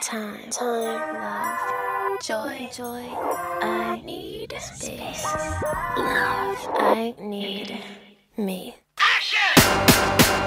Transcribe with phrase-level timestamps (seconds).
[0.00, 3.04] time, time, love, joy, joy.
[3.60, 5.24] I need space,
[5.96, 6.68] love.
[6.78, 7.76] I need
[8.38, 8.74] me.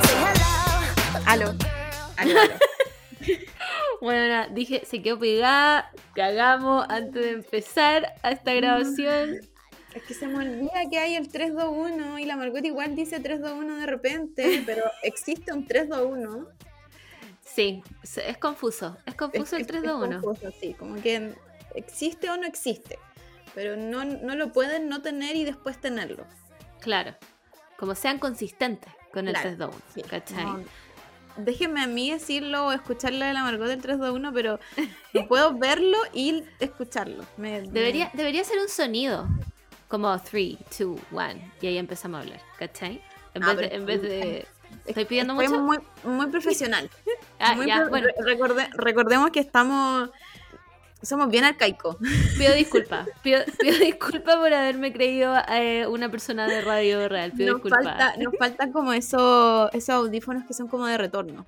[0.02, 1.22] Say hello.
[1.28, 1.48] Aló.
[2.18, 2.54] Aló, aló.
[4.02, 9.40] Bueno, nada, dije, se quedó pegada, cagamos antes de empezar a esta grabación.
[9.96, 13.80] Es que se me olvida que hay el 321 y la Margot igual dice 321
[13.80, 16.50] de repente, pero existe un 321.
[17.54, 21.36] Sí, es confuso, es confuso el Es- 3 es 2 1 confuso, sí, como que
[21.76, 22.98] existe o no existe,
[23.54, 26.26] pero no, no lo pueden no tener y después tenerlo.
[26.80, 27.16] Claro,
[27.78, 30.46] como sean consistentes con el Claro, 3 2 1 Sí, ¿cachai?
[30.46, 30.64] no,
[31.38, 34.60] déjenme a mí decirlo o escucharlo de la Margot del 321, pero
[35.14, 37.24] no puedo verlo y escucharlo.
[37.38, 39.28] Me- Debería, me- debería ser un sonido,
[39.88, 43.00] como 3, 2, 1, y ahí empezamos a hablar, ¿cachai?
[43.36, 44.48] En, Ah, vez, de, en vez de...
[44.86, 45.60] ¿Estoy pidiendo mucho?
[45.60, 46.90] muy, muy profesional.
[47.44, 50.10] Ah, Muy ya, pro- bueno, re- recorde- recordemos que estamos.
[51.02, 51.98] Somos bien arcaicos.
[52.38, 53.08] pido disculpas.
[53.22, 57.32] Pido, pido disculpas por haberme creído eh, una persona de radio real.
[57.34, 57.84] Pido Nos disculpas.
[57.98, 61.46] falta, nos faltan como esos, esos audífonos que son como de retorno.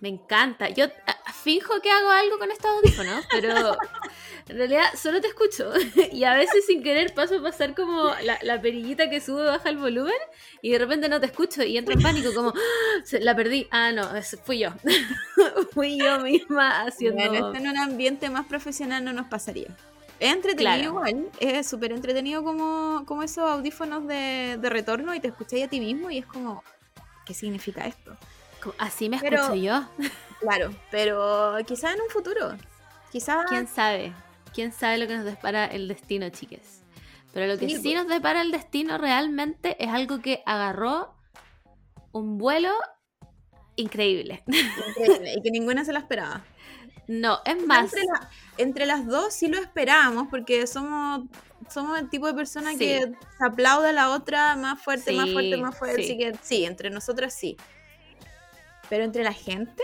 [0.00, 0.70] Me encanta.
[0.70, 3.76] Yo ah, finjo que hago algo con estos audífonos, pero
[4.50, 5.72] en realidad solo te escucho.
[6.12, 9.68] Y a veces sin querer paso a pasar como la, la perillita que sube baja
[9.68, 10.14] el volumen
[10.62, 13.16] y de repente no te escucho y entro en pánico como ¡Ah!
[13.20, 13.68] La perdí.
[13.70, 14.08] Ah, no,
[14.44, 14.70] fui yo.
[15.72, 17.28] fui yo misma haciendo...
[17.28, 19.68] Bueno, en un ambiente más profesional no nos pasaría.
[20.18, 21.08] Es entretenido Claro.
[21.08, 25.68] igual, es súper entretenido como, como esos audífonos de, de retorno y te escucháis a
[25.68, 26.62] ti mismo y es como,
[27.24, 28.14] ¿qué significa esto?
[28.76, 29.82] Así me Pero- escucho yo.
[30.40, 32.54] Claro, pero quizás en un futuro,
[33.12, 33.44] quizás...
[33.50, 34.14] ¿Quién sabe?
[34.54, 36.82] ¿Quién sabe lo que nos depara el destino, chiques?
[37.32, 37.94] Pero lo que Sí, sí, pues.
[37.94, 41.14] nos depara el destino realmente es algo que agarró
[42.12, 42.72] un vuelo
[43.76, 44.42] increíble.
[44.46, 46.44] Increíble, y que ninguna se la esperaba.
[47.06, 51.22] No, es más, Entre, la- entre las dos sí lo esperábamos porque somos,
[51.68, 52.78] somos el tipo de persona Sí.
[52.78, 53.00] que
[53.36, 56.04] se aplaude a la otra más fuerte, más fuerte, más fuerte.
[56.04, 56.12] sí.
[56.12, 57.56] Así que sí, entre nosotras sí.
[58.88, 59.82] Pero entre la gente,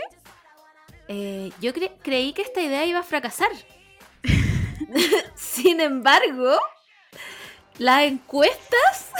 [1.09, 3.49] eh, yo cre- creí que esta idea iba a fracasar.
[5.35, 6.59] Sin embargo,
[7.77, 9.11] las encuestas,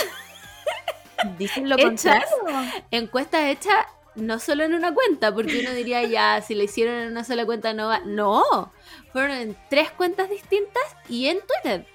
[1.37, 2.25] dicen lo Hechas.
[2.31, 2.83] contrario.
[2.91, 3.85] encuestas hechas
[4.15, 7.45] no solo en una cuenta, porque uno diría ya, si lo hicieron en una sola
[7.45, 7.99] cuenta no va.
[7.99, 8.73] No,
[9.13, 11.85] fueron en tres cuentas distintas y en Twitter.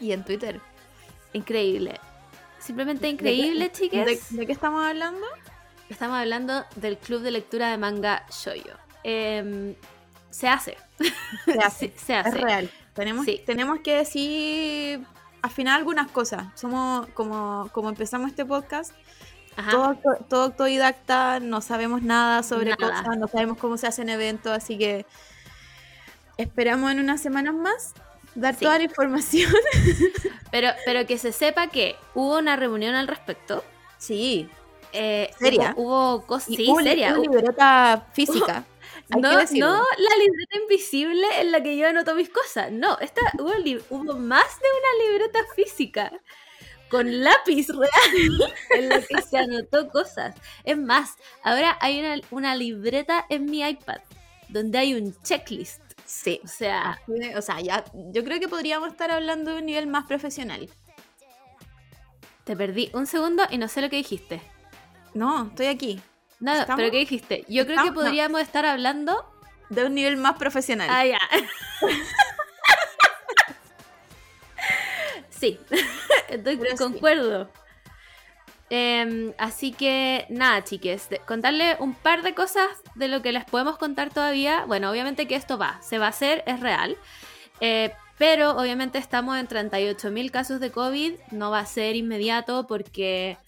[0.00, 0.60] Y en Twitter.
[1.32, 2.00] Increíble.
[2.58, 4.36] Simplemente increíble, ¿De, chiques.
[4.36, 5.26] de qué estamos hablando?
[5.88, 8.74] Estamos hablando del club de lectura de manga Shoyo.
[9.04, 9.74] Em,
[10.30, 10.76] se hace.
[11.44, 11.88] Se hace.
[11.88, 12.28] Sí, se hace.
[12.30, 12.70] Es real.
[12.94, 13.40] Tenemos, Sí.
[13.46, 15.04] tenemos que decir
[15.42, 16.46] afinar algunas cosas.
[16.54, 18.92] Somos como, como empezamos este podcast.
[19.56, 19.70] Ajá.
[19.72, 19.96] todo,
[20.28, 23.02] todo autodidacta, no sabemos nada sobre Nada.
[23.02, 25.04] cosas, no sabemos cómo se hacen eventos, así que
[26.38, 27.92] esperamos en unas semanas más
[28.34, 28.64] dar Sí.
[28.64, 29.50] toda la información.
[30.50, 33.62] Pero, pero que se sepa que hubo una reunión al respecto.
[33.98, 34.48] Sí,
[34.92, 35.74] Eh, ¿Seria?
[35.76, 36.48] Hubo, hubo cosas.
[36.56, 37.16] Sí, una, seria.
[37.16, 38.64] libreta física.
[39.10, 42.70] Hay No, no la libreta invisible en la que yo anoto mis cosas.
[42.72, 43.52] No, esta hubo,
[43.90, 46.12] hubo más de una libreta física
[46.88, 50.34] con lápiz real en la que se anotó cosas.
[50.64, 53.98] Es más, ahora hay una, una libreta en mi iPad
[54.48, 55.80] donde hay un checklist.
[56.04, 56.40] Sí.
[56.44, 59.86] O sea, de- O sea, ya, yo creo que podríamos estar hablando de un nivel
[59.86, 60.68] más profesional.
[62.44, 64.42] te perdí un segundo y no sé lo que dijiste.
[65.14, 66.00] No, estoy aquí.
[66.40, 66.76] No, ¿Estamos?
[66.76, 67.44] pero ¿qué dijiste?
[67.48, 69.24] Yo creo que podríamos estar hablando.
[69.68, 70.88] De un nivel más profesional.
[70.90, 71.18] Ah, ya.
[75.30, 75.60] sí,
[76.28, 76.76] estoy Pero sí.
[76.76, 77.48] concuerdo.
[78.68, 83.78] Em, así que nada, chiques, contarle un par de cosas de lo que les podemos
[83.78, 84.64] contar todavía.
[84.64, 86.96] Bueno, obviamente que esto va, se va a hacer, es real.
[87.60, 93.38] Eh, pero obviamente estamos en 38.000 casos de COVID, no va a ser inmediato porque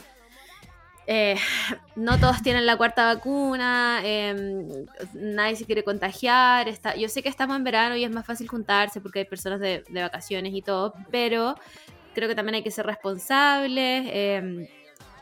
[1.06, 1.36] eh,
[1.96, 6.68] no todos tienen la cuarta vacuna, em, nadie se quiere contagiar.
[6.68, 9.60] Está, yo sé que estamos en verano y es más fácil juntarse porque hay personas
[9.60, 11.56] de, vacaciones y todo, pero
[12.14, 14.08] creo que también hay que ser responsables.
[14.12, 14.66] em,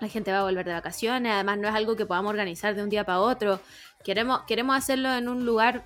[0.00, 2.82] la gente va a volver de vacaciones, además no es algo que podamos organizar de
[2.82, 3.60] un día para otro.
[4.02, 5.84] Queremos, queremos hacerlo en un lugar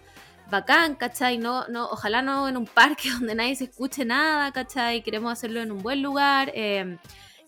[0.50, 1.38] bacán, ¿cachai?
[1.38, 5.02] No, no, ojalá no en un parque donde nadie se escuche nada, ¿cachai?
[5.02, 6.52] Queremos hacerlo en un buen lugar.
[6.54, 6.98] em,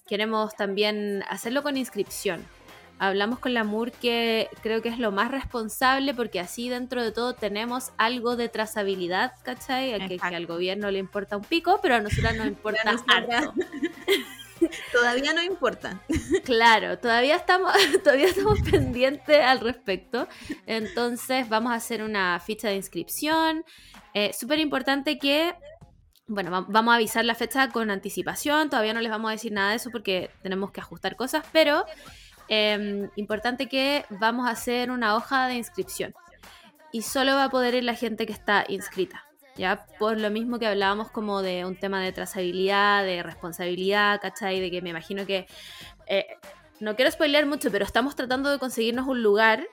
[0.07, 2.45] queremos también hacerlo con inscripción.
[2.99, 7.13] Hablamos con la MUR que creo que es lo más responsable porque así dentro de
[7.13, 9.93] todo tenemos algo de trazabilidad, ¿cachai?
[9.93, 13.53] A Que, al gobierno le importa un pico, pero a nosotros nos importa nosotras- harto.
[14.93, 16.01] todavía no importa.
[16.45, 17.73] Claro, todavía estamos,
[18.05, 20.29] todavía estamos pendientes al respecto.
[20.67, 23.65] Entonces vamos a hacer una ficha de inscripción.
[24.15, 25.55] Eh, Súper importante que,
[26.29, 28.69] bueno, va- vamos a avisar la fecha con anticipación.
[28.71, 31.85] Todavía no les vamos a decir nada de eso porque tenemos que ajustar cosas, pero
[32.49, 36.15] eh, importante que vamos a hacer una hoja de inscripción.
[36.93, 39.25] Y solo va a poder ir la gente que está inscrita.
[39.57, 44.61] Ya, por lo mismo que hablábamos como de un tema de trazabilidad, de responsabilidad, ¿cachai?
[44.61, 45.47] De que me imagino que
[46.07, 46.27] eh,
[46.79, 49.67] no quiero spoilear mucho, pero estamos tratando de conseguirnos un lugar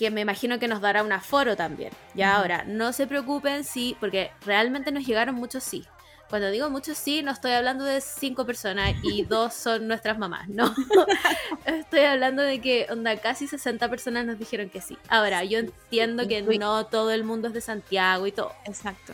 [0.00, 1.92] que me imagino que nos dará un aforo también.
[2.14, 2.24] Ujú.
[2.24, 5.84] ahora, no se preocupen si, porque realmente nos llegaron muchos sí.
[6.30, 10.48] Cuando digo muchos sí, no estoy hablando de cinco personas y dos son nuestras mamás,
[10.48, 10.74] no.
[11.66, 14.96] estoy hablando de que onda, casi 60 personas nos dijeron que sí.
[15.10, 18.54] Ahora, yo entiendo que no todo el mundo es de Santiago y todo.
[18.64, 19.12] Exacto.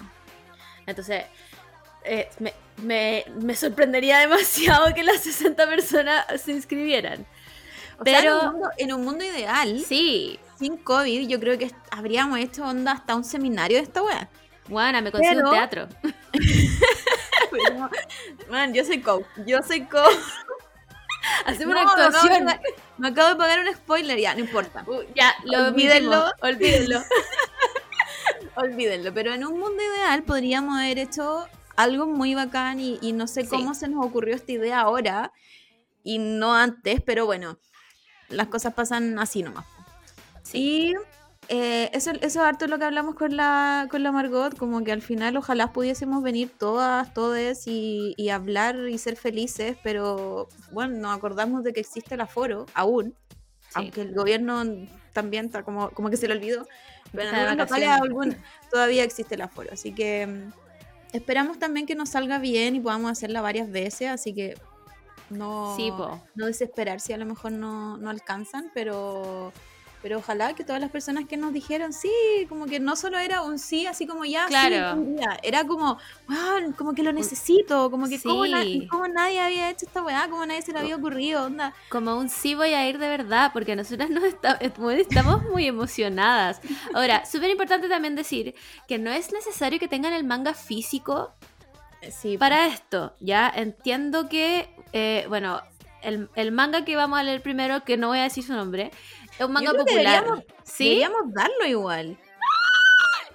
[0.87, 1.25] Entonces,
[2.05, 7.27] eh, me, me- me sorprendería demasiado que las 60 personas se inscribieran.
[7.98, 11.58] O sea, Pero- en, un mundo, en un mundo ideal, Sí, sin COVID, yo creo
[11.58, 14.28] que habríamos hecho onda hasta un seminario de esta weá.
[14.69, 15.88] Buena, me consigo Pero- un teatro.
[17.50, 17.90] Pero,
[18.50, 19.25] man, yo soy coach.
[19.46, 20.16] Yo soy coach.
[21.46, 22.44] Hacemos No, una me acabo de actuación.
[22.44, 22.60] pagar-
[22.98, 24.84] Me acabo de pagar un spoiler, ya, no importa.
[24.87, 26.25] Uh, ya, lo Olvídenlo.
[26.31, 26.34] olvídenlo.
[26.43, 27.00] Olvídenlo.
[28.56, 29.14] Olvídenlo.
[29.14, 31.46] Pero en un mundo ideal podríamos haber hecho
[31.76, 33.48] algo muy bacán y, y no sé Sí.
[33.48, 35.32] cómo se nos ocurrió esta idea ahora
[36.02, 37.58] y no antes, pero bueno,
[38.28, 39.64] las cosas pasan así nomás.
[40.52, 40.94] Y
[41.49, 44.93] eh, eso, eso es harto lo que hablamos con la, con la Margot, como que
[44.93, 50.96] al final ojalá pudiésemos venir todas, todes y, y hablar y ser felices, pero bueno,
[50.99, 53.14] nos acordamos de que existe el aforo aún,
[53.69, 53.73] Sí.
[53.75, 54.62] aunque el gobierno
[55.12, 56.67] también está como, como que se le olvidó,
[57.12, 58.37] pero en algunos locales
[58.70, 60.52] todavía existe el aforo, así que mm,
[61.12, 64.56] esperamos también que nos salga bien y podamos hacerla varias veces, así que
[65.31, 65.93] no, Sí,
[66.34, 69.52] no desesperar si a lo mejor no, no alcanzan, pero,
[70.02, 72.11] pero ojalá que todas las personas que nos dijeron sí,
[72.49, 75.02] como que no solo era un sí, así como ya, Claro.
[75.43, 78.87] era como, wow, como que lo necesito, como que na- Sí.
[78.88, 81.75] cómo nadie había hecho esta weá, cómo nadie se le había ocurrido, onda.
[81.88, 85.67] Como un sí voy a ir de verdad, porque nosotras nos está- eh, estamos muy
[85.67, 86.61] emocionadas.
[86.94, 88.55] Ahora, súper importante también decir
[88.87, 91.32] que no es necesario que tengan el manga físico
[92.11, 93.14] Sí, para esto.
[93.19, 95.61] Ya entiendo que, eh, bueno,
[96.03, 98.91] el, el manga que vamos a leer primero, que no voy a decir su nombre,
[99.38, 100.25] es un manga popular.
[100.25, 100.85] deberíamos- ¿Sí?
[100.85, 102.19] deberíamos darlo igual.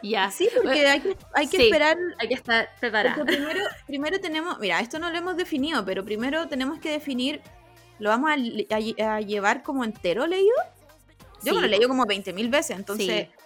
[0.04, 0.32] Ya.
[0.32, 1.64] Sí, porque hay que, hay que Sí.
[1.66, 3.24] esperar Hay que estar preparada.
[3.24, 7.40] primero, primero tenemos, mira, esto no lo hemos definido, pero primero tenemos que definir,
[8.00, 10.56] ¿lo vamos a, le- a lle- a llevar como entero leído?
[11.44, 11.56] Yo Sí.
[11.56, 13.28] me lo he leído como 20.000 veces, entonces...
[13.28, 13.41] Sí.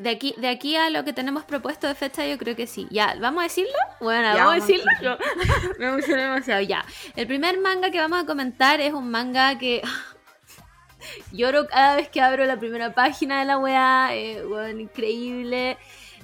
[0.00, 2.86] De, aquí, de aquí a lo que tenemos propuesto de fecha, yo creo que sí.
[2.90, 3.72] Ya, ¿vamos a decirlo?
[4.00, 5.18] Bueno, Ya, vamos a decirlo.
[5.78, 6.60] Me emocioné demasiado.
[6.62, 6.84] Ya.
[7.16, 9.82] El primer manga que vamos a comentar es un manga que.
[11.32, 14.14] Lloro cada vez que abro la primera página de la weá.
[14.14, 15.76] eh, weón, increíble.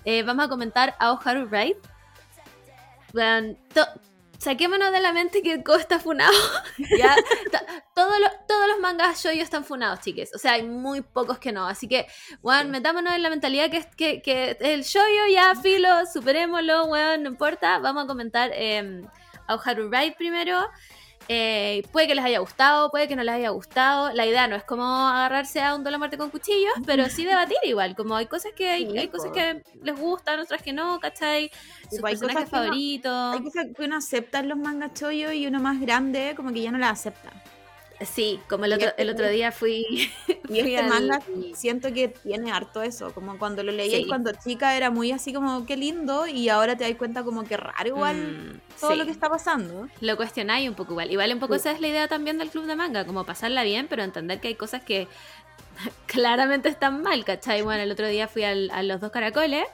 [0.04, 1.76] Eh, vamos a comentar a Oharu Wright.
[3.74, 4.00] To-
[4.40, 6.32] saquémonos de la mente que Ko está funado.
[6.98, 7.14] ya.
[7.14, 10.34] To- todos, los, todos los mangas yo están funados, chiques.
[10.34, 11.66] O sea, hay muy pocos que no.
[11.66, 12.06] Así que,
[12.42, 17.28] weón, metámonos en la mentalidad que, que, que el shoyo ya, filo, superémoslo, weón, no
[17.30, 17.78] importa.
[17.78, 19.02] Vamos a comentar eh,
[19.46, 20.58] a Oharu Wright primero.
[21.32, 24.12] Eh, puede que les haya gustado, puede que no les haya gustado.
[24.12, 27.24] La idea no es como agarrarse a un duelo a muerte con cuchillos, pero sí
[27.24, 27.94] debatir igual.
[27.94, 31.52] Como hay cosas que hay, Sí, hay cosas que les gustan, otras que no, ¿cachai?
[31.88, 33.34] Sus personajes cosas que no- favoritos.
[33.36, 36.62] Hay cosas que uno acepta en los mangas chollo y uno más grande como que
[36.62, 37.30] ya no las acepta.
[38.02, 39.84] Sí, como el otro, este- el otro día fui.
[40.50, 41.20] Y fui este al- manga
[41.54, 44.06] siento que tiene harto eso, como cuando lo leí Sí.
[44.08, 47.56] cuando chica era muy así como qué lindo y ahora te das cuenta como que
[47.56, 48.96] raro igual Mm, todo sí.
[48.96, 49.86] lo que está pasando.
[50.00, 51.10] Lo cuestionáis un poco igual.
[51.12, 51.60] Igual un poco Sí.
[51.60, 54.48] esa es la idea también del club de manga, como pasarla bien, pero entender que
[54.48, 55.06] hay cosas que
[56.06, 57.62] claramente están mal, ¿cachai?
[57.62, 59.66] Bueno, el otro día fui al- a los dos caracoles,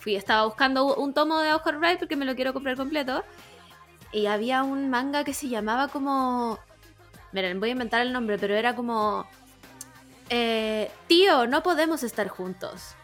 [0.00, 3.24] fui, estaba buscando un tomo de Oscar Wright porque me lo quiero comprar completo,
[4.12, 6.58] y había un manga que se llamaba como...
[7.32, 9.26] Miren, voy a inventar el nombre, pero era como...
[10.30, 12.94] eh, tío, no podemos estar juntos.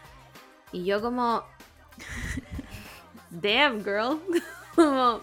[0.71, 1.43] Y yo como...
[3.29, 4.19] Damn, girl.
[4.75, 5.21] Como...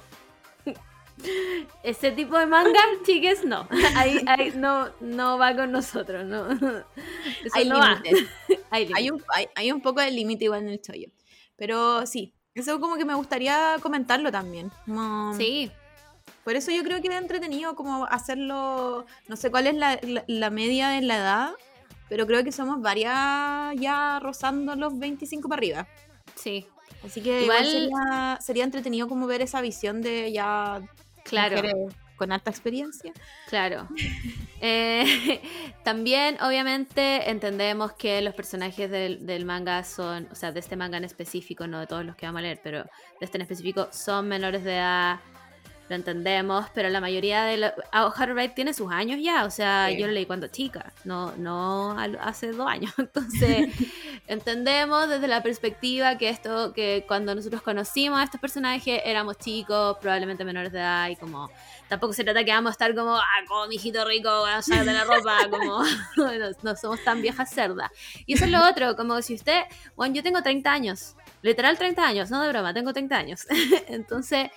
[1.82, 3.68] Ese tipo de manga, chiques, no.
[3.96, 6.50] Ahí, ahí no, no va con nosotros, no.
[6.50, 8.28] Eso Hay no límites.
[8.70, 11.08] Hay un, hay, hay un poco de límite igual en el chollo.
[11.56, 14.72] Pero sí, eso como que me gustaría comentarlo también.
[14.86, 15.70] como- Sí,
[16.44, 20.24] Por eso yo creo que es entretenido como hacerlo, no sé cuál es la, la-
[20.26, 21.50] la media en la edad,
[22.08, 23.12] pero creo que somos varias
[23.76, 25.86] ya rozando los 25 para arriba.
[26.34, 26.66] sí,
[27.04, 30.80] Así que igual, Igual- sería, sería entretenido como ver esa visión de ya
[31.24, 31.56] claro.
[31.56, 31.74] mujeres
[32.16, 33.12] con alta experiencia.
[33.48, 33.88] Claro.
[34.64, 35.40] Eh,
[35.84, 40.96] también, obviamente, entendemos que los personajes del, del manga son, o sea, de este manga
[40.98, 42.88] en específico, no de todos los que vamos a leer, pero de
[43.22, 45.18] este en específico, son menores de edad
[45.92, 47.72] lo entendemos, pero la mayoría de los...
[47.92, 49.98] Haru Wright tiene sus años ya, o sea, Sí.
[49.98, 52.92] yo lo leí cuando chica, no, no hace dos años.
[52.98, 53.68] Entonces,
[54.26, 59.98] entendemos desde la perspectiva que esto, que cuando nosotros conocimos a estos personajes éramos chicos,
[60.00, 61.50] probablemente menores de edad, y como
[61.88, 64.84] tampoco se trata que vamos a estar como, ah, como mi hijito rico, a de
[64.92, 65.82] la ropa, como
[66.16, 66.32] no,
[66.62, 67.90] no somos tan viejas cerdas.
[68.24, 69.62] Y eso es lo otro, como si usted,
[69.94, 73.46] bueno, yo tengo 30 años, literal 30 años, no de broma, tengo 30 años.
[73.88, 74.50] Entonces,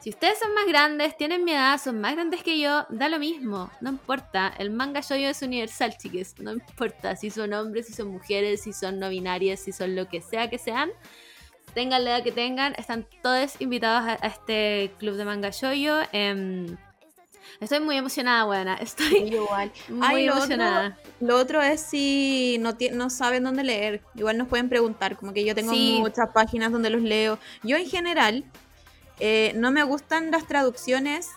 [0.00, 3.18] si ustedes son más grandes, tienen mi edad, son más grandes que yo, da lo
[3.18, 4.52] mismo, no importa.
[4.58, 8.72] El manga shoyo es universal, chiques, no importa si son hombres, si son mujeres, si
[8.72, 10.90] son no binarias, si son lo que sea que sean.
[11.74, 15.98] Tengan la edad que tengan, están todos invitados a, a este club de manga shoyo.
[16.12, 16.76] Em,
[17.60, 18.74] estoy muy emocionada, buena.
[18.76, 19.70] Estoy Igual.
[19.88, 20.98] muy Ay, lo otro- emocionada.
[21.20, 24.00] Lo otro es si no, no saben dónde leer.
[24.16, 25.98] Igual nos pueden preguntar, como que yo tengo Sí.
[26.00, 27.38] muchas páginas donde los leo.
[27.62, 28.44] Yo en general
[29.20, 31.30] eh, no me gustan las traducciones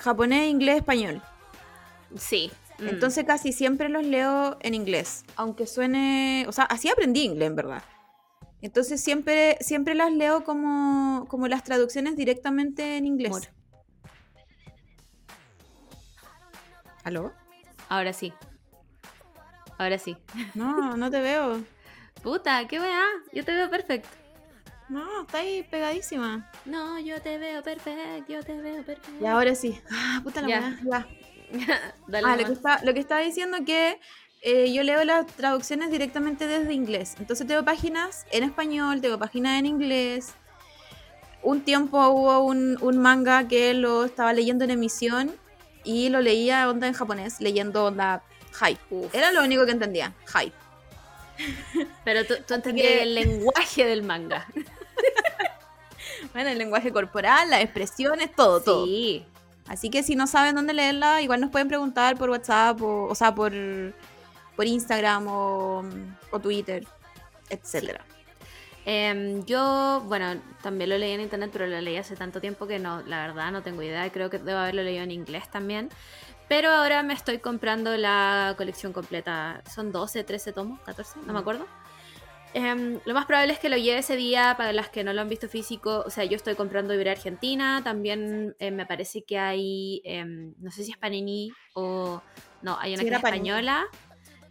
[0.00, 1.22] japonés, inglés, español.
[2.16, 2.50] Sí.
[2.78, 2.88] mm.
[2.88, 5.24] Entonces casi siempre los leo en inglés.
[5.36, 6.44] Aunque suene...
[6.48, 7.82] O sea, así aprendí inglés, en verdad.
[8.60, 13.30] Entonces siempre, siempre las leo como, como las traducciones directamente en inglés.
[13.30, 13.48] Amor.
[17.04, 17.32] ¿Aló?
[17.88, 18.32] Ahora sí.
[19.76, 20.16] Ahora sí.
[20.54, 21.62] No, no te veo.
[22.22, 23.02] Puta, qué weá.
[23.32, 24.08] Yo te veo perfecto.
[24.88, 26.50] No, está ahí pegadísima.
[26.64, 29.10] No, yo te veo perfecto, yo te veo perfecto.
[29.20, 29.80] Y ahora sí.
[29.90, 30.78] Ah, puta la Ya.
[30.84, 31.06] ya.
[32.08, 33.98] Dale Ah, lo que, está, lo que estaba diciendo que
[34.42, 37.14] eh, yo leo las traducciones directamente desde inglés.
[37.18, 40.34] Entonces tengo páginas en español, tengo páginas en inglés.
[41.42, 45.32] Un tiempo hubo un, un manga que lo estaba leyendo en emisión
[45.84, 48.22] y lo leía onda en japonés, leyendo onda
[48.58, 49.08] hype.
[49.12, 50.54] Era lo único que entendía, hype.
[52.04, 54.46] Pero tú, tú entendías que- el lenguaje del manga.
[56.32, 58.86] Bueno, el lenguaje corporal, las expresiones, todo, todo.
[58.86, 59.24] Sí.
[59.68, 63.14] Así que si no saben dónde leerla, igual nos pueden preguntar por WhatsApp, o, o
[63.14, 63.52] sea, por,
[64.56, 65.84] por Instagram o,
[66.30, 66.86] o Twitter,
[67.50, 68.04] etcétera.
[68.84, 72.78] Em, yo, bueno, también lo leí en internet, pero lo leí hace tanto tiempo que
[72.78, 74.10] no, la verdad no tengo idea.
[74.10, 75.88] Creo que debo haberlo leído en inglés también.
[76.48, 79.62] Pero ahora me estoy comprando la colección completa.
[79.72, 81.66] Son 12, 13 tomos, 14, no me acuerdo.
[82.54, 85.20] Em, lo más probable es que lo lleve ese día para las que no lo
[85.20, 86.04] han visto físico.
[86.06, 87.80] O sea, yo estoy comprando Iberia Argentina.
[87.82, 92.22] También eh, me parece que hay, em, no sé si es Panini o...
[92.62, 93.84] No, hay una Sí, que es española.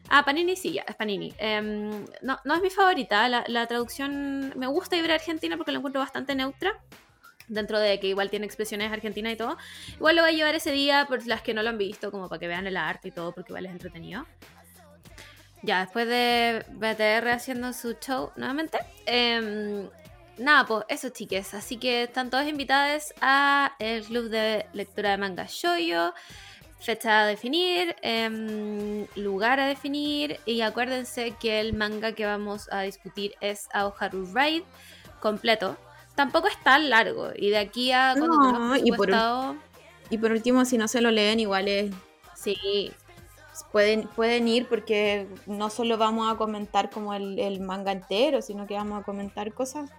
[0.10, 1.34] Ah, Panini sí, ya, es Panini.
[1.38, 3.30] Em, no, no es mi favorita.
[3.30, 6.84] La, la traducción me gusta Iberia Argentina porque la encuentro bastante neutra.
[7.48, 9.58] Dentro de que igual tiene expresiones argentinas y todo.
[9.96, 12.30] Igual lo voy a llevar ese día por las que no lo han visto, como
[12.30, 14.26] para que vean el arte y todo, porque igual es entretenido.
[15.64, 18.80] Ya, después de BTR haciendo su show nuevamente.
[19.06, 19.90] em,
[20.38, 21.54] nada, pues eso, chiques.
[21.54, 26.14] Así que están todos invitados a el club de lectura de manga Shoyo.
[26.80, 30.40] Fecha a definir, em, lugar a definir.
[30.46, 34.64] Y acuérdense que el manga que vamos a discutir es Aoharu Raid
[35.22, 35.78] completo.
[36.16, 37.30] Tampoco es tan largo.
[37.36, 39.10] Y de aquí a cuando No, y por-
[40.10, 41.92] Y por último, si no se lo leen, igual es,
[42.36, 42.92] Sí,
[43.72, 48.68] pueden, pueden ir porque no solo vamos a comentar como el, el manga entero, sino
[48.68, 49.90] que vamos a comentar cosas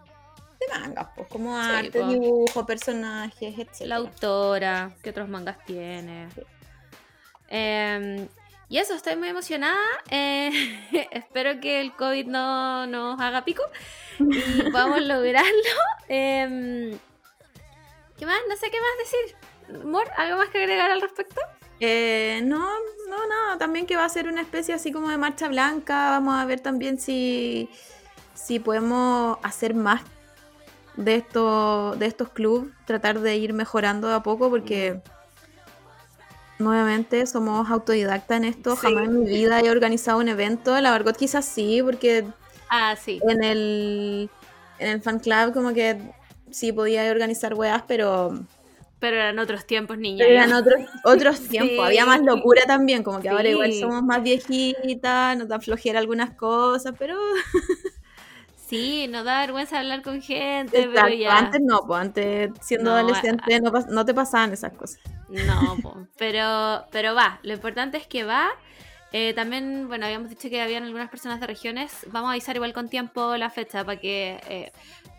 [0.61, 2.07] de manga, pues, como Sí, arte, po.
[2.09, 3.87] dibujo, personajes, etc.
[3.87, 6.29] la autora, qué otros mangas tiene.
[7.49, 8.29] Em,
[8.75, 9.79] y eso, estoy muy emocionada.
[10.11, 10.51] Eh,
[11.13, 13.63] espero que el COVID no nos haga pico
[14.19, 15.53] y podamos lograrlo.
[16.09, 16.99] Em,
[18.19, 18.41] ¿Qué más?
[18.49, 19.85] No sé qué más decir.
[19.85, 21.41] Mor, ¿algo más que agregar al respecto?
[21.79, 22.69] Eh, no,
[23.09, 23.59] no, nada.
[23.59, 26.11] También que va a ser una especie así como de marcha blanca.
[26.11, 27.71] Vamos a ver también si,
[28.35, 30.03] si podemos hacer más
[30.97, 32.73] de, esto, de estos clubes.
[32.87, 35.01] Tratar de ir mejorando de a poco porque
[36.59, 38.73] nuevamente somos autodidactas en esto.
[38.77, 38.83] Sí.
[38.83, 40.79] Jamás en mi vida he organizado un evento.
[40.81, 42.25] La Margot quizás sí, porque
[42.69, 43.21] Ah, sí.
[43.29, 44.31] en el,
[44.79, 45.99] en el fan club como que
[46.51, 48.39] sí podía organizar weas, pero...
[49.01, 50.25] Pero eran otros tiempos, niña.
[50.25, 51.81] Eran otros, otros tiempos, Sí.
[51.83, 56.31] había más locura también, como que ahora igual somos más viejitas, nos da flojera algunas
[56.31, 57.15] cosas, pero
[58.67, 61.37] Sí, nos da vergüenza hablar con gente, pero Exacto, ya.
[61.39, 65.01] antes no, pues antes siendo No, adolescente no, pas- no te pasaban esas cosas.
[65.29, 67.39] No, po, pero, pero va.
[67.43, 68.49] Lo importante es que va.
[69.13, 71.93] Eh, también, bueno, habíamos dicho que habían algunas personas de regiones.
[72.09, 74.73] Vamos a avisar igual con tiempo la fecha para que eh,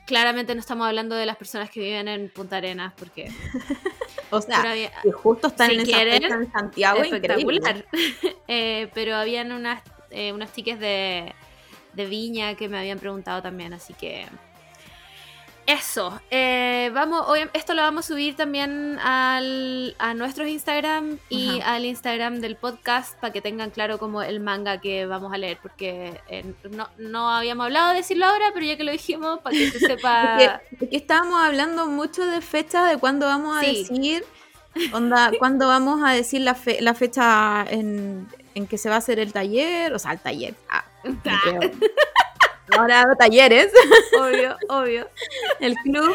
[0.08, 3.32] claramente no estamos hablando de las personas que viven en Punta Arenas porque
[4.32, 7.58] O sea, Pero había- que justo están si en esa quieren, fecha en Santiago, increíble.
[7.58, 7.86] espectacular.
[8.48, 11.34] Eh, pero habían unas, eh, unas chicas de,
[11.96, 14.26] de Viña que me habían preguntado también, así que.
[15.68, 16.22] Eso.
[16.30, 21.74] eh, vamos, obvia- esto lo vamos a subir también al, a nuestros Instagram y Ajá.
[21.74, 25.58] al Instagram del podcast para que tengan claro como el manga que vamos a leer,
[25.64, 29.56] porque eh, no, no habíamos hablado de decirlo ahora, pero ya que lo dijimos, para
[29.56, 30.38] que se sepa.
[30.38, 33.88] Porque, porque estábamos hablando mucho de fechas, de cuándo vamos a Sí.
[33.90, 34.24] decir,
[34.94, 39.00] onda, cuándo vamos a decir la, fe- la fecha en, en que se va a
[39.00, 40.54] hacer el taller, o sea, el taller.
[40.70, 40.85] ah.
[42.78, 43.72] Ahora hago talleres,
[44.20, 45.10] obvio, obvio.
[45.60, 46.14] el club.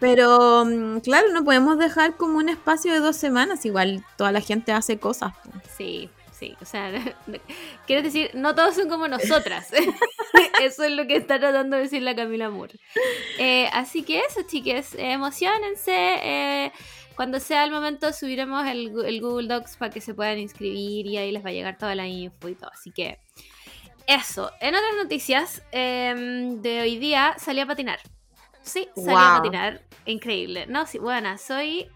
[0.00, 4.40] Pero mm, claro, no podemos dejar como un espacio de dos semanas, igual toda la
[4.40, 5.32] gente hace cosas.
[5.76, 6.92] Sí, sí, o sea,
[7.86, 9.68] quiero decir, no todos son como nosotras.
[10.60, 12.74] eso es lo que está tratando de decir la Camila Moore.
[13.38, 15.92] Eh, así que eso, chiques, eh, emocionense.
[15.92, 16.72] eh,
[17.16, 21.16] cuando sea el momento subiremos el, el Google Docs para que se puedan inscribir y
[21.16, 22.70] ahí les va a llegar toda la info y todo.
[22.72, 23.20] Así que
[24.06, 24.50] eso.
[24.60, 27.98] En otras noticias, em, de hoy día salí a patinar.
[28.62, 29.82] Sí, salí a patinar.
[30.06, 30.66] Increíble.
[30.66, 31.88] No, sí, buena, soy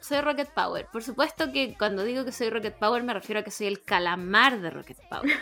[0.00, 0.86] soy Rocket Power.
[0.92, 3.82] Por supuesto que cuando digo que soy Rocket Power me refiero a que soy el
[3.84, 5.30] calamar de Rocket Power.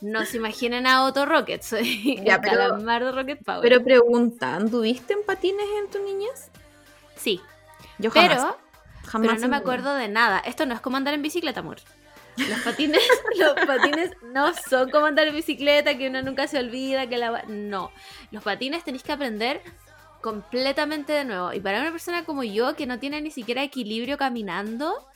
[0.00, 3.62] No se imaginen a Otto Rocket, soy Ya, el pero- calamar de Rocket Power.
[3.62, 6.50] Pero pregunta, ¿anduviste en patines en tu niñez?
[7.16, 7.40] sí,
[7.98, 8.28] Yo jamás.
[8.28, 8.58] pero,
[9.06, 10.40] jamás pero no me acuerdo de nada.
[10.40, 11.78] Esto no es como andar en bicicleta, amor.
[12.36, 13.00] Los patines,
[13.38, 17.44] los patines no son como andar en bicicleta, que uno nunca se olvida, que la...
[17.48, 17.90] No,
[18.30, 19.60] los patines tenéis que aprender
[20.20, 21.52] completamente de nuevo.
[21.52, 25.06] Y para una persona como yo, que no tiene ni siquiera equilibrio caminando,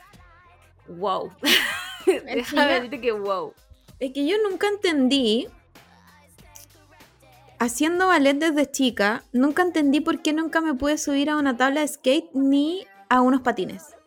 [0.86, 1.32] wow.
[2.06, 3.52] Déjame decirte que wow.
[3.98, 5.48] Es que yo nunca entendí,
[7.58, 11.80] haciendo ballet desde chica, nunca entendí por qué nunca me pude subir a una tabla
[11.80, 13.97] de skate ni a unos patines.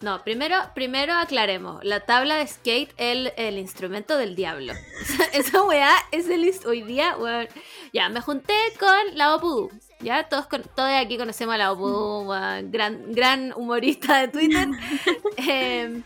[0.00, 1.82] No, primero, primero aclaremos.
[1.82, 4.72] La tabla de skate es el, el instrumento del diablo.
[5.32, 7.48] Esa, weá es el hoy día, weón.
[7.92, 9.70] Ya, me junté con la Opudú.
[10.00, 14.68] Ya, todos, con, todos aquí conocemos a la Opudú, weón, gran, gran humorista de Twitter.
[15.36, 16.04] Em,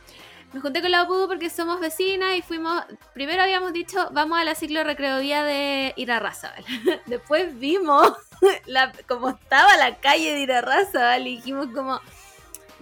[0.55, 2.83] me junté con la Opudú porque somos vecinas y fuimos.
[3.13, 6.65] Primero habíamos dicho, vamos a la ciclo recreodía de Irarrázaval.
[7.07, 8.11] Después vimos
[8.65, 12.01] la, cómo estaba la calle de Irarrázaval y dijimos como.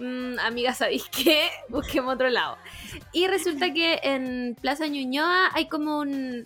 [0.01, 1.49] "Mm, amiga, ¿sabéis qué?
[1.69, 2.57] Busquemos otro lado.
[3.13, 6.45] Y resulta que en Plaza Ñuñoa hay como un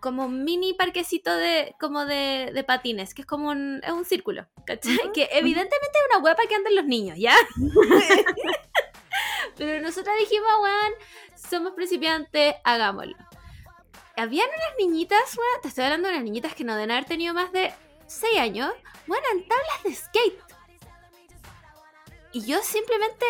[0.00, 4.04] como un mini parquecito de como de, de patines, que es como un, es un
[4.04, 4.98] círculo, ¿cachai?
[5.14, 7.36] Que evidentemente es una huepa que andan los niños, ¿ya?
[9.56, 10.92] Pero nosotras dijimos, weón,
[11.36, 13.14] somos principiantes, hagámoslo.
[14.16, 17.32] Habían unas niñitas, weón, te estoy hablando de unas niñitas que no deben haber tenido
[17.32, 17.72] más de
[18.08, 18.72] 6 años,
[19.06, 20.51] weón, en tablas de skate.
[22.32, 23.26] Y yo simplemente,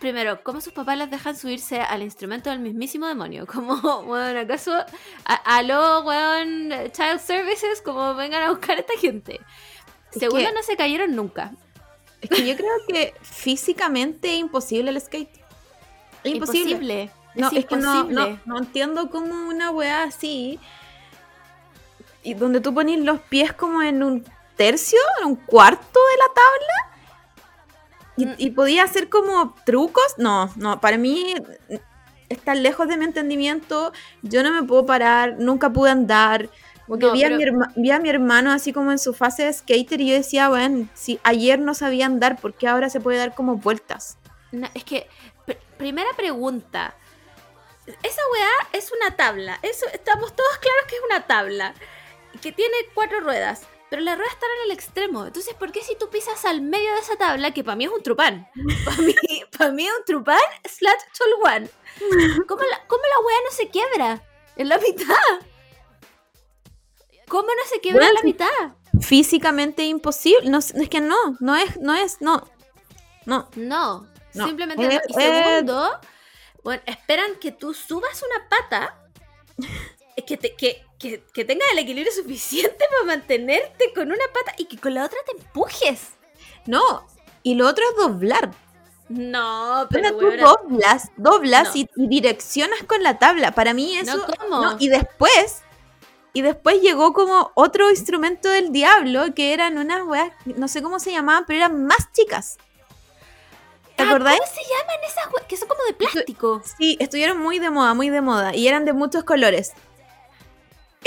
[0.00, 3.46] primero, ¿cómo sus papás las dejan subirse al instrumento del mismísimo demonio?
[3.52, 4.72] Como, weón, ¿acaso?
[5.24, 9.40] A- Aló, weón, Child Services, como vengan a buscar a esta gente.
[10.12, 11.52] Es Segundo, que- no se cayeron nunca.
[12.20, 15.30] Es que yo creo que físicamente es imposible el skate.
[16.24, 16.70] Es imposible.
[16.72, 17.10] Imposible.
[17.34, 18.40] No, es, es, que no, imposible.
[18.46, 20.58] no, no entiendo cómo una weá así,
[22.22, 24.24] y donde tú pones los pies como en un
[24.56, 26.95] tercio, en un cuarto de la tabla.
[28.16, 30.14] Y, y podía hacer como trucos.
[30.18, 31.34] No, no, para mí
[32.28, 33.92] está lejos de mi entendimiento.
[34.22, 36.48] Yo no me puedo parar, nunca pude andar.
[36.86, 39.12] Porque No, vi, a pero- mi herma- vi a mi hermano así como en su
[39.12, 42.88] fase de skater y yo decía, bueno, si ayer no sabía andar, ¿por qué ahora
[42.90, 44.18] se puede dar como vueltas?
[44.52, 45.08] No, es que,
[45.46, 46.94] pr- primera pregunta.
[47.86, 49.58] Esa weá es una tabla.
[49.62, 51.74] Eso, estamos todos claros que es una tabla.
[52.40, 53.62] Que tiene cuatro ruedas.
[53.88, 55.26] Pero las ruedas están en el extremo.
[55.26, 57.90] Entonces, ¿por qué si tú pisas al medio de esa tabla, que para mí es
[57.90, 58.48] un trupán?
[58.84, 59.14] Para mí,
[59.56, 61.70] pa' mí es un trupán slash cholguán.
[62.46, 64.22] ¿Cómo la, ¿Cómo la weá no se quiebra?
[64.56, 65.14] En la mitad.
[67.28, 68.46] ¿Cómo no se quiebra en la mitad?
[69.00, 70.48] Físicamente imposible.
[70.48, 72.48] No, es que no, no es, no es, no.
[73.24, 73.48] No.
[73.56, 74.46] No, No.
[74.46, 75.20] simplemente Eh, no.
[75.20, 75.44] Y eh.
[75.44, 76.00] segundo,
[76.62, 78.98] bueno, esperan que tú subas una pata
[80.16, 84.54] eh, que, te- que, que, que tengas el equilibrio suficiente para mantenerte con una pata
[84.58, 86.00] y que con la otra te empujes.
[86.66, 87.06] No.
[87.42, 88.50] Y lo otro es doblar.
[89.08, 90.36] No, Pero pero tú
[90.68, 91.80] doblas, doblas No.
[91.80, 93.52] y, y direccionas con la tabla.
[93.52, 94.16] Para mí eso.
[94.16, 94.62] No, ¿cómo?
[94.62, 95.62] no, y después.
[96.32, 100.98] Y después llegó como otro instrumento del diablo que eran unas weas, no sé cómo
[100.98, 102.58] se llamaban, pero eran más chicas.
[103.96, 104.38] ¿Te Ah, acordáis?
[104.40, 106.62] ¿Cómo se llaman esas we- que son como de plástico?
[106.76, 108.54] Sí, estuvieron muy de moda, muy de moda.
[108.54, 109.72] Y eran de muchos colores.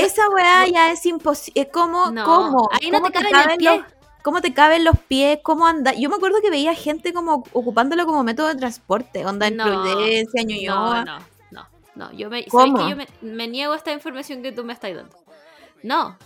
[0.06, 1.70] Esa weá ya es imposible.
[1.72, 2.12] ¿Cómo?
[2.12, 2.70] No, ¿Cómo?
[2.72, 3.82] ahí no ¿Cómo te el caben los-
[4.24, 5.94] cómo te caben los pies, cómo anda.
[5.94, 9.64] Yo me acuerdo que veía gente como ocupándolo como método de transporte, onda en No,
[9.66, 11.06] Providencia, Ñuñoa.
[11.06, 12.12] No, no, no, no.
[12.12, 12.78] Yo me, ¿sabes ¿Cómo?
[12.80, 15.18] que yo me, me niego a esta información que tú me estás dando.
[15.82, 16.18] No.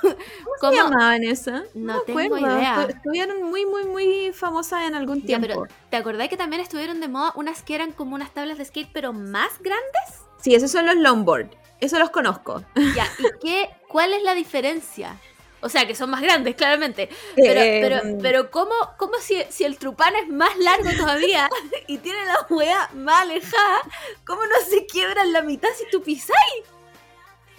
[0.00, 0.14] ¿Cómo
[0.60, 0.72] ¿Cómo?
[0.72, 1.64] se llamaban esa?
[1.74, 2.38] No me tengo acuerdo.
[2.56, 2.76] idea.
[2.86, 5.46] Estu- Estuvieron muy, muy, muy famosas en algún Ya, tiempo.
[5.46, 8.64] pero ¿te acordás que también estuvieron de moda unas que eran como unas tablas de
[8.64, 10.24] skate, pero más grandes?
[10.40, 11.50] Sí, esos son los longboard.
[11.80, 12.62] Eso los conozco.
[12.94, 15.16] Ya, ¿y qué, cuál es la diferencia?
[15.60, 17.08] O sea, que son más grandes, claramente.
[17.36, 21.48] Pero, Eh, pero, pero ¿cómo, cómo si, si el trupán es más largo todavía
[21.86, 23.80] y tiene la hueá más alejada,
[24.26, 26.36] cómo no se quiebra en la mitad si tú pisás?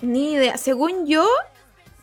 [0.01, 0.57] Ni idea.
[0.57, 1.27] Según yo,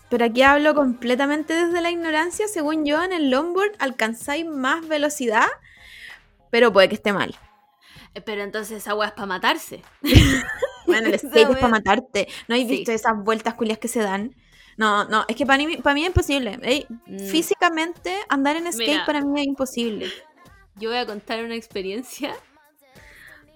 [0.09, 5.47] pero aquí hablo completamente desde la ignorancia, según yo en el longboard alcanzáis más velocidad,
[6.51, 7.37] pero puede que esté mal.
[8.15, 9.83] Eh, Pero entonces esa hueá es para matarse.
[10.93, 12.29] Bueno, el skate es para matarte.
[12.49, 12.65] ¿No Sí.
[12.65, 14.35] visto esas vueltas culias que se dan?
[14.77, 16.59] No, no, es que para mí, para mí es imposible.
[17.07, 17.19] Mm.
[17.29, 19.07] Físicamente, andar en skate Mira.
[19.07, 20.11] para mí es imposible.
[20.77, 22.35] Yo voy a contar una experiencia.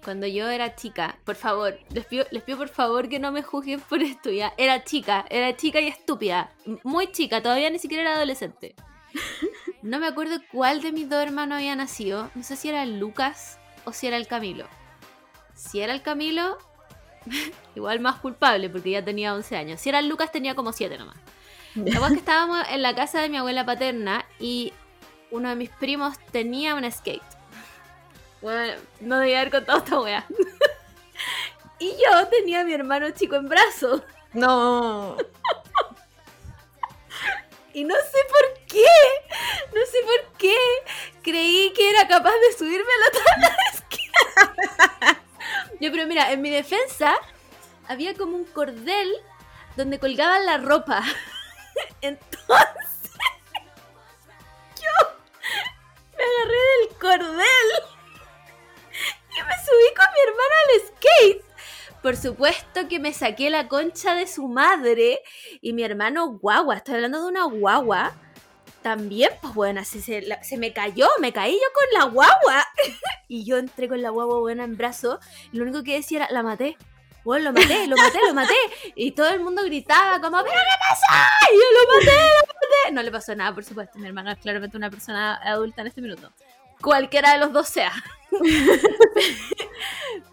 [0.03, 3.41] Cuando yo era chica, por favor, les pido, les pido por favor que no me
[3.43, 4.53] juzguen por esto ya.
[4.57, 6.51] Era chica, era chica y estúpida.
[6.83, 8.75] Muy chica, todavía ni siquiera era adolescente.
[9.81, 12.29] No me acuerdo cuál de mis dos hermanos había nacido.
[12.35, 14.67] No sé si era el Lucas o si era el Camilo.
[15.55, 16.57] Si era el Camilo,
[17.75, 19.81] igual más culpable porque ya tenía 11 años.
[19.81, 21.17] Si era Lucas tenía como 7 nomás.
[21.75, 24.73] La es que estábamos en la casa de mi abuela paterna y
[25.31, 27.21] uno de mis primos tenía un skate.
[28.41, 30.25] Bueno, no debía haber contado esta wea.
[31.79, 34.01] y yo tenía a mi hermano chico en brazos.
[34.33, 35.17] No.
[37.73, 38.85] Y no sé por qué,
[39.73, 40.57] no sé por qué
[41.21, 44.01] creí que era capaz de subirme a la tabla de esquí.
[45.79, 47.15] Yo, pero mira, en mi defensa
[47.87, 49.11] había como un cordel
[49.75, 51.03] donde colgaban la ropa.
[52.01, 52.47] Entonces,
[54.75, 55.07] yo
[56.17, 57.69] me agarré del cordel
[59.29, 61.47] y me subí con mi hermano al skate.
[62.01, 65.21] Por supuesto que me saqué la concha de su madre
[65.61, 68.15] y mi hermano guagua, estoy hablando de una guagua,
[68.87, 72.65] también, pues bueno, así se, la- se me cayó, me caí yo con la guagua.
[73.27, 75.19] y yo entré con la guagua buena en brazo
[75.51, 76.77] y lo único que decía era, la maté.
[77.25, 78.55] Bueno, lo maté, lo maté, lo maté.
[78.95, 81.27] Y todo el mundo gritaba como, ¿pero qué pasa?
[81.51, 82.91] Y yo lo maté, lo maté.
[82.93, 83.99] No le pasó nada, por supuesto.
[83.99, 86.31] Mi hermano es claramente una persona adulta en este minuto.
[86.81, 87.91] Cualquiera de los dos sea.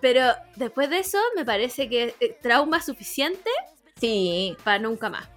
[0.00, 3.50] Pero después de eso, me parece que eh, trauma suficiente
[3.98, 5.28] Sí, para nunca más.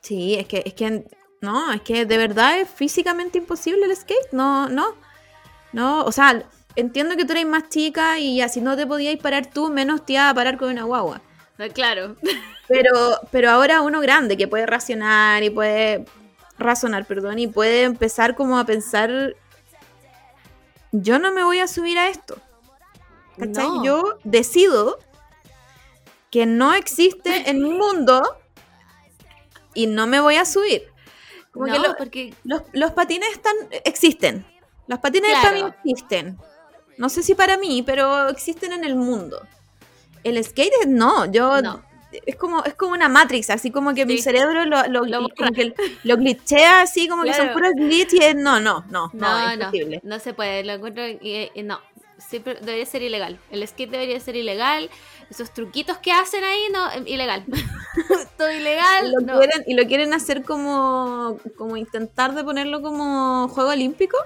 [0.00, 1.04] sí, es que, es que,
[1.42, 4.32] no, es que de verdad es físicamente imposible el skate.
[4.32, 4.94] No, no.
[5.72, 6.44] No, o sea,
[6.76, 10.14] entiendo que tú eres más chica y así no te podías parar tú, menos te
[10.14, 11.20] iba a parar con una guagua.
[11.58, 12.16] Eh, Claro.
[12.68, 16.06] Pero, pero ahora uno grande que puede racionar y puede
[16.56, 19.34] razonar, perdón, y puede empezar como a pensar,
[20.90, 22.38] yo no me voy a subir a esto.
[23.36, 23.66] ¿Cachai?
[23.66, 23.84] No.
[23.84, 25.00] Yo decido
[26.30, 28.22] que no existe en mi mundo
[29.74, 30.91] y no me voy a subir.
[31.52, 34.44] Como no, que lo- porque los, los patines están, existen.
[34.88, 35.66] Los patines Claro.
[35.84, 36.38] mí existen.
[36.98, 39.40] No sé si para mí, pero existen en el mundo.
[40.24, 41.82] El skate no, yo No.
[42.12, 45.50] es como es como una matrix, así como que mi cerebro lo, lo, Lo como
[45.52, 49.56] que lo glitchea así como que son puros glitch y es, no, no, no, no,
[49.56, 50.62] no, es no, se puede.
[50.64, 51.80] Lo encuentro y, y no.
[52.32, 53.38] Siempre debería ser ilegal.
[53.50, 54.88] El skate debería ser ilegal.
[55.30, 57.44] Esos truquitos que hacen ahí, no, eh, ilegal.
[58.38, 59.12] Todo Y ilegal.
[59.12, 59.38] lo, no.
[59.38, 64.16] quieren, y lo quieren hacer como, como intentar de ponerlo como juego olímpico.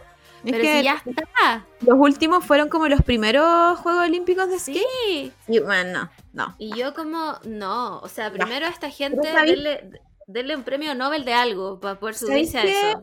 [0.45, 1.67] Es Pero que si ya está.
[1.81, 4.87] los últimos fueron como los primeros Juegos Olímpicos de skate.
[5.07, 5.33] Sí.
[5.49, 6.55] Y bueno, no, no.
[6.59, 9.91] Y yo como, no, o sea, primero a esta gente denle,
[10.29, 13.03] denle un premio Nobel de algo para poder ¿Sabéis subirse a eso.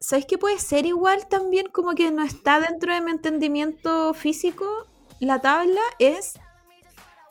[0.00, 4.86] ¿Sabes qué puede ser igual también como que no está dentro de mi entendimiento físico?
[5.18, 6.38] La tabla es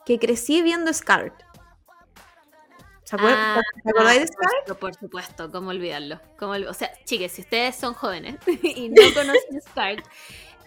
[0.05, 1.33] que crecí viendo Scarred.
[3.03, 6.19] ¿Se Ah, ¿Te acordáis de supuesto, Por supuesto, cómo olvidarlo.
[6.37, 10.03] Cómo o sea, chiques, si ustedes son jóvenes y no conocen Scarred,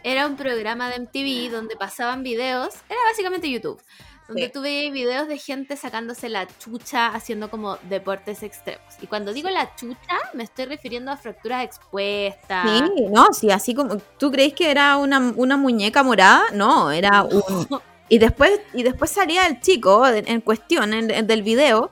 [0.02, 3.82] era un programa de MTV donde pasaban videos, era básicamente YouTube,
[4.30, 4.60] donde Sí.
[4.60, 8.82] veías videos de gente sacándose la chucha haciendo como deportes extremos.
[9.02, 12.66] Y cuando digo la chucha, me estoy refiriendo a fracturas expuestas.
[12.68, 13.96] Sí, no, sí, así como.
[14.18, 16.42] ¿Tú crees que era una, una muñeca morada?
[16.54, 17.66] No, era un.
[18.08, 21.90] Y después, y después salía el chico en, en cuestión en- en- del video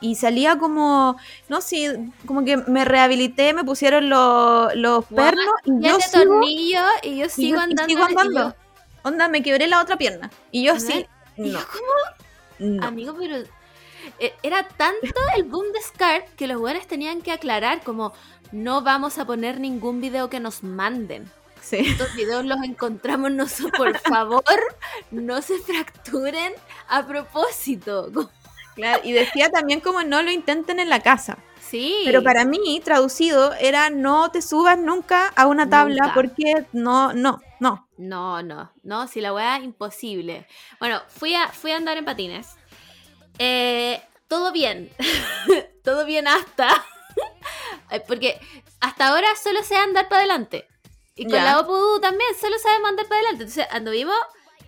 [0.00, 1.16] y salía como.
[1.48, 6.24] No sé, como que me rehabilité, me pusieron los, los pernos y yo Siete sigo,
[6.34, 8.06] tornillos y yo y sigo y andando.
[8.06, 8.54] sigo yo-.
[9.04, 10.30] Onda, me quebré la otra pierna.
[10.50, 10.92] Y yo ¿No sí.
[10.92, 11.06] Y
[11.38, 11.60] No.
[12.58, 12.86] no.
[12.86, 13.36] Amigo, pero
[14.18, 18.12] eh, era tanto el boom de Scar que los buenos tenían que aclarar como
[18.52, 21.30] no vamos a poner ningún video que nos manden.
[21.60, 21.78] Sí.
[21.78, 24.42] Estos videos los encontramos nosotros, por favor,
[25.10, 26.52] no se fracturen
[26.88, 28.10] a propósito.
[28.74, 31.38] Claro, y decía también como no lo intenten en la casa.
[31.60, 32.02] Sí.
[32.06, 36.14] Pero para mí, traducido, era no te subas nunca a una tabla Nunca.
[36.14, 37.42] porque no, no,
[37.98, 38.42] no.
[38.42, 40.46] No, no, si la weá imposible.
[40.80, 42.56] Bueno, fui a, fui a andar en patines.
[43.38, 44.90] Eh, todo bien.
[45.84, 46.68] todo bien hasta.
[47.90, 48.38] Eh, Porque
[48.80, 50.68] hasta ahora solo sé andar para adelante.
[51.16, 51.44] Y con Ya.
[51.44, 53.44] la OPU también solo sabemos andar para adelante.
[53.44, 54.14] Entonces anduvimos,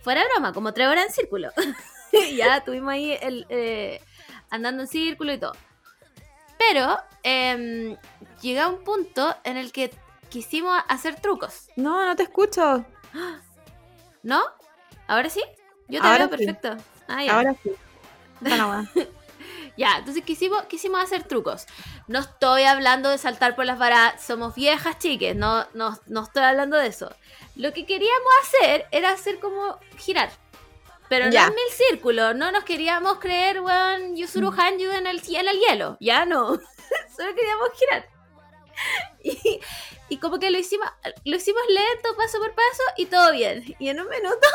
[0.03, 1.51] fuera de broma, como tres horas en círculo.
[2.37, 4.03] ya estuvimos ahí el, eh,
[4.49, 5.53] andando en círculo y todo.
[6.59, 7.97] Pero em,
[8.41, 9.95] llega un punto en el que
[10.31, 11.69] quisimos hacer trucos.
[11.77, 12.85] No, no te escucho.
[14.23, 14.43] ¿No?
[15.07, 15.43] ¿Ahora sí?
[15.89, 16.45] Yo te Ahora veo sí.
[16.47, 16.77] perfecto.
[17.09, 17.37] Ah, ya.
[17.37, 17.71] Ahora sí.
[19.77, 21.65] Ya, entonces quisimos, quisimos hacer trucos.
[22.07, 26.43] No estoy hablando de saltar por las varas, somos viejas chiques, no, no, no estoy
[26.43, 27.15] hablando de eso.
[27.57, 30.31] Lo que queríamos hacer era hacer como girar.
[31.09, 31.47] Pero no Ya.
[31.47, 34.61] en mil círculos, no nos queríamos creer, weón, Yusuru Mm.
[34.61, 35.97] Hanyu en el, en el hielo.
[36.01, 36.49] Ya no.
[37.17, 38.07] Solo queríamos girar.
[39.23, 39.61] Y,
[40.09, 40.89] y como que lo hicimos,
[41.25, 43.77] lo hicimos lento, paso por paso, y todo bien.
[43.79, 44.47] Y en un minuto,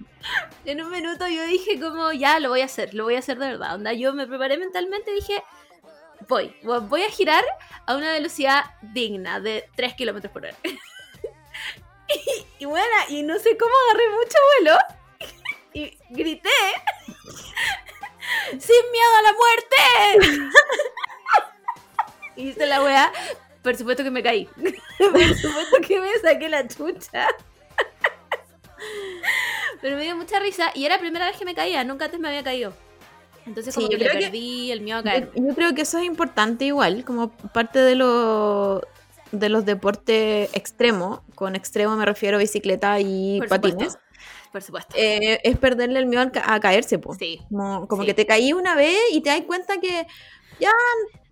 [0.64, 3.38] en un minuto yo dije como, ya, lo voy a hacer, lo voy a hacer
[3.38, 3.74] de verdad.
[3.74, 5.42] Onda, yo me preparé mentalmente y dije,
[6.28, 7.44] voy, voy a girar
[7.86, 10.56] a una velocidad digna de 3 kilómetros por hora.
[12.58, 14.78] y, bueno, y no sé cómo agarré mucho vuelo
[15.72, 16.48] y grité,
[18.50, 19.76] sin miedo a la muerte.
[22.36, 23.12] y hice la weá.
[23.62, 24.46] Por supuesto que me caí.
[24.98, 27.26] Por supuesto que me saqué la chucha.
[29.80, 32.18] Pero me dio mucha risa y era la primera vez que me caía, nunca antes
[32.20, 32.72] me había caído.
[33.46, 35.30] Entonces Sí, como yo que le que- perdí el miedo a Yo, caer.
[35.34, 38.82] yo creo que eso es importante igual, como parte de, lo,
[39.32, 41.20] de los deportes extremos.
[41.34, 43.92] Con extremo me refiero a bicicleta y Por patines.
[43.92, 44.00] supuesto.
[44.52, 44.94] Por supuesto.
[44.96, 47.14] eh, es perderle el miedo ca- a caerse, po.
[47.14, 47.40] sí.
[47.50, 48.06] Como, como Sí.
[48.08, 50.06] que te caí una vez y te das cuenta que
[50.58, 50.72] ya,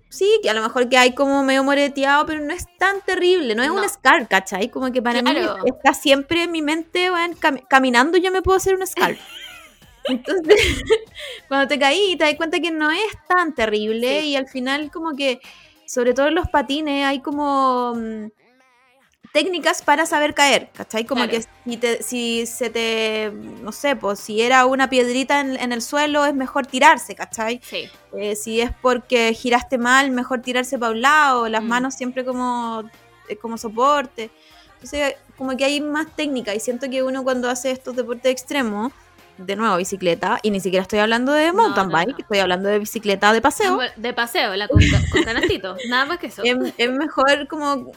[0.08, 3.54] sí, que a lo mejor que hay como medio moreteado, pero no es tan terrible,
[3.54, 4.68] no es un scar, ¿cachai?
[4.70, 5.58] Como que para Claro.
[5.64, 9.16] mí está siempre en mi mente, bueno, cam- caminando yo me puedo hacer un scar.
[10.08, 10.56] Entonces,
[11.48, 14.28] cuando te caí, te das cuenta que no es tan terrible Sí.
[14.28, 15.40] y al final como que,
[15.86, 18.26] sobre todo en los patines, hay como mm,
[19.32, 21.04] técnicas para saber caer, ¿cachai?
[21.04, 21.38] Como Claro.
[21.38, 23.30] que si, te, si se te,
[23.62, 27.60] no sé, pues si era una piedrita en, en el suelo, es mejor tirarse, ¿cachai?
[27.62, 27.88] Sí.
[28.16, 31.68] Eh, si es porque giraste mal, mejor tirarse para un lado, las Mm.
[31.68, 32.88] manos siempre como,
[33.28, 34.30] eh, como soporte.
[34.74, 38.92] Entonces, como que hay más técnica y siento que uno cuando hace estos deportes extremos,
[39.38, 42.16] de nuevo bicicleta, y ni siquiera estoy hablando de No, mountain no, bike, no.
[42.18, 45.76] estoy hablando de bicicleta de paseo, De paseo, la con, con canastito.
[45.90, 46.42] Nada más que eso.
[46.42, 47.92] es, es mejor como,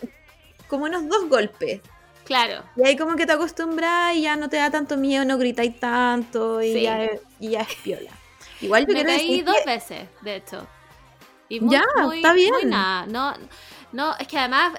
[0.69, 1.81] como unos dos golpes.
[2.23, 2.63] Claro.
[2.75, 5.79] Y ahí como que te acostumbras y ya no te da tanto miedo, no gritáis
[5.79, 6.81] tanto y, Sí.
[6.83, 8.11] ya, y ya es piola.
[8.61, 10.67] Igual yo Me quiero caí decir dos que- veces, de hecho.
[11.47, 12.51] Y muy, Ya, muy- está bien.
[12.53, 13.07] muy nada.
[13.07, 13.33] No,
[13.91, 14.73] no, es que además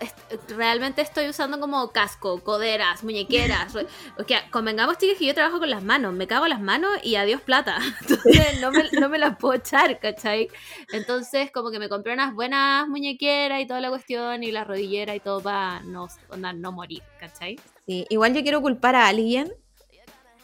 [0.49, 3.75] realmente estoy usando como casco, coderas, muñequeras.
[4.19, 6.13] o sea, convengamos, chicos, que yo trabajo con las manos.
[6.13, 7.79] Me cago en las manos y adiós plata.
[8.03, 10.49] Entonces no me, no me las puedo echar, ¿cachai?
[10.93, 15.15] Entonces como que me compré unas buenas muñequeras y toda la cuestión y la rodillera
[15.15, 17.59] y todo para no, onda, no morir, ¿cachai?
[17.87, 19.53] Sí, igual yo quiero culpar a alguien,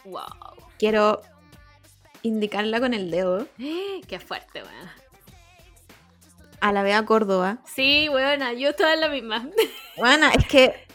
[0.03, 0.23] Wow.
[0.79, 1.21] quiero
[2.23, 3.45] indicarla con el dedo
[4.07, 4.89] Qué fuerte, weón.
[6.61, 7.57] A la Bea Córdoba.
[7.65, 9.47] Sí, weona, yo estaba en la misma.
[9.97, 10.85] Bueno, es que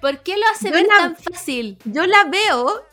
[0.00, 1.76] ¿Por qué lo hace Yo ver la- tan fácil?
[1.84, 2.84] yo la veo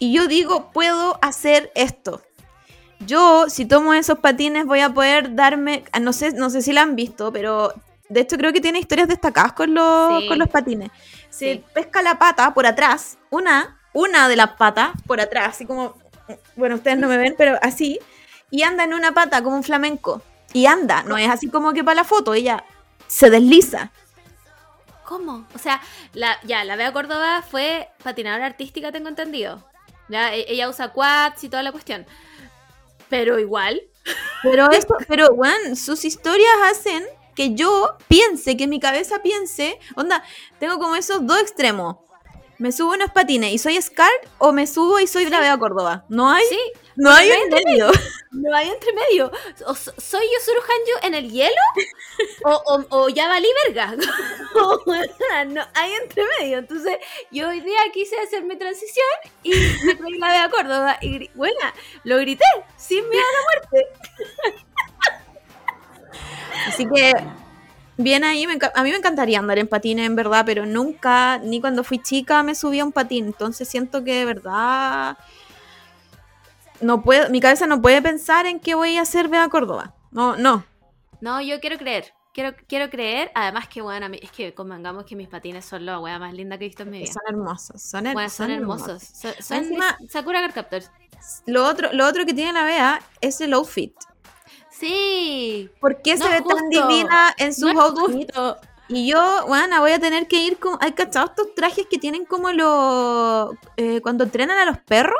[0.00, 2.22] y yo digo, puedo hacer esto.
[2.98, 6.72] Yo, si tomo esos patines, voy a poder darme, ah, no sé, no sé si
[6.72, 7.72] la han visto, pero
[8.08, 10.26] de hecho creo que tiene historias destacadas con los, Sí.
[10.28, 10.90] con los patines.
[11.30, 11.64] Se Sí.
[11.72, 15.94] pesca la pata por atrás, una, una de las patas por atrás, así como,
[16.56, 18.00] bueno, ustedes no me ven, pero así,
[18.50, 20.20] y anda en una pata como un flamenco.
[20.52, 22.64] Y anda, no es así como que para la foto, ella
[23.06, 23.92] se desliza.
[25.04, 25.46] ¿Cómo?
[25.54, 25.80] O sea,
[26.12, 29.64] la, ya, la Bea Córdoba fue patinadora artística, tengo entendido.
[30.08, 32.06] Ya, e- ella usa quads y toda la cuestión.
[33.08, 33.82] Pero igual,
[34.42, 40.22] Pero esto, pero bueno, sus historias hacen que yo piense, que mi cabeza piense, onda,
[40.58, 41.96] tengo como esos dos extremos.
[42.58, 46.04] Me subo unos patines y soy Scar o me subo y soy la Bea Córdoba.
[46.08, 46.58] No hay, sí,
[46.96, 47.90] no hay no en medio.
[48.32, 49.30] no hay entre medio.
[49.66, 51.54] O so- ¿Soy Yusuru Hanyu en el hielo?
[52.44, 53.94] ¿O, o, o ya valí verga?
[55.46, 56.58] no hay entre medio.
[56.58, 56.98] Entonces,
[57.30, 59.06] yo hoy día quise hacer mi transición
[59.44, 59.52] y
[59.84, 60.98] me creí la Bea Córdoba.
[61.00, 62.44] Y buena, lo grité,
[62.76, 63.86] sin miedo a la muerte.
[66.66, 67.12] Así que
[67.98, 71.60] bien ahí, me a mí me encantaría andar en patines en verdad, pero nunca, ni
[71.60, 75.18] cuando fui chica me subí a un patín, entonces siento que de verdad
[76.80, 79.94] no puedo, mi cabeza no puede pensar en qué voy a hacer Bea Córdoba.
[80.10, 80.64] No, no.
[81.20, 82.12] No, yo quiero creer.
[82.32, 83.32] Quiero, quiero creer.
[83.34, 86.66] Además que, bueno, es que convengamos que mis patines son la wea más linda que
[86.66, 87.12] he visto en mi vida.
[87.12, 89.02] Son hermosos, son, her- Bueno, son son hermosos.
[89.02, 90.40] Son, son Encima- mis Sakura.
[91.46, 93.92] Lo otro, lo otro que tiene la Bea es el outfit.
[94.78, 95.70] Sí.
[95.80, 98.32] ¿Por qué No se ve tan divina en sus No outfits?
[98.88, 100.78] Y yo, bueno, voy a tener que ir con...
[100.80, 103.54] ¿Hay cachado estos trajes que tienen como los...
[103.76, 105.18] eh, cuando entrenan a los perros?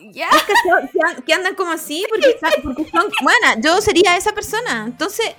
[0.00, 0.28] Ya.
[0.28, 1.16] ¿Cachado?
[1.16, 3.04] Que, que andan como así porque, porque son...
[3.22, 4.84] Bueno, yo sería esa persona.
[4.86, 5.36] Entonces,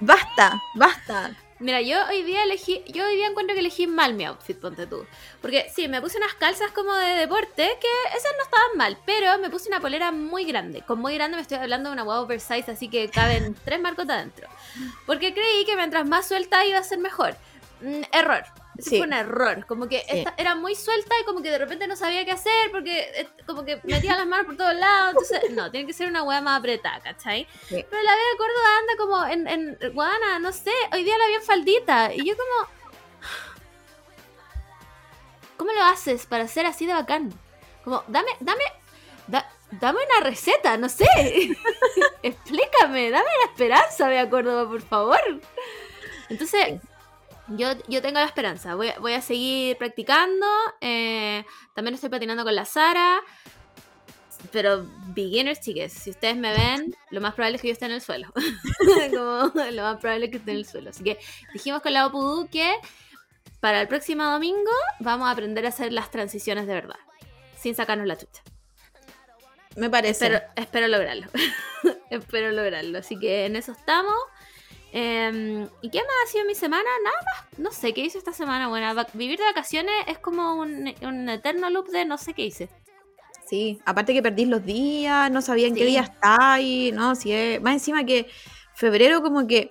[0.00, 1.36] basta, basta.
[1.62, 4.84] Mira, yo hoy día elegí, yo hoy día encuentro que elegí mal mi outfit, ponte
[4.88, 5.06] tú.
[5.40, 9.38] Porque sí, me puse unas calzas como de deporte, que esas no estaban mal, pero
[9.38, 10.82] me puse una polera muy grande.
[10.82, 14.08] Con muy grande me estoy hablando de una hueá oversize, así que caben tres marcos
[14.08, 14.48] adentro.
[15.06, 17.36] Porque creí que mientras más suelta iba a ser mejor.
[17.80, 18.42] Mm, error.
[18.78, 18.96] Ese Sí.
[18.98, 19.66] fue un error.
[19.66, 20.18] Como que Sí.
[20.18, 23.28] esta- era muy suelta y como que de repente no sabía qué hacer porque eh,
[23.46, 25.14] como que metía las manos por todos lados.
[25.30, 27.46] Entonces, no, tiene que ser una hueá más apretada, ¿cachai?
[27.68, 27.84] Sí.
[27.90, 29.48] Pero la Bea Córdoba anda como en,
[29.80, 32.14] en guana, no sé, hoy día la vi en faldita.
[32.14, 32.68] Y yo como...
[35.56, 37.32] ¿Cómo lo haces para ser así de bacán?
[37.84, 38.64] Como, dame, dame,
[39.28, 41.06] da- dame una receta, no sé.
[42.22, 45.20] Explícame, dame la esperanza, Bea Córdoba, por favor.
[46.28, 46.80] Entonces,
[47.48, 48.74] yo, yo tengo la esperanza.
[48.74, 50.46] Voy, a- voy a seguir practicando.
[50.80, 53.20] eh, también estoy patinando con la Sara.
[54.50, 57.92] Pero beginners, chiques, si ustedes me ven, lo más probable es que yo esté en
[57.92, 58.32] el suelo.
[59.10, 60.90] Como, lo más probable es que esté en el suelo.
[60.90, 61.18] Así que
[61.52, 62.74] dijimos con la Opudu que
[63.60, 66.98] para el próximo domingo vamos a aprender a hacer las transiciones de verdad.
[67.56, 68.42] Sin sacarnos la chucha.
[69.76, 70.26] Me parece.
[70.26, 71.26] Espero, espero lograrlo.
[72.10, 72.98] espero lograrlo.
[72.98, 74.14] Así que en eso estamos.
[74.92, 76.88] Eh, ¿Y qué más ha sido mi semana?
[77.02, 77.58] Nada más.
[77.58, 78.68] No sé qué hice esta semana.
[78.68, 82.68] Bueno, vivir de vacaciones es como un, un eterno loop de no sé qué hice.
[83.48, 87.14] Sí, aparte que perdís los días, no sabía en qué día estáis, ¿no?
[87.14, 87.60] Si es...
[87.60, 88.28] Más encima que
[88.74, 89.68] febrero como que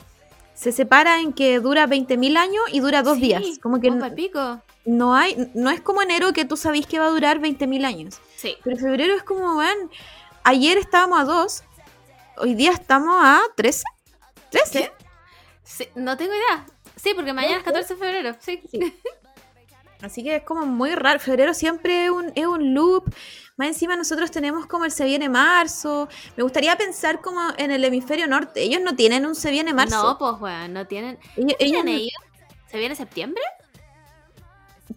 [0.53, 3.43] se separa en que dura 20.000 años y dura dos Sí, días.
[3.61, 4.61] Como que Opa, pico.
[4.85, 8.19] no hay, no es como enero que tú sabís que va a durar 20.000 años.
[8.35, 8.55] Sí.
[8.63, 9.75] Pero febrero es como, van,
[10.43, 11.63] ayer estábamos a 2,
[12.37, 13.83] hoy día estamos a 13.
[14.51, 14.91] 13.
[15.77, 16.65] Sí, No tengo idea.
[16.95, 18.35] Sí, porque mañana es 14 de febrero.
[18.39, 18.61] Sí.
[18.69, 18.79] Sí.
[20.01, 21.19] Así que es como muy raro.
[21.19, 23.05] Febrero siempre es un, es un loop.
[23.55, 26.09] Más encima nosotros tenemos como el se viene marzo.
[26.35, 28.63] Me gustaría pensar como en el hemisferio norte.
[28.63, 30.01] Ellos no tienen un se viene marzo.
[30.03, 31.19] No, pues, weón, no tienen.
[31.37, 32.13] Ellos- ¿Qué ellos tienen no- ellos?
[32.69, 33.41] ¿Se viene septiembre?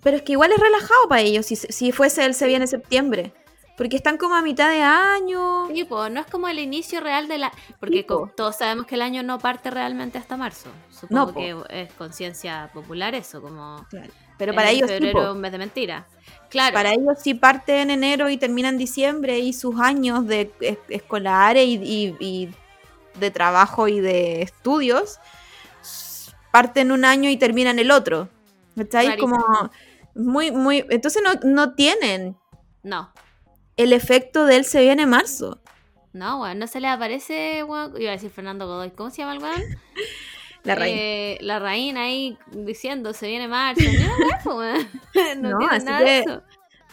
[0.03, 3.33] pero es que igual es relajado para ellos si, si fuese el se viene septiembre.
[3.77, 5.67] Porque están como a mitad de año.
[5.67, 7.53] Sí, pues, no es como el inicio real de la.
[7.81, 8.31] Porque Sí, po.
[8.37, 10.71] todos sabemos que el año no parte realmente hasta marzo.
[10.91, 11.41] Supongo No, po.
[11.41, 13.85] que es conciencia popular eso, como.
[14.39, 15.25] Pero para ellos sí, febrero po.
[15.27, 16.07] es un mes de mentira.
[16.51, 16.73] Claro.
[16.75, 20.79] Para ellos sí parte en enero y termina en diciembre y sus años de es-
[20.89, 22.55] escolares y, y- y
[23.19, 25.19] de trabajo y de estudios
[26.51, 28.29] parten un año y terminan el otro.
[28.91, 29.19] Clarito.
[29.19, 29.71] Como
[30.15, 30.85] muy, muy.
[30.91, 32.37] Entonces no, no tienen
[32.83, 33.13] No.
[33.77, 35.59] El efecto de él se viene marzo.
[36.13, 38.01] No, weón, no se le aparece, weón.
[38.01, 38.91] Iba a decir Fernando Godoy.
[38.93, 39.63] ¿Cómo se llama el weón?
[40.65, 40.99] La reina.
[40.99, 43.83] Eh, la reina ahí diciendo se viene marzo.
[44.45, 44.89] Po, weón.
[45.43, 46.43] No, No, tiene así nada de que- eso.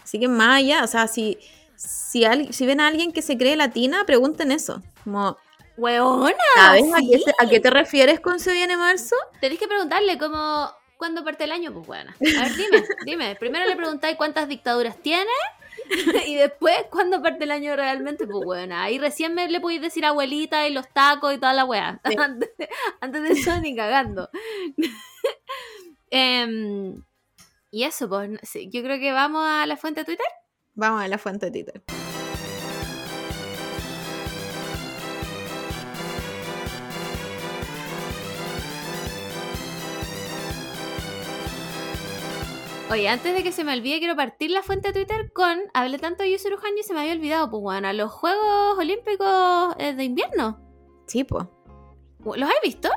[0.03, 1.37] Así que más allá, o sea, si,
[1.77, 4.81] si, al- si ven a alguien que se cree latina, pregunten eso.
[5.05, 5.37] Como,
[5.77, 6.35] Weona.
[6.55, 9.15] ¿sabes a, qué a qué te refieres con se viene marzo?
[9.39, 11.71] Tenés que preguntarle cómo, ¿cuándo parte el año?
[11.73, 12.11] Pues bueno.
[12.39, 13.35] A ver, dime, dime.
[13.39, 15.31] Primero le preguntáis cuántas dictaduras tiene
[16.27, 18.25] y después cuándo parte el año realmente.
[18.25, 21.65] Pues bueno, ahí recién me le podéis decir abuelita y los tacos y toda la
[21.65, 22.01] wea.
[22.05, 22.15] Sí.
[22.17, 22.49] Antes,
[22.99, 24.29] antes de eso ni cagando.
[26.13, 27.05] Em,
[27.69, 30.25] y eso, pues sé, yo creo que vamos a la fuente de Twitter.
[30.73, 32.10] Vamos a la fuente de Twitter.
[42.91, 45.59] Oye, antes de que se me olvide, quiero partir la fuente de Twitter con.
[45.73, 49.93] Hablé tanto de Yusuru y se me había olvidado, pues bueno, los Juegos Olímpicos eh,
[49.93, 50.59] de invierno.
[51.07, 51.45] Sí, pues.
[52.25, 52.89] ¿Los has visto?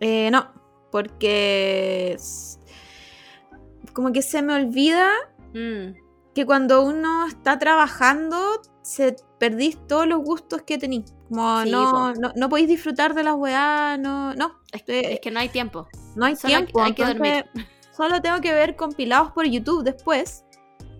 [0.00, 0.50] Eh, no,
[0.90, 2.16] porque
[3.92, 5.10] como que se me olvida
[5.54, 5.94] Mm,
[6.34, 11.14] que cuando uno está trabajando se perdís todos los gustos que tenís.
[11.28, 15.30] Como Sí, no, no, no podéis disfrutar de las weá, no, no, es, es que
[15.30, 15.88] no hay tiempo.
[16.14, 16.82] no hay Solo hay- tiempo.
[16.82, 17.44] hay que entonces
[17.96, 20.44] solo tengo que ver compilados por YouTube después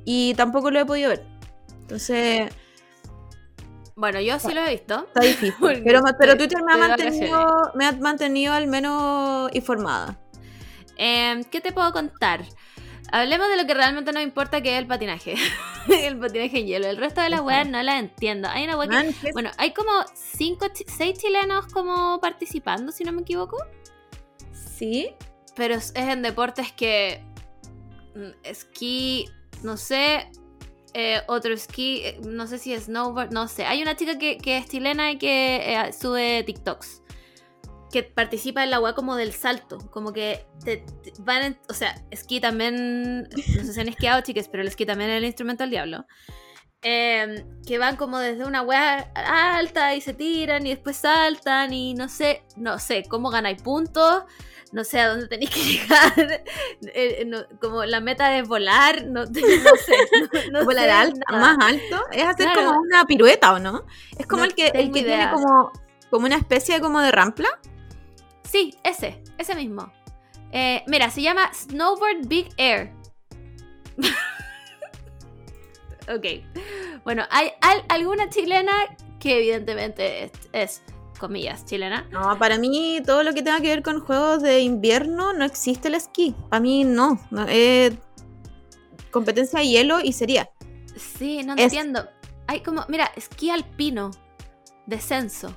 [0.05, 1.27] y tampoco lo he podido ver.
[1.83, 2.51] Entonces,
[3.95, 5.07] Bueno, yo sí lo he visto.
[5.07, 5.55] Está difícil.
[5.85, 10.19] Pero, Twitter me ha, mantenido, me ha mantenido al menos informada.
[10.97, 12.45] Em, ¿Qué te puedo contar?
[13.13, 15.35] Hablemos de lo que realmente nos importa, que es el patinaje.
[15.89, 16.87] el patinaje en hielo.
[16.89, 18.49] El resto de las weas no las entiendo.
[18.49, 22.91] Hay una wea que- Man, ¿qué es- Bueno, hay como cinco, seis chilenos como participando,
[22.93, 23.57] si no me equivoco.
[24.53, 25.15] Sí.
[25.57, 27.23] Pero es en deportes que...
[28.15, 29.29] mm, Esquí,
[29.63, 30.31] no sé...
[30.95, 33.65] eh, otro esquí, eh, no sé si es snowboard, no sé.
[33.67, 37.03] Hay una chica que, que es chilena y que eh, sube TikToks.
[37.93, 39.79] Que participa en la wea como del salto.
[39.91, 43.23] Como que te, te- van en- O sea, esquí también.
[43.25, 46.05] No sé si han esquiado, chicas, pero el esquí también es el instrumento del diablo.
[46.83, 51.95] Eh, que van como desde una wea alta y se tiran y después saltan y
[51.95, 54.23] no sé, no sé cómo ganáis puntos,
[54.73, 56.43] no sé a dónde tenéis que llegar,
[56.95, 61.57] eh, no- como la meta es volar, no, no sé, no, Volar sé alto, nada.
[61.57, 62.03] más alto.
[62.13, 62.67] Es hacer Claro.
[62.69, 63.85] como una pirueta, ¿o no?
[64.19, 65.73] Es como el que, el que tiene como,
[66.11, 67.49] como una especie de como de rampla.
[68.45, 69.93] Sí, ese, ese mismo.
[70.53, 72.93] Eh, mira, se llama Snowboard Big Air.
[76.15, 77.03] ok.
[77.05, 78.73] Bueno, hay al- alguna chilena
[79.21, 80.83] que evidentemente es, es,
[81.19, 82.07] comillas, chilena.
[82.11, 85.89] No, para mí todo lo que tenga que ver con juegos de invierno no existe
[85.89, 86.35] el esquí.
[86.51, 87.19] Para mí no.
[89.11, 90.51] competencia de hielo y sería.
[90.97, 92.09] Sí, no Es- entiendo.
[92.49, 94.11] Hay como, mira, esquí alpino,
[94.87, 95.53] descenso,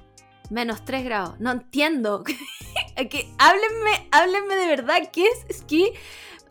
[0.50, 1.39] menos 3 grados.
[1.39, 2.24] No entiendo.
[3.10, 5.91] que, háblenme, háblenme de verdad, ¿qué es esquí?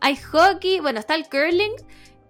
[0.01, 1.73] Hay hockey, bueno, está el curling,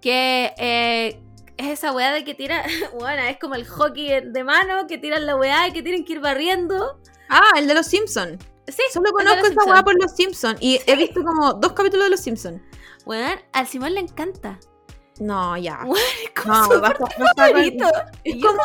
[0.02, 1.20] que eh,
[1.60, 2.64] es esa weá de que tira,
[3.00, 6.14] bueno, es como el hockey de mano, que tiran la weá y que tienen que
[6.14, 7.00] ir barriendo.
[7.30, 8.44] Ah, el de los Simpsons.
[8.68, 10.58] Sí, Solo conozco esa weá por los Simpsons.
[10.62, 12.62] Y he visto como dos capítulos de los Simpsons.
[13.06, 14.60] Weón, al Simón le encanta.
[15.20, 15.80] No, ya.
[16.24, 17.06] Es como No, basta-.
[18.24, 18.62] Es yo como,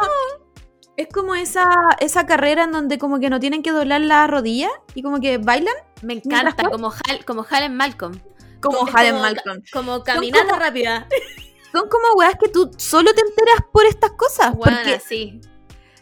[0.96, 1.66] es como esa,
[2.00, 5.38] esa carrera en donde como que no tienen que doblar la rodilla y como que
[5.38, 8.20] bailan Me encanta, como Hal, como Hal Malcolm.
[8.60, 9.62] como como- Malcolm.
[9.72, 11.08] Como caminata rápida.
[11.74, 14.54] Son como weas que tú solo te enteras por estas cosas.
[14.54, 15.40] Bueno, porque sí.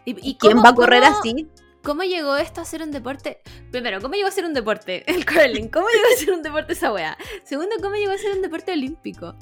[0.04, 1.48] ¿Y, y ¿quién cómo- va a correr cómo- así?
[1.82, 3.40] ¿Cómo llegó esto a ser un deporte?
[3.72, 5.02] Primero, ¿cómo llegó a ser un deporte?
[5.12, 5.68] El curling.
[5.68, 7.16] ¿Cómo llegó a ser un deporte esa wea?
[7.44, 9.34] Segundo, ¿cómo llegó a ser un deporte olímpico?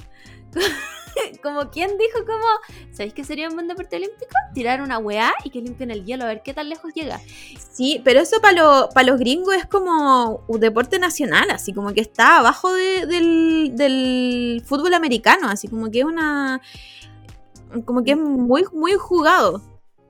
[1.43, 2.45] Como quién dijo cómo,
[2.93, 4.31] ¿sabéis qué sería un buen deporte olímpico?
[4.55, 7.21] Tirar una weá y que limpien el hielo a ver qué tan lejos llega.
[7.73, 12.39] Sí, pero eso para los gringos es como un deporte nacional, así como que está
[12.39, 16.61] abajo de- del, del fútbol americano, así como que es una...
[17.85, 19.63] como que es muy, muy jugado.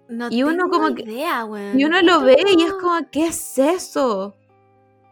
[0.09, 1.47] No Y uno como que- idea.
[1.77, 4.35] Y uno No lo ve y es como, ¿qué es eso?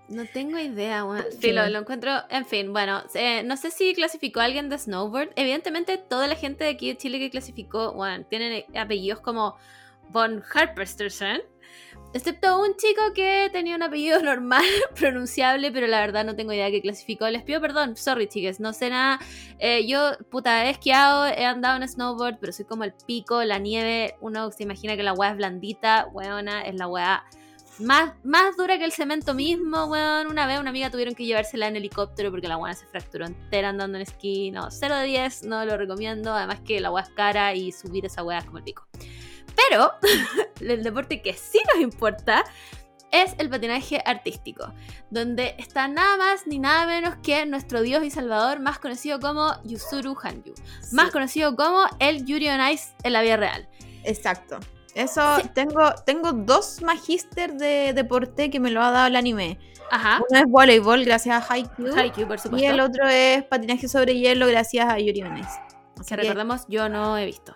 [0.09, 1.25] No tengo idea, weón.
[1.33, 1.39] Sí.
[1.43, 2.11] Sí, lo, lo encuentro.
[2.31, 5.31] En fin, bueno, eh, no sé si clasificó a alguien de snowboard.
[5.37, 9.57] Evidentemente, toda la gente de aquí de Chile que clasificó, bueno, tienen apellidos como
[10.09, 11.43] Von Harperstersen.
[12.15, 14.65] Excepto un chico que tenía un apellido normal,
[14.99, 17.29] pronunciable, pero la verdad no tengo idea que clasificó.
[17.29, 19.19] Les pido perdón, sorry, chiques, no sé nada.
[19.59, 23.59] Eh, yo, puta, he esquiado, he andado en snowboard, pero soy como el pico, la
[23.59, 24.15] nieve.
[24.23, 27.25] Uno se imagina que la weá es blandita, weona, es la weá
[27.81, 30.27] más, más dura que el cemento mismo, weón.
[30.27, 33.69] Una vez una amiga tuvieron que llevársela en helicóptero porque la weá se fracturó entera
[33.71, 34.51] andando en esquí.
[34.51, 36.33] No, 0 de 10, no lo recomiendo.
[36.33, 38.87] Además que la weá es cara y subir esa weá es como el pico.
[39.71, 39.93] Pero
[40.61, 42.45] el deporte que sí nos importa
[43.11, 44.73] es el patinaje artístico,
[45.11, 49.55] donde está nada más ni nada menos que nuestro dios y salvador más conocido como
[49.65, 50.53] Yusuru Hanyu,
[50.93, 53.67] más Sí, conocido como el Yuri on Ice en la vida real.
[54.05, 54.59] exacto.
[54.95, 59.59] Eso, tengo, tengo dos magíster de deporte que me lo ha dado el anime.
[59.91, 60.21] Ajá.
[60.29, 61.95] Uno es voleibol, gracias a Haikyuu.
[61.97, 62.69] Haikyuu, por Y supuesto.
[62.69, 65.49] el otro es patinaje sobre hielo, gracias a Yuri on Ice.
[65.99, 67.55] Así que que recordemos, yo no he visto.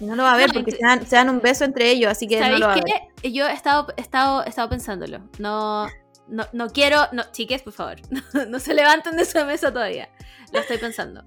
[0.00, 2.10] no lo va a ver No, porque se dan, se dan un beso entre ellos,
[2.10, 2.84] así que no ¿Sabéis lo va a ver.
[3.22, 3.32] qué?
[3.32, 5.20] Yo he estado, he estado, he estado pensándolo.
[5.38, 5.86] No,
[6.28, 7.06] no, no quiero.
[7.12, 7.96] No, chiques, por favor.
[8.34, 10.08] No, no se levanten de su mesa todavía.
[10.52, 11.24] Lo estoy pensando.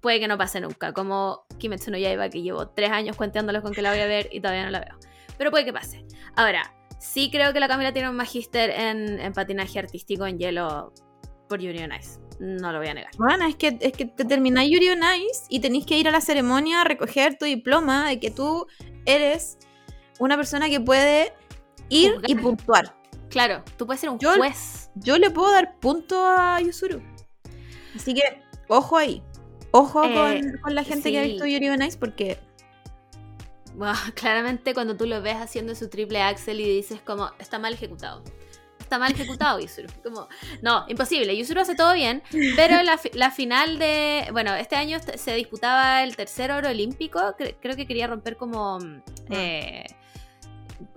[0.00, 0.92] Puede que no pase nunca.
[0.92, 4.28] Como Kimetsu no Yaiba, que llevo tres años cuenteándolos con que la voy a ver
[4.32, 4.98] y todavía no la veo.
[5.36, 6.04] Pero puede que pase.
[6.36, 10.92] Ahora, sí creo que la Camila tiene un magíster en, en patinaje artístico en hielo
[11.48, 12.18] por Yuri on Ice.
[12.38, 13.10] No lo voy a negar.
[13.18, 16.10] Bueno, es que, es que te termináis Yuri on Ice y tenéis que ir a
[16.10, 18.66] la ceremonia a recoger tu diploma de que tú
[19.04, 19.58] eres
[20.18, 21.34] una persona que puede
[21.90, 22.96] ir y puntuar.
[23.28, 24.90] Claro, tú puedes ser un Yo- juez.
[24.94, 27.02] Yo le puedo dar punto a Yusuru.
[27.94, 29.22] Así que, ojo ahí.
[29.72, 32.38] Ojo Eh, con, con la gente que ha visto Yuri on Ice porque
[33.74, 37.72] Bueno, claramente cuando tú lo ves haciendo su triple axel y dices como, está mal
[37.74, 38.22] ejecutado.
[38.80, 39.88] está mal ejecutado Yusuru.
[40.02, 40.28] Como,
[40.62, 41.36] no, imposible.
[41.36, 42.22] Yusuru hace todo bien,
[42.56, 44.26] pero la, la final de.
[44.32, 47.20] Bueno, este año se disputaba el tercer oro olímpico.
[47.38, 48.78] cre- creo que quería romper como.
[48.80, 49.84] mm, eh,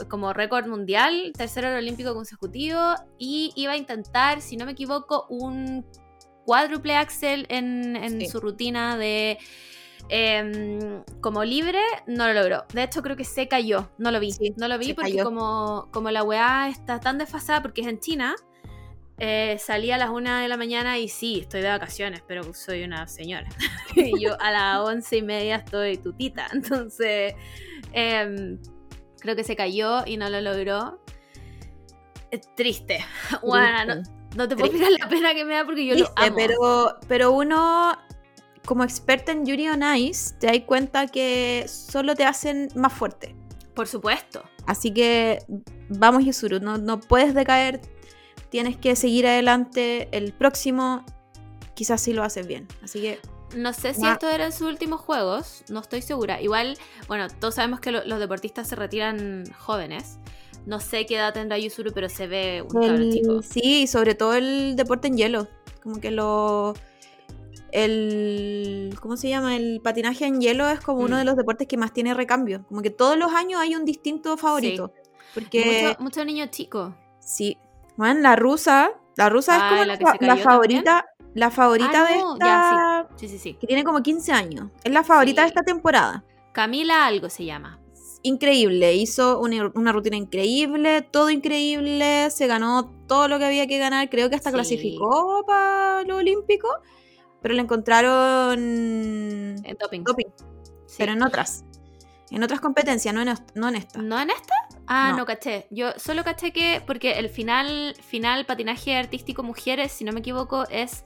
[0.10, 2.96] como récord mundial, tercer oro olímpico consecutivo.
[3.20, 5.86] Y iba a intentar, si no me equivoco, un
[6.46, 8.28] cuádruple axel en, en Sí.
[8.28, 9.38] su rutina de.
[10.10, 12.66] em, como libre, no lo logró.
[12.74, 13.90] De hecho, creo que se cayó.
[13.98, 14.32] No lo vi.
[14.34, 15.24] Sí, no lo vi porque cayó.
[15.24, 18.36] como, como la weá está tan desfasada porque es en China.
[19.20, 22.84] eh, salí a las una de la mañana y sí, estoy de vacaciones, pero soy
[22.84, 23.48] una señora.
[23.96, 26.48] y yo a las once y media estoy tutita.
[26.54, 27.34] Entonces,
[27.94, 28.60] em,
[29.20, 31.00] creo que se cayó y no lo logró.
[32.32, 33.06] Es triste.
[33.44, 34.02] Bueno, no,
[34.36, 36.36] no te puedo explicar la pena que me da porque yo lo amo.
[36.36, 37.98] pero, pero uno,
[38.66, 43.36] como experta en Yuri on Ice, te das cuenta que solo te hacen más fuerte.
[43.76, 44.44] Por supuesto.
[44.68, 45.40] Así que
[45.90, 47.82] vamos, Yusuru, no, no puedes decaer,
[48.50, 50.08] tienes que seguir adelante.
[50.12, 51.04] El próximo,
[51.74, 52.68] quizás sí lo haces bien.
[52.84, 53.20] Así que
[53.56, 56.42] No sé si Ma- estos eran sus últimos juegos, no estoy segura.
[56.42, 56.76] Igual,
[57.08, 60.18] bueno, todos sabemos que lo- los deportistas se retiran jóvenes.
[60.66, 63.42] No sé qué edad tendrá Yusuru, pero se ve un el- chico.
[63.42, 65.48] sí, sobre todo el deporte en hielo.
[65.82, 66.74] Como que lo.
[67.72, 68.96] El.
[69.02, 69.56] ¿Cómo se llama?
[69.56, 71.20] El patinaje en hielo es como uno Mm.
[71.20, 72.64] de los deportes que más tiene recambio.
[72.70, 74.94] Como que todos los años hay un distinto favorito.
[75.34, 75.86] Porque.
[75.98, 76.96] Mucho, mucho niño chico.
[77.20, 77.58] Sí.
[77.98, 78.92] Bueno, la rusa.
[79.16, 81.06] La rusa Ah, es como la favorita.
[81.36, 82.46] La favorita Ah, de no, esta.
[82.46, 83.54] ya, Sí, sí, sí.
[83.56, 84.70] Que tiene como 15 años.
[84.84, 86.24] Es la favorita de esta temporada.
[86.52, 87.80] Camila algo se llama.
[88.24, 88.96] Increíble.
[88.96, 91.02] Hizo una, una rutina increíble.
[91.02, 92.30] Todo increíble.
[92.32, 94.10] Se ganó todo lo que había que ganar.
[94.10, 94.54] Creo que hasta Sí.
[94.56, 96.70] clasificó para lo olímpico.
[97.42, 98.60] Pero le encontraron.
[99.66, 100.04] En doping.
[100.04, 100.26] doping.
[100.86, 100.96] Sí.
[100.98, 101.66] Pero en otras.
[102.32, 104.02] En otras competencias, no en, est- no en esta.
[104.02, 104.54] ¿No en esta?
[104.88, 105.18] Ah, no.
[105.18, 105.26] No.
[105.26, 105.68] caché.
[105.70, 110.66] Yo solo caché que, porque el final, final patinaje artístico mujeres, si no me equivoco,
[110.70, 111.04] es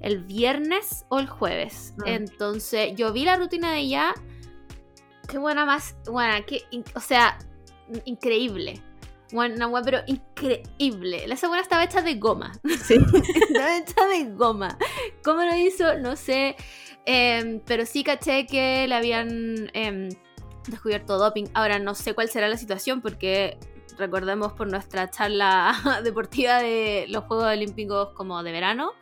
[0.00, 1.94] el viernes o el jueves.
[1.98, 2.02] Mm.
[2.06, 4.14] Entonces, yo vi la rutina de ella.
[5.30, 5.94] Qué buena más.
[6.06, 6.62] Buena, qué.
[6.70, 7.38] in- o sea,
[7.92, 8.80] in- increíble.
[9.32, 11.24] Buena, buena, pero increíble.
[11.32, 12.52] Esa buena estaba hecha de goma.
[12.82, 12.94] Sí.
[13.48, 14.76] Estaba hecha de goma.
[15.22, 15.96] ¿Cómo lo hizo?
[15.98, 16.56] No sé.
[17.06, 20.08] Em, pero sí caché que le habían em,
[20.66, 21.44] descubierto doping.
[21.54, 23.56] Ahora no sé cuál será la situación porque
[23.98, 28.92] recordemos por nuestra charla deportiva de los Juegos Olímpicos como de verano.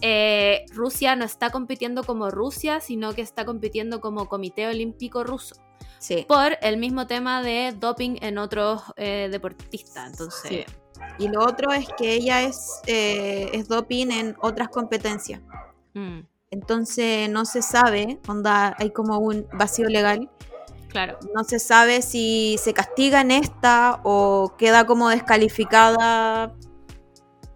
[0.00, 5.56] Eh, Rusia no está compitiendo como Rusia, sino que está compitiendo como Comité Olímpico Ruso.
[5.98, 6.24] Sí.
[6.26, 10.10] Por el mismo tema de doping en otros eh, deportistas.
[10.10, 10.64] Entonces, Sí.
[11.18, 15.40] Y lo otro es que ella es, eh, es doping en otras competencias.
[15.94, 16.20] mm,
[16.50, 20.28] Entonces no se sabe, onda, hay como un vacío legal.
[20.88, 21.18] claro.
[21.34, 26.54] No se sabe si se castiga en esta o queda como descalificada.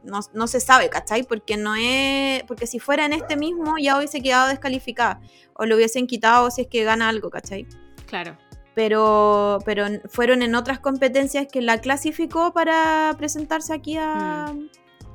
[0.05, 1.23] No, no se sabe, ¿cachai?
[1.25, 2.43] Porque no es.
[2.45, 5.21] Porque si fuera en este mismo, ya hubiese quedado descalificada.
[5.55, 7.67] O lo hubiesen quitado si es que gana algo, ¿cachai?
[8.07, 8.37] Claro.
[8.75, 14.53] Pero, pero fueron en otras competencias que la clasificó para presentarse aquí a,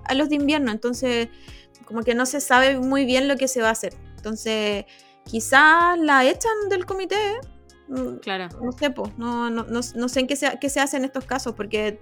[0.05, 0.71] a los de invierno.
[0.71, 1.27] Entonces,
[1.85, 3.93] como que no se sabe muy bien lo que se va a hacer.
[4.15, 4.85] Entonces,
[5.25, 7.17] quizás la echan del comité.
[7.89, 8.47] mm, Claro.
[8.63, 11.03] No sé, po, no, no, no, no sé en qué se, qué se hace en
[11.05, 11.99] estos casos, porque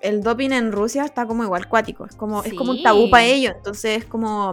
[0.00, 2.06] el doping en Rusia está como igual cuático.
[2.06, 3.52] Es como, es como un tabú para ellos.
[3.56, 4.52] Entonces, es como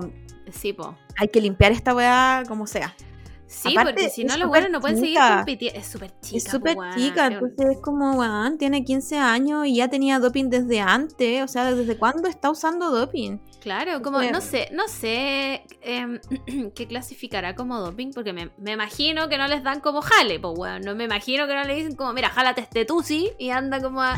[0.51, 0.97] Sí, po.
[1.17, 2.95] hay que limpiar esta weá como sea.
[3.49, 5.79] Sí, Aparte, porque si no, los buenos no pueden seguir compitiendo.
[5.79, 6.37] Es súper chica.
[6.37, 10.49] es súper chica, Es- entonces es como, weón, tiene 15 años y ya tenía doping
[10.49, 11.43] desde antes.
[11.43, 13.37] O sea, ¿desde cuándo está usando doping?
[13.61, 16.19] Claro, como, no sé, no sé em,
[16.75, 20.53] qué clasificará como doping, porque me, me imagino que no les dan como jale, pues
[20.57, 20.81] weón.
[20.81, 24.01] No me imagino que no le dicen como, mira, jálate este tusi y anda como
[24.01, 24.17] a.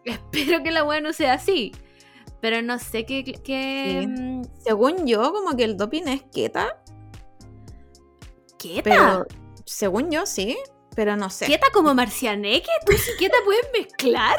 [0.32, 1.72] Espero que la weá no sea así.
[2.40, 3.22] Pero no sé qué.
[3.24, 4.06] qué Sí.
[4.06, 6.76] mm, Según yo, como que el doping es ¿Quieta?
[8.82, 9.26] pero
[9.64, 10.58] según yo sí,
[10.94, 11.46] pero no sé.
[11.46, 12.68] ¿Quieta como marcianeque?
[12.84, 14.36] ¿Tú sí quieta puedes mezclar?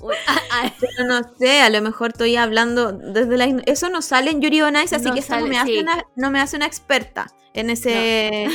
[0.00, 3.46] Pero no sé, a lo mejor estoy hablando desde la...
[3.66, 5.72] Eso no sale en Yuri on Ice, así No que esto no sale, me, hace
[5.72, 5.78] sí.
[5.78, 8.52] una, no me hace una experta en ese, en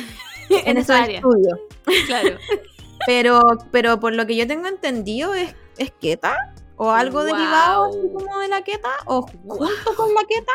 [0.49, 1.17] en ese esa área.
[1.17, 1.59] estudio.
[2.07, 2.37] Claro.
[3.05, 3.41] Pero,
[3.71, 6.35] pero por lo que yo tengo entendido es, es queta
[6.75, 10.51] o algo derivado así como de la queta o junto con la queta.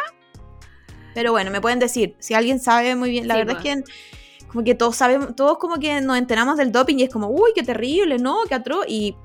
[1.14, 3.66] Pero bueno, me pueden decir, si alguien sabe muy bien, la Sí, verdad pues.
[3.66, 7.10] es que como que todos sabemos, todos como que nos enteramos del doping y es
[7.12, 9.16] como, uy, qué terrible, no, qué atroz y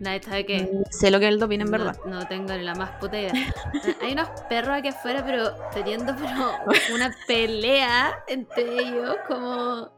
[0.00, 0.70] Nadie sabe qué.
[0.90, 1.96] sé lo que es el doping en no, verdad.
[2.06, 3.32] No tengo ni la más puta idea.
[4.02, 6.60] Hay unos perros aquí afuera, pero teniendo pero
[6.94, 9.90] una pelea entre ellos, como.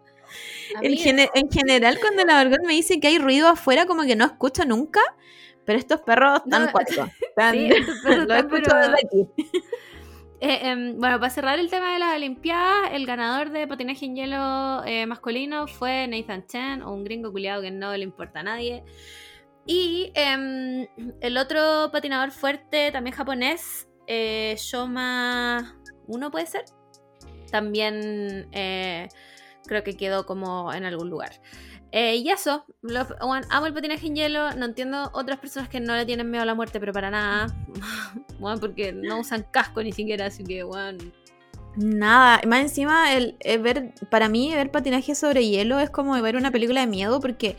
[0.82, 4.64] En, general, cuando la Margot me dice que hay ruido afuera, como que no escucho
[4.64, 5.00] nunca,
[5.64, 7.08] pero estos perros están No, cuáticos.
[7.20, 9.28] Están- Sí, estos perros lo están, escucho pero- desde aquí.
[10.38, 14.16] Eh, em, bueno, para cerrar el tema de las Olimpiadas, el ganador de patinaje en
[14.16, 18.84] hielo eh, masculino fue Nathan Chen, un gringo culiado que no le importa a nadie.
[19.64, 20.86] Y em,
[21.22, 26.64] el otro patinador fuerte, también japonés, eh, Shoma 1 puede ser.
[27.50, 29.08] También eh,
[29.66, 31.40] creo que quedó como en algún lugar.
[31.92, 35.80] Eh, y eso, lo- bueno, amo el patinaje en hielo, no entiendo otras personas que
[35.80, 37.46] no le tienen miedo a la muerte, pero para nada.
[38.38, 40.98] Bueno, porque no usan casco ni siquiera, así que, bueno.
[41.76, 46.36] Nada, más encima, el, el ver, para mí, ver patinaje sobre hielo es como ver
[46.36, 47.56] una película de miedo porque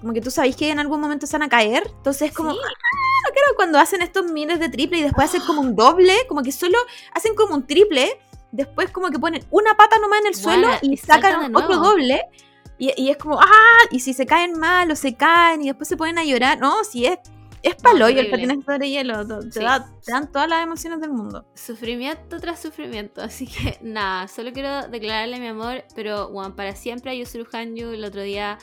[0.00, 2.50] como que tú sabes que en algún momento se van a caer, entonces es como,
[2.52, 2.58] Sí.
[2.60, 6.42] ah, claro, cuando hacen estos miles de triple y después hacen como un doble, como
[6.42, 6.76] que solo
[7.14, 8.18] hacen como un triple,
[8.52, 12.22] después como que ponen una pata nomás en el suelo y sacan otro doble.
[12.78, 15.88] Y, y es como, ah, y si se caen mal o se caen y después
[15.88, 17.18] se ponen a llorar, no, si es,
[17.62, 19.60] es paloyo el patinaje sobre hielo, te, Sí.
[19.60, 21.46] da- te dan todas las emociones del mundo.
[21.54, 27.10] Sufrimiento tras sufrimiento, así que nada, solo quiero declararle mi amor, pero bueno, para siempre
[27.12, 27.90] a Yusuru Hanyu.
[27.92, 28.58] El otro día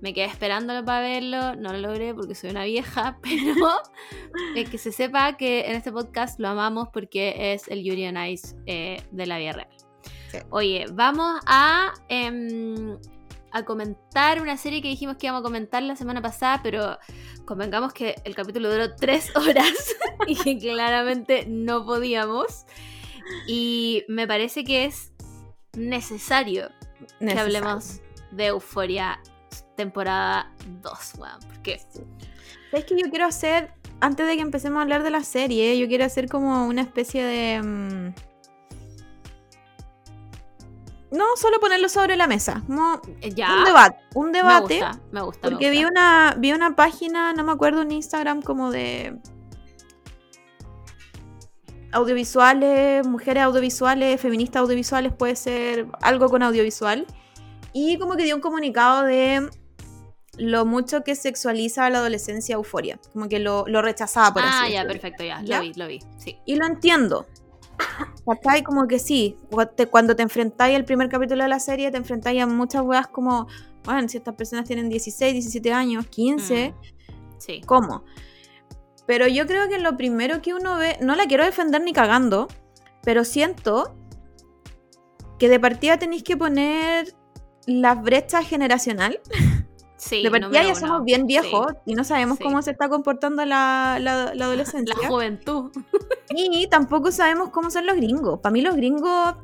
[0.00, 3.68] me quedé esperándolo para verlo, no lo logré porque soy una vieja, pero
[4.56, 8.16] eh, que se sepa que en este podcast lo amamos porque es el Yuri on
[8.26, 9.68] Ice eh, de la vida real.
[10.30, 10.38] Sí.
[10.50, 12.98] Oye, vamos a, em,
[13.54, 16.98] a comentar una serie que dijimos que íbamos a comentar la semana pasada, pero
[17.44, 19.94] convengamos que el capítulo duró tres horas
[20.26, 22.66] y que claramente no podíamos.
[23.46, 25.12] Y me parece que es
[25.76, 26.68] necesario
[27.20, 28.00] que hablemos
[28.32, 29.20] de Euforia
[29.76, 30.52] temporada
[30.82, 31.40] 2, weón.
[31.48, 31.80] Porque
[32.70, 35.86] ¿Sabes que yo quiero hacer, antes de que empecemos a hablar de la serie, yo
[35.86, 38.12] quiero hacer como una especie de...
[41.14, 42.62] No, solo ponerlo sobre la mesa.
[42.66, 43.96] Como eh, ya un debate.
[44.14, 44.80] Un me debate.
[44.80, 45.46] gusta, me gusta.
[45.46, 45.90] me Porque vi gusta.
[45.90, 49.16] una, vi una página, no me acuerdo, en Instagram como de
[51.92, 57.06] audiovisuales, mujeres audiovisuales, feministas audiovisuales, puede ser algo con audiovisual.
[57.72, 59.48] Y como que dio un comunicado de
[60.36, 62.98] lo mucho que sexualiza a la adolescencia euforia.
[63.12, 64.92] Como que lo, lo rechazaba, por Ah, así ya, decirlo.
[64.92, 65.58] perfecto, ya, ¿Ya?
[65.58, 66.00] Lo vi, lo vi.
[66.18, 66.38] Sí.
[66.44, 67.26] Y lo entiendo.
[68.26, 68.62] ¿Cachai?
[68.62, 69.36] Como que sí,
[69.90, 73.46] cuando te enfrentáis al primer capítulo de la serie, te enfrentáis a muchas weas como,
[73.84, 76.94] bueno, si estas personas tienen 16, 17 años, 15, Mm,
[77.38, 77.60] Sí.
[77.66, 78.04] ¿cómo?
[79.06, 82.48] Pero yo creo que lo primero que uno ve, no la quiero defender ni cagando,
[83.02, 83.94] pero siento
[85.38, 87.14] que de partida tenéis que poner
[87.66, 89.20] la brecha generacional.
[90.06, 90.74] Sí, de partida ya uno.
[90.76, 91.26] somos bien Sí.
[91.26, 92.44] viejos y no sabemos Sí.
[92.44, 94.94] cómo se está comportando la, la- la adolescencia.
[95.00, 95.70] La juventud.
[96.30, 98.40] Y tampoco sabemos cómo son los gringos.
[98.40, 99.34] Para mí los gringos,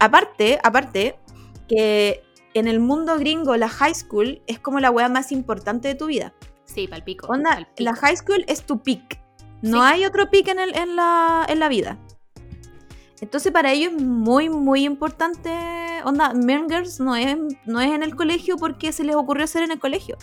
[0.00, 1.18] aparte, aparte,
[1.68, 2.22] que
[2.54, 6.06] en el mundo gringo la high school es como la wea más importante de tu
[6.06, 6.32] vida.
[6.64, 7.26] Sí, palpico.
[7.28, 7.74] Onda, palpico.
[7.78, 9.20] la high school es tu peak.
[9.62, 11.98] No hay otro peak en, el- en, la, en la vida.
[13.20, 15.50] Entonces para ellos es muy, muy importante.
[16.04, 19.62] Onda, Mean Girls no es, no es en el colegio porque se les ocurrió hacer
[19.62, 20.16] en el colegio.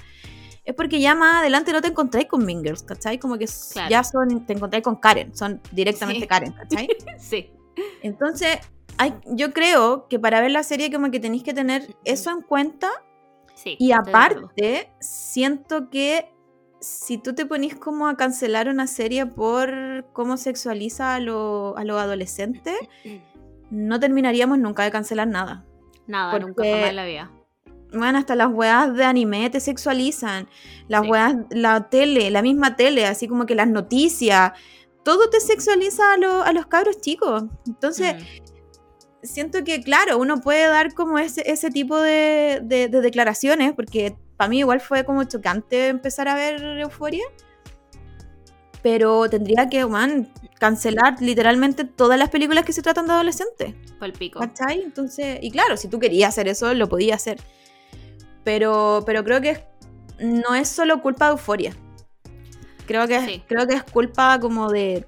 [0.64, 3.20] Es porque ya más adelante no te encontráis con Mean Girls, ¿cachai?
[3.20, 3.90] Como que Claro.
[3.90, 6.28] ya son, te encontráis con Karen, son directamente Sí.
[6.28, 6.88] Karen, ¿cachai?
[7.20, 7.52] Sí.
[8.02, 8.58] Entonces,
[8.98, 12.42] hay, yo creo que para ver la serie como que tenéis que tener eso en
[12.42, 12.90] cuenta
[13.54, 13.76] Sí.
[13.80, 16.32] y aparte, siento que
[16.80, 21.84] si tú te ponís como a cancelar una serie por cómo sexualiza a los a
[21.84, 22.76] los adolescentes,
[23.72, 25.66] no terminaríamos nunca de cancelar nada.
[26.08, 27.32] Nada, nunca jamás en la vida.
[27.94, 30.48] Bueno, hasta las weas de anime te sexualizan.
[30.88, 31.10] Las Sí.
[31.10, 34.52] weas, la tele, la misma tele, así como que las noticias.
[35.04, 37.46] Todo te sexualiza a, lo- a los cabros chicos.
[37.68, 39.26] Entonces, Mm.
[39.26, 44.16] siento que, claro, uno puede dar como ese, ese tipo de, de- de declaraciones, porque
[44.38, 47.24] para mí igual fue como chocante empezar a ver Euforia.
[48.82, 53.74] Pero tendría que, man, cancelar literalmente todas las películas que se tratan de adolescentes.
[54.00, 54.40] Palpico.
[54.40, 54.82] ¿Cachai?
[54.84, 57.40] Entonces, y claro, si tú querías hacer eso, lo podías hacer.
[58.44, 59.62] Pero, pero creo que es-
[60.20, 61.76] no es solo culpa de euforia.
[62.86, 63.44] Creo que, Sí.
[63.48, 65.04] creo que es culpa como de.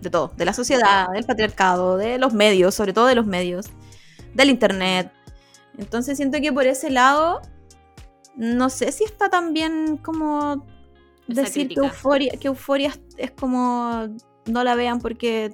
[0.00, 0.32] De todo.
[0.36, 3.66] De la sociedad, del patriarcado, de los medios, sobre todo de los medios,
[4.34, 5.10] del internet.
[5.78, 7.42] Entonces siento que por ese lado.
[8.36, 10.66] No sé si está tan bien como
[11.28, 14.08] Esa decir que euforia, que euforia es- como
[14.46, 15.52] no la vean porque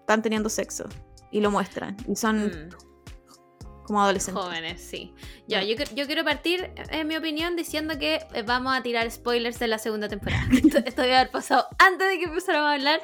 [0.00, 0.84] están teniendo sexo
[1.30, 2.68] y lo muestran y son Mm.
[3.84, 4.42] como adolescentes.
[4.42, 5.14] Jóvenes, sí.
[5.46, 9.10] Ya, yo, cre- yo quiero partir, en mi opinión, diciendo que eh, vamos a tirar
[9.10, 10.42] spoilers de la segunda temporada.
[10.52, 13.00] Esto, esto debe haber pasado antes de que empezáramos a hablar.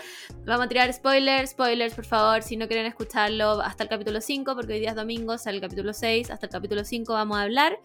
[0.47, 2.43] Vamos a tirar spoilers, spoilers, por favor.
[2.43, 5.63] Si no quieren escucharlo, hasta el capítulo 5, porque hoy día es domingo, sale el
[5.63, 6.31] capítulo 6.
[6.31, 7.79] Hasta el capítulo 5 vamos a hablar.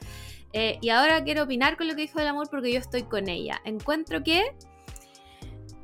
[0.54, 3.30] Eh, y ahora quiero opinar con lo que dijo del amor, porque yo estoy con
[3.30, 3.62] ella.
[3.66, 4.56] Encuentro que.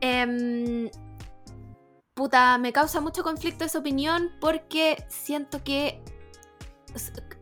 [0.02, 0.90] em,
[2.14, 6.02] puta, me causa mucho conflicto esa opinión, porque siento que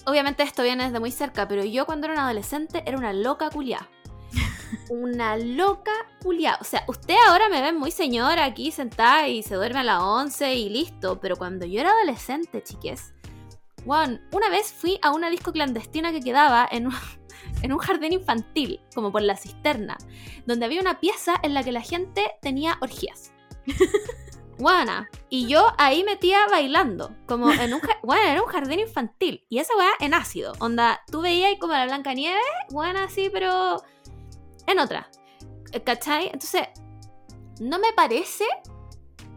[0.05, 3.49] obviamente esto viene desde muy cerca, pero yo cuando era una adolescente era una loca
[3.49, 3.87] culiá.
[4.89, 5.91] Una loca
[6.21, 6.57] culiá.
[6.61, 10.01] O sea, usted ahora me ve muy señora aquí sentada y se duerme a las
[10.01, 13.13] 11 y listo, pero cuando yo era adolescente, chiques,
[13.85, 16.93] Juan, una vez fui a una disco clandestina que quedaba en un,
[17.61, 19.97] en un jardín infantil, como por la cisterna,
[20.45, 23.31] donde había una pieza en la que la gente tenía orgías.
[24.59, 25.09] Guana.
[25.29, 27.15] Y yo ahí metía bailando.
[27.25, 27.81] Como en un.
[28.03, 29.45] Bueno, era un jardín infantil.
[29.49, 30.53] Y esa weá en ácido.
[30.59, 33.81] Onda, tú veías ahí como la Blanca Nieve, buena así, pero.
[34.67, 35.09] En otra.
[35.83, 36.25] ¿Cachai?
[36.25, 36.67] Entonces.
[37.61, 38.45] No me parece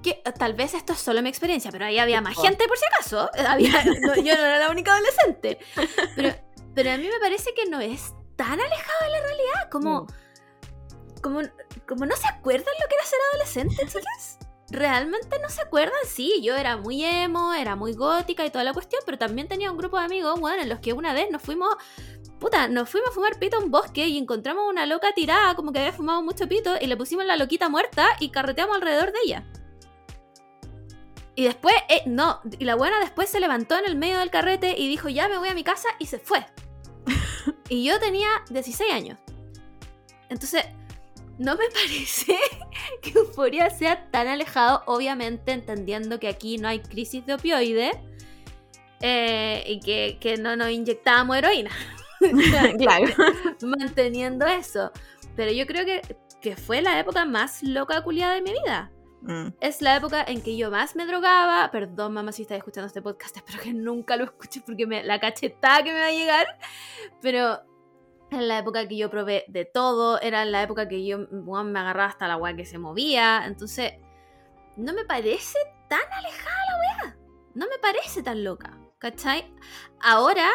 [0.03, 0.22] que.
[0.38, 3.30] Tal vez esto es solo mi experiencia, pero ahí había más gente por si acaso.
[3.34, 5.59] Eh, Había, no, yo no era la única adolescente.
[6.16, 6.34] Pero,
[6.74, 9.70] pero a mí me parece que no es tan alejado de la realidad.
[9.70, 10.07] Como.
[11.22, 11.40] Como,
[11.86, 14.38] como no se acuerdan lo que era ser adolescente, chicas
[14.72, 15.98] realmente no se acuerdan.
[16.07, 19.70] Sí, yo era muy emo, era muy gótica y toda la cuestión, pero también tenía
[19.70, 21.68] un grupo de amigos, bueno, en los que una vez nos fuimos,
[22.40, 25.72] puta, nos fuimos a fumar pito a un bosque y encontramos una loca tirada, como
[25.72, 29.18] que había fumado mucho pito, y le pusimos la loquita muerta y carreteamos alrededor de
[29.24, 29.44] ella.
[31.35, 34.74] Y después, eh, no, y la buena después se levantó en el medio del carrete
[34.78, 36.45] y dijo, ya me voy a mi casa y se fue.
[37.68, 39.18] y yo tenía 16 años.
[40.28, 40.64] Entonces,
[41.39, 42.37] no me parece
[43.01, 47.97] que Euforia sea tan alejado, obviamente entendiendo que aquí no hay crisis de opioides
[49.01, 51.70] eh, y que, que no nos inyectábamos heroína.
[52.78, 53.07] claro.
[53.62, 54.93] Manteniendo eso.
[55.35, 56.03] Pero yo creo que,
[56.41, 58.91] que fue la época más loca culiada de mi vida.
[59.23, 59.55] Mm.
[59.61, 61.70] Es la época en que yo más me drogaba.
[61.70, 63.37] Perdón, mamá, si estás escuchando este podcast.
[63.39, 66.47] Espero que nunca lo escuches porque me, la cachetada que me va a llegar.
[67.20, 67.61] Pero
[68.31, 70.20] en la época que yo probé de todo.
[70.20, 73.45] Era en la época que yo weón, me agarraba hasta la weá que se movía.
[73.47, 73.93] Entonces,
[74.77, 75.59] no me parece
[75.89, 77.16] tan alejada la weá.
[77.55, 78.79] No me parece tan loca.
[78.99, 79.53] ¿Cachai?
[80.01, 80.49] Ahora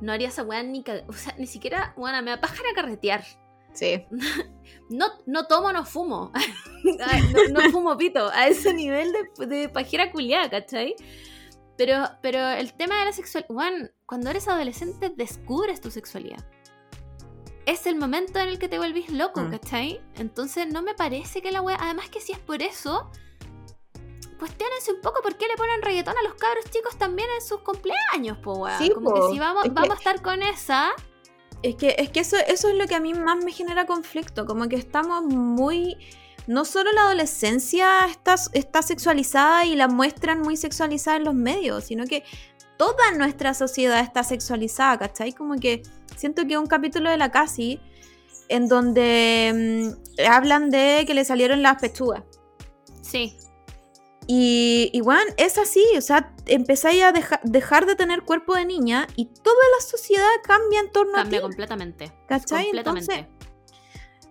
[0.00, 0.84] no haría esa weá ni...
[1.06, 1.92] O sea, ni siquiera...
[1.96, 3.24] Bueno, me ir a carretear.
[3.72, 4.04] Sí.
[4.88, 6.32] No, no tomo, no fumo.
[6.34, 8.28] Ay, no, no fumo pito.
[8.32, 10.96] A ese nivel de, de pajera culiada, ¿cachai?
[11.78, 13.54] Pero, pero el tema de la sexualidad.
[13.54, 16.44] Juan, cuando eres adolescente, descubres tu sexualidad.
[17.66, 19.50] Es el momento en el que te vuelves loco, Mm.
[19.52, 20.00] ¿cachai?
[20.16, 21.78] Entonces no me parece que la wea.
[21.80, 23.12] Además, que si es por eso.
[24.40, 27.60] Cuestiónense un poco por qué le ponen reggaetón a los cabros chicos también en sus
[27.60, 28.66] cumpleaños, po.
[28.78, 29.14] Sí, Como po.
[29.28, 30.90] que si vamos, vamos a estar con esa.
[31.62, 34.46] Es que, es que eso, eso es lo que a mí más me genera conflicto,
[34.46, 35.96] como que estamos muy...
[36.46, 41.84] No solo la adolescencia está, está sexualizada y la muestran muy sexualizada en los medios,
[41.84, 42.24] sino que
[42.78, 45.32] toda nuestra sociedad está sexualizada, ¿cachai?
[45.32, 45.82] Como que
[46.16, 47.78] siento que un capítulo de la Casi
[48.48, 52.24] en donde mm, hablan de que le salieron las pechugas.
[53.02, 53.36] Sí.
[54.32, 58.64] Y, y bueno, es así, o sea, empezáis a deja- dejar de tener cuerpo de
[58.64, 61.42] niña y toda la sociedad cambia en torno Cambia a ti.
[61.42, 62.12] completamente.
[62.28, 62.64] ¿Cachai?
[62.66, 63.12] Completamente.
[63.12, 63.50] Entonces,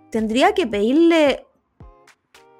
[0.09, 1.45] tendría que pedirle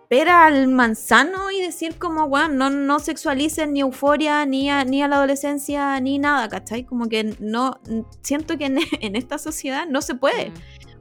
[0.09, 5.01] pera al manzano y decir como, bueno, no, no sexualicen ni euforia, ni a, ni
[5.01, 6.83] a la adolescencia, ni nada, ¿cachai?
[6.83, 7.79] Como que no,
[8.21, 10.49] siento que en, en esta sociedad no se puede.
[10.49, 10.53] Mm.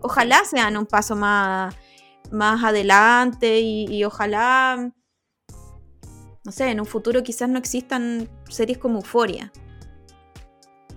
[0.02, 1.74] Ojalá sean un paso más,
[2.30, 4.92] más adelante y, y ojalá,
[6.48, 9.52] no sé, en un futuro quizás no existan series como Euforia.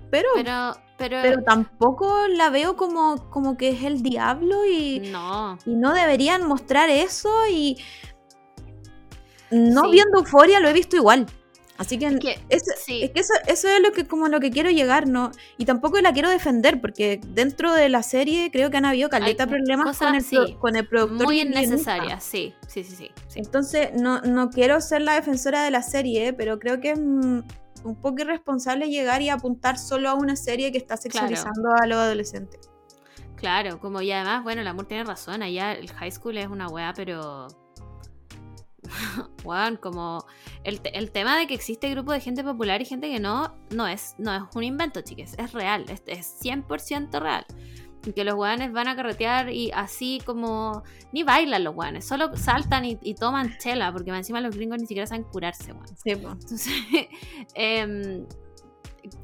[0.09, 5.57] Pero, pero, Pero, pero, tampoco la veo como, como que es el diablo y, no.
[5.65, 7.77] y no deberían mostrar eso y
[9.51, 9.91] no Sí.
[9.91, 11.25] viendo Euforia lo he visto igual.
[11.81, 13.03] Así que, Es que, es, sí.
[13.03, 15.31] es que eso, eso es lo que como lo que quiero llegar, ¿no?
[15.57, 19.43] Y tampoco la quiero defender, porque dentro de la serie creo que han habido caleta
[19.43, 21.25] Hay problemas cosas, con, el sí, con el productor.
[21.25, 23.11] muy innecesarias, sí, sí, sí, sí.
[23.27, 23.39] sí.
[23.39, 27.95] Entonces, no, no quiero ser la defensora de la serie, pero creo que es un
[27.99, 32.69] poco irresponsable llegar y apuntar solo a una serie que está sexualizando a los adolescentes.
[33.35, 36.67] Claro, como y además, bueno, el amor tiene razón, allá el high school es una
[36.67, 37.47] weá, pero...
[39.43, 40.25] Weón, como
[40.63, 43.55] el, te- el tema de que existe grupo de gente popular y gente que no,
[43.69, 47.45] no es, no es un invento, chiques, es real, es, es 100% real.
[48.03, 50.81] Y que los weones van a carretear y así como...
[51.11, 54.87] Ni bailan los weones, solo saltan y, y toman chela, porque encima los gringos ni
[54.87, 55.87] siquiera saben curarse, weón.
[56.03, 56.31] Sí, po.
[56.31, 56.73] Entonces,
[57.53, 58.25] em,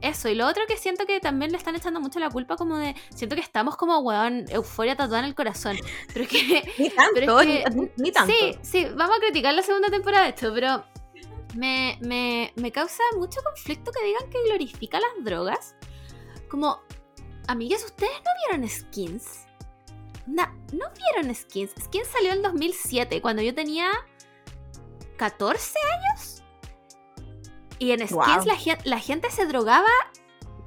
[0.02, 2.78] eso, y lo otro que siento que también le están echando mucho la culpa como
[2.78, 5.78] de, siento que estamos como, weón, euforia tatuada en el corazón,
[6.14, 6.74] pero es que...
[6.78, 8.34] Ni tanto, pero es que- ni, ni tanto.
[8.34, 10.84] Sí, sí, vamos a criticar la segunda temporada de esto, pero
[11.56, 15.76] me, me, me causa mucho conflicto que digan que glorifica las drogas.
[16.50, 16.80] Como,
[17.48, 19.46] amigas, ¿ustedes no vieron Skins?
[20.26, 21.72] Na- ¿No vieron Skins?
[21.84, 23.90] Skins salió en 2007, cuando yo tenía
[25.18, 25.80] 14
[26.14, 26.37] años.
[27.80, 28.46] Y en Skins Guau.
[28.46, 29.88] la, la gente se drogaba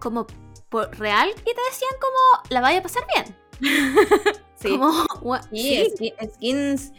[0.01, 0.27] como
[0.69, 3.37] por real y te decían como, la vaya a pasar bien.
[4.61, 4.69] Sí.
[4.69, 4.91] Como,
[5.23, 6.93] "Gua- Sí, sí, Ski- Skins.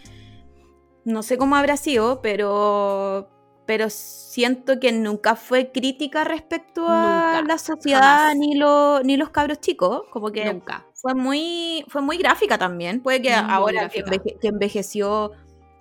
[1.06, 3.30] No sé cómo habrá sido, pero.
[3.68, 8.36] Pero siento que nunca fue crítica respecto a Nunca, la sociedad jamás.
[8.36, 10.02] ni, lo- ni los cabros chicos.
[10.12, 10.88] Como que nunca.
[10.96, 13.02] fue muy, fue muy gráfica también.
[13.02, 14.10] Puede que Muy ahora que, gráfica.
[14.24, 15.32] enveje- que envejeció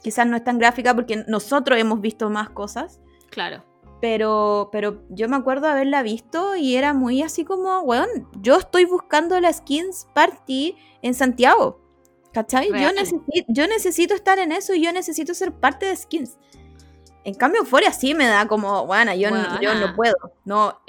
[0.03, 3.01] quizás no es tan gráfica porque nosotros hemos visto más cosas.
[3.31, 3.65] Claro.
[4.01, 8.09] Pero, pero yo me acuerdo haberla visto y era muy así como, weón,
[8.41, 11.81] yo estoy buscando la Skins Party en Santiago.
[12.33, 12.69] ¿Cachai?
[12.69, 12.95] Yo, Real.
[12.97, 16.39] necesi- yo necesito estar en eso y yo necesito ser parte de Skins.
[17.25, 20.15] En cambio, Euphoria sí me da como, bueno, yo, no- yo no puedo.
[20.45, 20.81] No,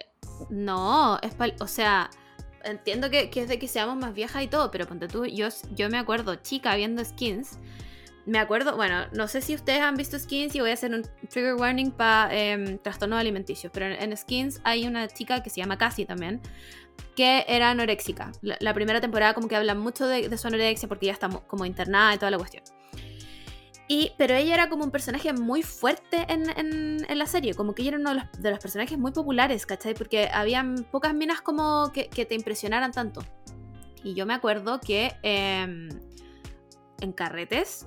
[0.49, 2.09] No, es o sea,
[2.63, 5.47] entiendo que, que es de que seamos más viejas y todo, pero ponte tú, yo,
[5.75, 7.59] yo me acuerdo, chica, viendo skins.
[8.25, 11.03] Me acuerdo, bueno, no sé si ustedes han visto skins y voy a hacer un
[11.29, 12.29] trigger warning para
[12.83, 16.39] trastornos alimenticios, pero en, skins hay una chica que se llama Cassie también,
[17.15, 18.31] que era anoréxica.
[18.41, 21.65] La, primera temporada como que habla mucho de, su anorexia porque ya está mo- como
[21.65, 22.63] internada y toda la cuestión.
[23.87, 27.89] Y, pero ella era como un personaje muy fuerte en, la serie, como que ella
[27.89, 29.95] era uno de los, personajes muy populares, ¿cachai?
[29.95, 33.21] Porque habían pocas minas como que, que te impresionaran tanto.
[34.03, 35.89] Y yo me acuerdo que em,
[37.01, 37.85] en carretes,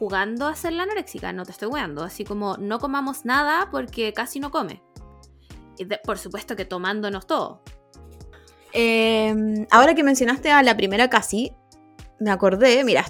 [0.00, 4.14] jugando a ser la anoréxica, no te estoy weando, así como no comamos nada porque
[4.14, 4.82] casi no come.
[5.76, 7.62] Y de- por supuesto que tomándonos todo.
[8.72, 9.34] Eh,
[9.70, 11.52] ahora que mencionaste a la primera casi,
[12.18, 13.04] me acordé, mira,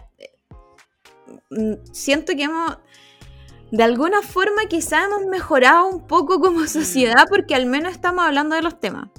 [1.50, 2.76] mm, siento que hemos,
[3.70, 8.56] de alguna forma quizá hemos mejorado un poco como sociedad porque al menos estamos hablando
[8.56, 9.10] de los temas.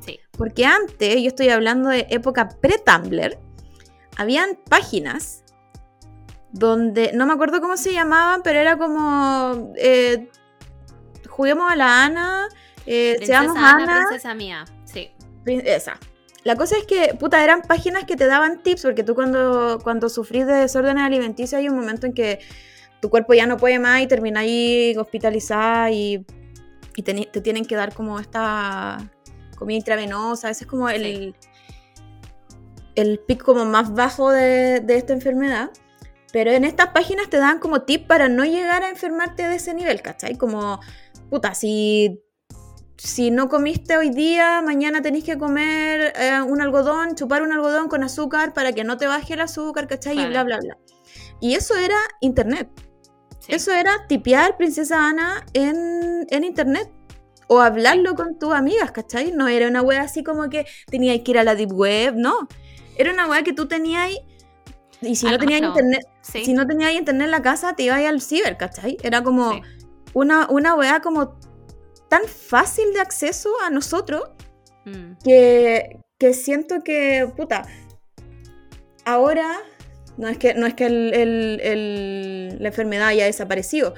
[0.00, 0.20] Sí.
[0.32, 3.38] Porque antes, yo estoy hablando de época pre-Tumblr,
[4.18, 5.44] habían páginas
[6.52, 10.28] donde, no me acuerdo cómo se llamaban, pero era como, eh,
[11.28, 12.48] juguemos a la Ana,
[12.86, 14.64] eh, seamos Ana, Ana, princesa mía.
[14.84, 15.10] Sí.
[15.46, 15.98] Esa.
[16.42, 20.08] La cosa es que, puta, eran páginas que te daban tips, porque tú cuando, cuando
[20.08, 22.40] sufrís de desórdenes alimenticios hay un momento en que
[23.00, 26.24] tu cuerpo ya no puede más y termináis hospitalizada y,
[27.02, 28.98] te tienen que dar como esta
[29.56, 30.50] comida intravenosa.
[30.50, 31.34] Ese es como el,
[32.94, 35.70] el pic como más bajo de, de esta enfermedad.
[36.32, 39.74] Pero en estas páginas te dan como tips para no llegar a enfermarte de ese
[39.74, 40.36] nivel, ¿cachai?
[40.36, 40.80] Como,
[41.28, 42.22] puta, si
[43.02, 47.88] si no comiste hoy día, mañana tenés que comer eh, un algodón, chupar un algodón
[47.88, 50.20] con azúcar para que no te baje el azúcar, ¿cachai?
[50.20, 50.76] Y bla, bla, bla.
[51.40, 52.68] Y eso era internet.
[53.38, 53.54] sí.
[53.54, 56.90] Eso era tipear Princesa Ana en, en internet.
[57.46, 59.32] O hablarlo con tus amigas, ¿cachai?
[59.32, 62.48] No era una wea así como que tenías que ir a la deep web, no.
[62.96, 64.10] Era una wea que tú tenías
[65.02, 66.44] y si no Algo tenías internet, Sí.
[66.44, 68.96] si no tenías internet en la casa, te ibas al ciber, ¿cachai?
[69.02, 69.60] Era como Sí.
[70.14, 71.38] una, una weá como
[72.08, 74.22] tan fácil de acceso a nosotros
[74.84, 75.12] Mm.
[75.24, 77.66] que, que siento que, puta,
[79.04, 79.58] ahora
[80.16, 83.94] no es que, no es que el- el- el- la enfermedad haya desaparecido,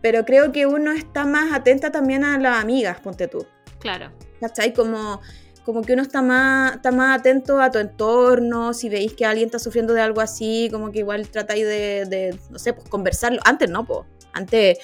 [0.00, 3.46] pero creo que uno está más atenta también a las amigas, ponte tú.
[3.80, 4.12] Claro.
[4.40, 4.72] ¿Cachai?
[4.74, 5.20] Como,
[5.64, 9.46] como que uno está más, está más atento a tu entorno, si veis que alguien
[9.46, 13.40] está sufriendo de algo así, como que igual tratáis de, de, no sé, pues conversarlo.
[13.44, 14.00] Antes no, pues.
[14.32, 14.78] Antes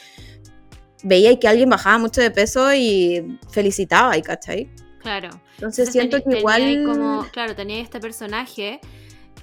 [1.02, 4.70] veía que alguien bajaba mucho de peso y felicitaba, ¿cachai?
[5.00, 5.28] Claro.
[5.54, 6.84] Entonces Entonces siento que igual...
[6.84, 8.80] como, claro, tenía este personaje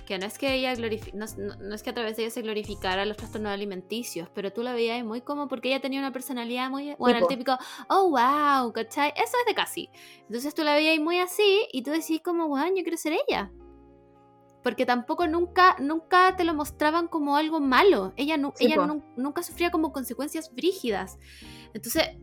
[0.06, 2.42] que no es que ella no, no- no es que a través de ella se
[2.42, 6.70] glorificara los trastornos alimenticios, pero tú la veías muy como porque ella tenía una personalidad
[6.70, 7.58] muy, bueno, el típico,
[7.90, 9.10] oh wow, ¿cachai?
[9.16, 9.90] Eso es de casi.
[10.22, 13.52] Entonces tú la veías muy así y tú decís como, wow, yo quiero ser ella.
[14.64, 18.14] Porque tampoco nunca, nunca te lo mostraban como algo malo.
[18.16, 18.78] Ella, Sí, ella
[19.16, 21.20] nunca sufría como consecuencias brígidas.
[21.76, 22.18] Entonces,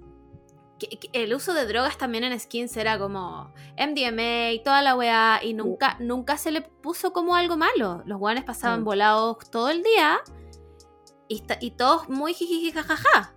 [0.89, 4.95] que- que el uso de drogas también en skins era como MDMA y toda la
[4.97, 8.03] weá y nunca, nunca se le puso como algo malo.
[8.07, 10.21] Los weones pasaban volados todo el día
[11.29, 13.35] y, todos muy jijiji jajaja.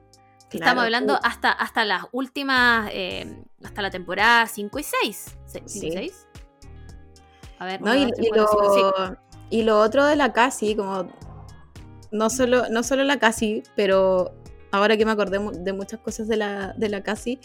[0.50, 5.38] Claro, Estamos hablando uh, hasta, hasta las últimas, eh, hasta la temporada 5 y 6.
[5.48, 5.88] ¿5 Sí.
[5.88, 6.28] y 6?
[7.60, 7.96] A ver, ¿no?
[7.96, 8.48] Y, y lo,
[9.50, 11.08] y lo otro de la casi, como
[12.12, 14.34] no solo, no solo la casi, pero
[14.76, 17.40] ahora que me acordé de muchas cosas de la, de la casi,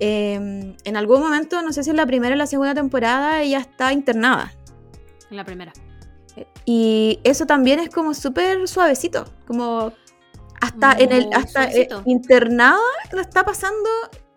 [0.00, 3.58] eh, en algún momento, no sé si en la primera o la segunda temporada, ella
[3.58, 4.52] está internada.
[5.30, 5.72] En la primera.
[6.64, 9.92] Y eso también es como súper suavecito, como
[10.60, 12.78] hasta en el hasta eh, internada
[13.12, 13.88] lo está pasando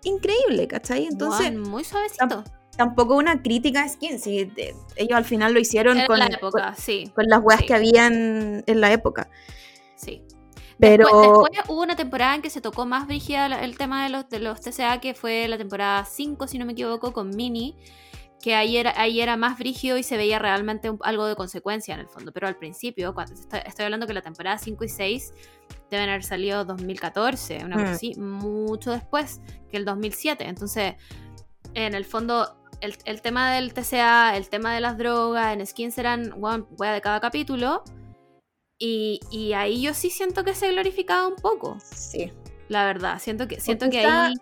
[0.03, 1.05] increíble, ¿cachai?
[1.05, 2.43] Entonces, muy suavecito.
[2.75, 4.51] tampoco una crítica a Skin, si
[4.95, 7.11] ellos al final lo hicieron Era con, la con- época, sí.
[7.13, 7.67] con las weas Sí.
[7.67, 9.29] que habían en la época.
[10.81, 14.09] Pero Después, después hubo una temporada en que se tocó más brígida el tema de
[14.09, 17.77] los, de los TCA, que fue la temporada 5, si no me equivoco, con Mini,
[18.41, 21.93] que ahí era, ahí era más brígido y se veía realmente un- algo de consecuencia
[21.93, 22.31] en el fondo.
[22.33, 25.33] Pero al principio, cuando estoy, estoy hablando que la temporada 5 y 6
[25.91, 27.93] deben haber salido 2014, una cosa Mm.
[27.93, 30.45] así, mucho después que el 2007.
[30.47, 30.95] Entonces,
[31.75, 35.99] en el fondo, el, el tema del TCA, el tema de las drogas, en Skins
[35.99, 37.83] eran wea de cada capítulo.
[38.83, 42.31] Y, y ahí yo sí siento que se glorificaba un poco, sí.
[42.67, 43.19] la verdad.
[43.19, 44.33] Siento que, siento que ahí.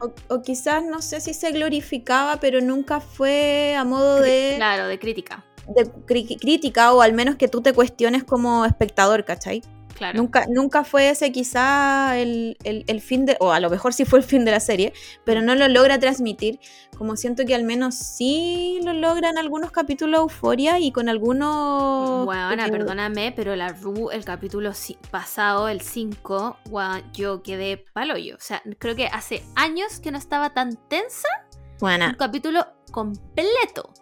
[0.00, 4.86] O, o quizás no sé si se glorificaba, pero nunca fue a modo de, Claro,
[4.86, 5.44] de crítica.
[5.66, 5.90] de
[6.38, 9.62] crítica o al menos que tú te cuestiones como espectador, ¿cachai?
[9.94, 10.16] Claro.
[10.18, 14.04] Nunca, nunca fue ese quizá el, el- el fin de, o a lo mejor sí
[14.04, 14.92] fue el fin de la serie,
[15.24, 16.58] pero no lo logra transmitir,
[16.98, 22.24] como siento que al menos sí lo logra en algunos capítulos Euforia y con algunos...
[22.24, 24.72] Bueno, perdóname, pero la Ru, el capítulo
[25.10, 28.36] pasado, el 5, weón, yo quedé paloyo.
[28.36, 32.16] O sea, creo que hace años que no estaba tan tensa un Buena.
[32.16, 33.92] capítulo completo.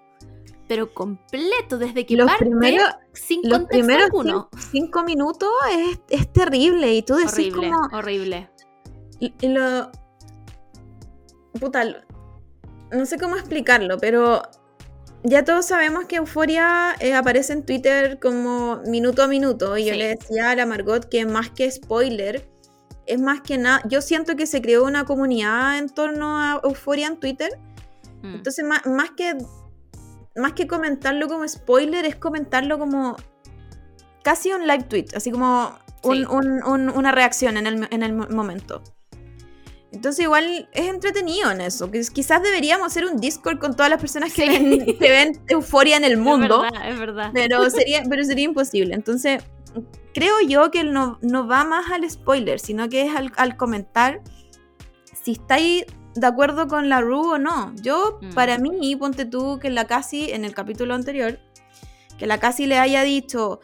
[0.70, 4.48] Pero completo, desde que Los parte, primeros, sin los contexto primeros alguno.
[4.70, 7.98] cinco minutos es, es terrible y tú decís Horrible, como...
[7.98, 8.50] horrible.
[9.42, 9.90] Lo.
[11.58, 11.84] Puta,
[12.92, 14.42] no sé cómo explicarlo, pero
[15.24, 19.76] ya todos sabemos que Euforia eh, aparece en Twitter como minuto a minuto.
[19.76, 22.48] Y yo le decía a la Margot que más que spoiler,
[23.06, 23.82] es más que nada.
[23.88, 27.58] Yo siento que se creó una comunidad en torno a Euforia en Twitter.
[28.22, 28.34] Mm.
[28.36, 29.36] Entonces, más, más que.
[30.36, 33.16] Más que comentarlo como spoiler, es comentarlo como.
[34.22, 36.24] Casi un live tweet, así como un- Sí.
[36.30, 38.82] un- un- una reacción en el, en el mo- momento.
[39.92, 41.90] Entonces igual es entretenido en eso.
[41.90, 44.48] Quizás deberíamos hacer un Discord con todas las personas que, Sí.
[44.48, 46.16] ven, que ven euforia en el
[46.58, 46.64] mundo.
[46.64, 47.30] Es verdad, es verdad.
[47.34, 48.94] Pero sería, pero sería imposible.
[48.94, 49.42] Entonces,
[50.14, 54.20] creo yo que no, no va más al spoiler, sino que es al, al comentar
[55.24, 57.72] si estáis de acuerdo con la Ru o no.
[57.82, 58.34] Yo, Mm.
[58.34, 61.38] para mí, ponte tú que la casi en el capítulo anterior,
[62.18, 63.60] que la casi le haya dicho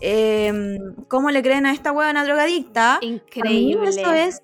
[0.00, 2.98] em, cómo le creen a esta huevona drogadicta.
[3.00, 3.88] Increíble.
[3.90, 4.42] eso es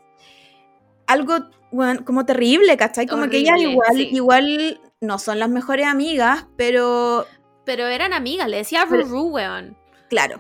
[1.07, 1.35] algo
[1.73, 3.07] bueno, como terrible, ¿cachai?
[3.07, 4.09] Como que ellas igual, sí.
[4.13, 7.27] igual no son las mejores amigas, pero
[7.65, 9.77] Pero eran amigas, le decía Ruru, weón.
[10.09, 10.39] claro.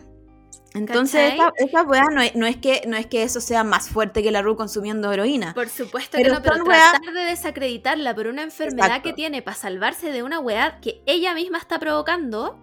[0.74, 1.50] Entonces, ¿Cachai?
[1.66, 4.30] esa, weá no es, no, es que, no es que eso sea más fuerte que
[4.30, 5.52] la Ru consumiendo heroína.
[5.54, 9.08] Por supuesto Pero que no, pero weá- tratar de desacreditarla por una enfermedad Exacto.
[9.08, 12.58] que tiene para salvarse de una weá que ella misma está provocando.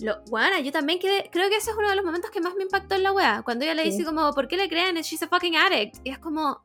[0.00, 2.54] Lo, weana, yo también quedé, creo que ese es uno de los momentos que más
[2.54, 3.42] me impactó en la weá.
[3.42, 3.90] Cuando ella le Sí.
[3.92, 4.94] dice como, ¿por qué le creen?
[4.96, 5.96] She's a fucking addict.
[6.04, 6.62] Y es como,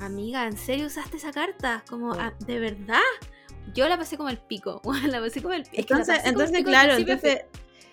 [0.00, 1.84] amiga, ¿en serio usaste esa carta?
[1.88, 2.20] Como, Sí.
[2.22, 2.98] "Ah, ¿de verdad?
[3.74, 4.82] Yo la pasé como el pico.
[5.16, 5.76] la pasé como el pico.
[5.76, 7.42] Entonces, el entonces pico claro, entonces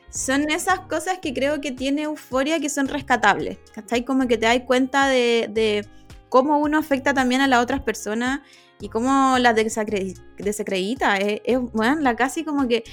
[0.10, 3.58] son esas cosas que creo que tiene euforia que son rescatables.
[3.74, 4.04] ¿Cachai?
[4.06, 5.88] Como que te das cuenta de, de
[6.30, 8.42] cómo uno afecta también a las otras personas
[8.82, 11.18] y cómo las desacre- desacredita.
[11.18, 12.84] Es, es, bueno, la casi como que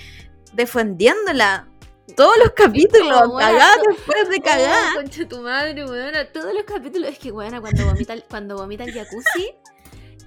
[0.52, 1.68] defendiéndola.
[2.16, 4.92] Todos los capítulos, cagada después de cagar.
[4.92, 6.24] Oh, concha tu madre, weona.
[6.32, 7.10] Todos los capítulos.
[7.10, 9.50] Es que, weona, cuando vomita, el- cuando vomita el jacuzzi,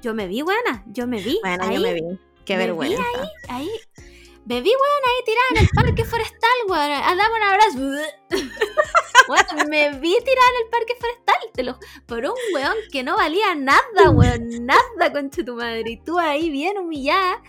[0.02, 0.84] yo me vi, weona.
[0.88, 1.40] Yo me vi.
[1.42, 2.02] Bueno, ahí, yo me vi.
[2.44, 3.04] Qué me vi vergüenza.
[3.48, 3.70] ahí.
[4.50, 7.08] Me vi, weona, ahí tirada en el parque forestal, weona.
[7.08, 7.78] Ah, dame un abrazo.
[9.30, 11.52] Weona, me vi tirada en el parque forestal.
[11.54, 11.78] Te lo,
[12.08, 14.66] por un weón que no valía nada, weón.
[14.66, 15.84] Nada, concha tu madre.
[15.86, 17.44] Y tú ahí bien humillada.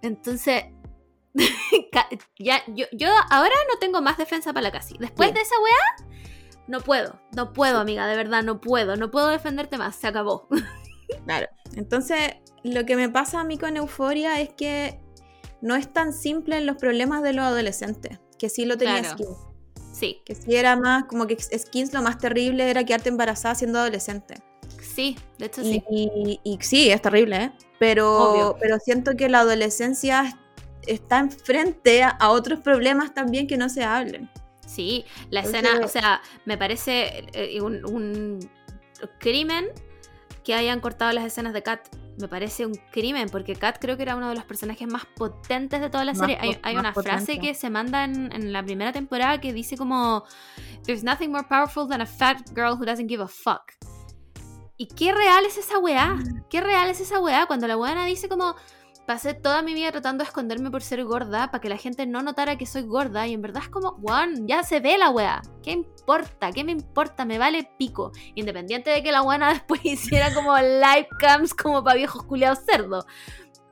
[0.00, 0.66] Entonces.
[2.38, 4.96] ya, yo, yo ahora no tengo más defensa para la casi.
[4.98, 6.08] Después de esa weá,
[6.68, 7.20] no puedo.
[7.34, 8.94] No puedo, amiga, de verdad, no puedo.
[8.94, 9.96] No puedo defenderte más.
[9.96, 10.46] Se acabó.
[11.26, 11.46] Claro.
[11.76, 14.98] Entonces, lo que me pasa a mí con Euforia es que
[15.62, 19.16] no es tan simple en los problemas de los adolescentes, que sí lo tenía Claro.
[19.16, 19.38] Skins.
[19.92, 23.78] Sí, Que sí era más, como que Skins lo más terrible era quedarte embarazada siendo
[23.78, 24.34] adolescente.
[24.80, 25.82] sí, de hecho sí.
[25.90, 27.52] y- y sí, es terrible, ¿eh?
[27.78, 28.56] Pero, Obvio.
[28.60, 30.38] pero siento que la adolescencia
[30.86, 34.28] está enfrente a, otros problemas también que no se hablen.
[34.66, 38.40] Sí, la Entonces- escena, o sea, me parece eh, un, un
[39.20, 39.66] crimen
[40.44, 41.86] que hayan cortado las escenas de Kat.
[42.18, 45.80] Me parece un crimen, porque Kat creo que era uno de los personajes más potentes
[45.80, 46.60] de toda la Más serie.
[46.62, 50.24] Hay, una frase que se manda en, en la primera temporada que dice como
[50.84, 53.72] There's nothing more powerful than a fat girl who doesn't give a fuck.
[54.76, 56.18] ¿Y qué real es esa weá?
[56.50, 57.46] ¿Qué real es esa weá?
[57.46, 58.56] Cuando la weá dice como,
[59.12, 62.22] pasé toda mi vida tratando de esconderme por ser gorda, para que la gente no
[62.22, 65.42] notara que soy gorda, y en verdad es como, weón, ya se ve la weá.
[65.62, 66.50] ¿Qué importa?
[66.50, 67.26] ¿Qué me importa?
[67.26, 68.12] Me vale pico.
[68.34, 73.04] Independiente de que la weá después hiciera como live cams como para viejos culiados cerdos.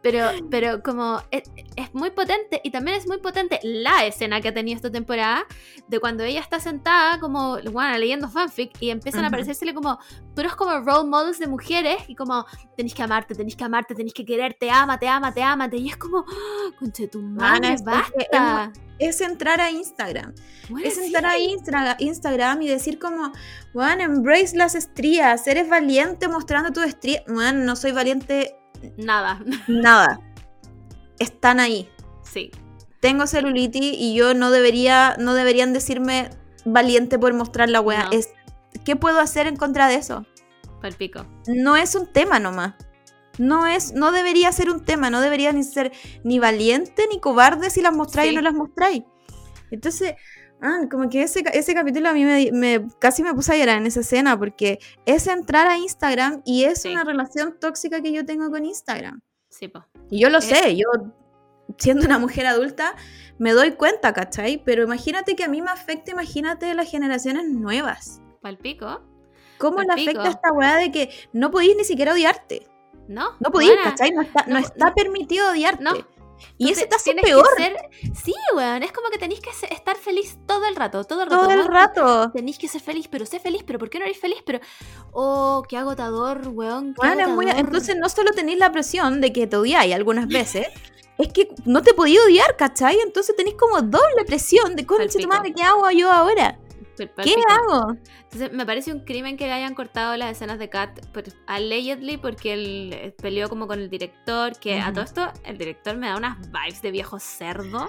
[0.03, 4.48] Pero, pero como es, es, muy potente y también es muy potente la escena que
[4.48, 5.44] ha tenido esta temporada
[5.88, 9.26] de cuando ella está sentada como bueno, leyendo fanfic y empiezan uh -huh.
[9.26, 9.98] a aparecérsele como
[10.34, 12.46] pero es como role models de mujeres y como
[12.76, 16.24] tenéis que amarte, tenéis que amarte, tenéis que quererte, amate, amate, amate y es como
[16.51, 18.72] ¡Oh, conche tu madre, basta.
[18.98, 20.34] Es, es, entrar a Instagram.
[20.68, 21.28] Bueno, es entrar sí.
[21.28, 23.32] a Instra Instagram y decir como,
[23.72, 27.22] bueno, embrace las estrías, eres valiente mostrando tus estrías.
[27.26, 28.59] Bueno, no soy valiente
[28.97, 29.43] Nada.
[29.68, 30.20] Nada.
[31.18, 31.89] Están ahí.
[32.22, 32.51] Sí.
[33.01, 36.31] Tengo celulitis y yo no debería, no deberían decirme
[36.64, 38.05] valiente por mostrar la wea.
[38.05, 38.12] No.
[38.12, 38.31] Es,
[38.85, 40.26] ¿Qué puedo hacer en contra de eso?
[40.81, 41.26] Palpico.
[41.47, 42.74] No es un tema nomás.
[43.39, 45.93] No es, no debería ser un tema, no debería ni ser
[46.24, 48.37] ni valiente ni cobarde si las mostráis sí.
[48.37, 49.03] o no las mostráis.
[49.70, 50.14] Entonces,
[50.62, 53.78] ah, como que ese, ese capítulo a mí me, me, casi me puse a llorar
[53.78, 56.90] en esa escena porque es entrar a Instagram y es sí.
[56.90, 59.20] una relación tóxica que yo tengo con Instagram.
[59.48, 59.84] Sí, po.
[60.11, 60.42] Y yo lo eh.
[60.42, 60.86] sé, yo
[61.78, 62.94] siendo una mujer adulta
[63.38, 64.62] me doy cuenta, ¿cachai?
[64.64, 68.20] Pero imagínate que a mí me afecta, imagínate las generaciones nuevas.
[68.42, 69.02] Palpico.
[69.58, 69.96] ¿Cómo Palpico.
[69.96, 72.66] le afecta esta weá de que no podís ni siquiera odiarte?
[73.08, 73.30] No.
[73.40, 74.11] No podís, ¿cachai?
[74.11, 75.82] No está, no, no está permitido odiarte.
[75.82, 75.92] No.
[76.59, 77.47] Y eso te hace peor.
[77.57, 77.76] Ser...
[78.14, 81.43] Sí, weón, es como que tenéis que estar feliz todo el rato, todo el rato.
[81.43, 82.30] Todo el rato.
[82.32, 84.43] Tenéis que ser feliz, pero sé feliz, pero ¿por qué no eres feliz?
[84.45, 84.61] Pero,
[85.12, 86.95] oh, qué agotador, weón.
[86.95, 87.36] Qué bueno, agotador.
[87.36, 87.51] Muy...
[87.51, 90.68] Entonces no solo tenéis la presión de que te odiáis algunas veces,
[91.18, 92.99] es que no te podía odiar, ¿cachai?
[93.01, 96.59] Entonces tenéis como doble presión de, concha tu madre, ¿qué hago yo ahora?
[97.09, 97.96] ¿Qué hago?
[98.24, 101.01] Entonces, me parece un crimen que le hayan cortado las escenas de Kat
[101.46, 104.88] allegedly porque él eh, peleó como con el director, que uh -huh.
[104.88, 107.88] a todo esto el director me da unas vibes de viejo cerdo.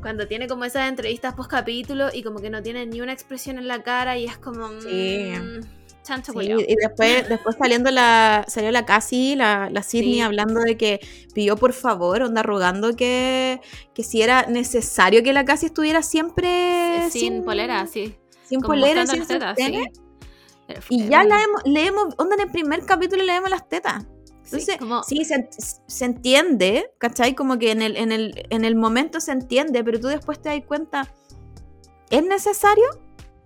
[0.00, 3.58] Cuando tiene como esas entrevistas post capítulo y como que no tiene ni una expresión
[3.58, 4.68] en la cara y es como...
[4.80, 5.32] Sí.
[5.38, 10.20] Mmm, chancho sí, y después, después saliendo la, salió la Cassie, la, la Sydney, sí.
[10.20, 11.00] hablando de que
[11.34, 13.60] pidió por favor, onda rogando que,
[13.94, 18.14] que si era necesario que la Cassie estuviera siempre sin, sin polera, sí.
[18.44, 19.82] Sin Como polera, sin tetas, sí.
[20.88, 24.06] Y ya la hemos, leemos, onda en el primer capítulo leemos las tetas.
[24.44, 25.02] Entonces, sí, como...
[25.02, 25.48] sí se,
[25.86, 27.34] se, entiende, ¿cachai?
[27.34, 30.50] Como que en el, en, el, en el momento se entiende, pero tú después te
[30.50, 31.10] das cuenta,
[32.10, 32.84] ¿es necesario?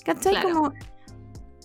[0.05, 0.33] ¿Cachai?
[0.33, 0.51] Claro.
[0.51, 0.73] Como,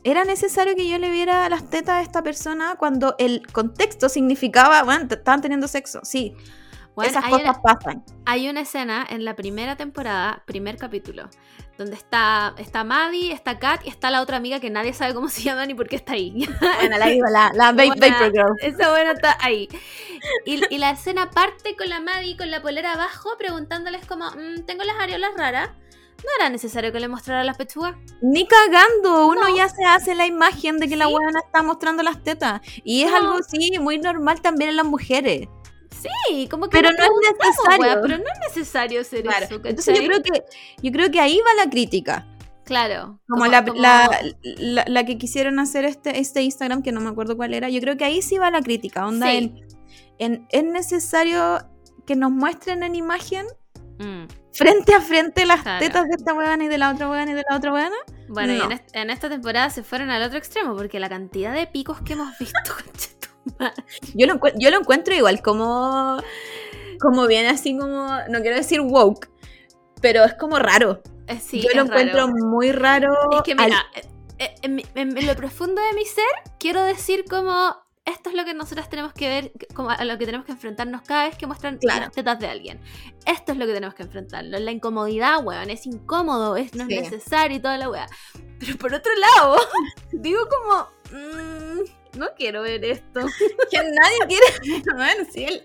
[0.04, 4.84] ¿era necesario que yo le viera las tetas a esta persona cuando el contexto significaba,
[4.84, 6.02] bueno, estaban teniendo sexo?
[6.04, 6.36] Sí.
[6.96, 8.04] Bueno, Esas cosas una, pasan.
[8.26, 11.28] Hay una escena en la primera temporada, primer capítulo,
[11.76, 15.28] donde está, está Maddie, está Kat y está la otra amiga que nadie sabe cómo
[15.30, 16.48] se llama ni por qué está ahí.
[16.80, 18.54] Bueno, la, la, la Vapor Girl.
[18.62, 19.68] Esa buena está ahí.
[20.46, 24.64] Y, y, la escena parte con la Maddie con la polera abajo preguntándoles como, mmm,
[24.66, 25.72] tengo las areolas raras.
[26.24, 27.96] No era necesario que le mostrara las pechugas.
[28.22, 29.28] Ni cagando.
[29.28, 29.56] Uno no.
[29.56, 31.00] ya se hace la imagen de que ¿Sí?
[31.00, 32.62] la buena está mostrando las tetas.
[32.84, 33.18] Y es no.
[33.18, 35.48] algo, sí, muy normal también en las mujeres.
[36.02, 37.82] Sí, como que pero no es necesario.
[37.82, 39.46] Wea, pero no es necesario hacer claro.
[39.46, 39.56] eso.
[39.56, 40.44] Entonces yo creo que
[40.82, 42.28] yo creo que ahí va la crítica.
[42.66, 43.20] Claro.
[43.28, 43.80] Como, como, la, como...
[43.80, 44.10] La,
[44.42, 47.70] la, la, que quisieron hacer este, este Instagram, que no me acuerdo cuál era.
[47.70, 49.06] Yo creo que ahí sí va la crítica.
[49.06, 49.38] Onda sí.
[49.38, 49.66] en,
[50.18, 51.60] en, es necesario
[52.06, 53.46] que nos muestren en imagen
[54.00, 54.28] mm.
[54.52, 55.86] frente a frente las claro.
[55.86, 57.96] tetas de esta huevana y de la otra huevana y de la otra huevana.
[58.28, 58.60] Bueno, no.
[58.60, 61.68] y en, est en, esta temporada se fueron al otro extremo, porque la cantidad de
[61.68, 62.60] picos que hemos visto,
[64.14, 66.18] yo lo, yo lo encuentro igual como
[67.00, 69.30] como viene así como no quiero decir woke
[70.02, 74.02] pero es como raro eh, sí, yo lo encuentro muy raro es que mira al...
[74.40, 76.26] Eh, en, en, en, lo profundo de mi ser
[76.60, 77.76] quiero decir como
[78.06, 81.02] esto es lo que nosotros tenemos que ver, como a lo que tenemos que enfrentarnos
[81.04, 82.02] cada vez que muestran claro.
[82.02, 82.82] las tetas de alguien.
[83.26, 84.60] Esto es lo que tenemos que enfrentarlo.
[84.60, 86.96] La incomodidad, weón, es incómodo, es, no sí.
[86.96, 88.08] es necesario y toda la weá.
[88.60, 89.58] Pero por otro lado,
[90.12, 93.22] digo como, mmm, no quiero ver esto.
[93.72, 95.64] que nadie quiere ver, sí, el...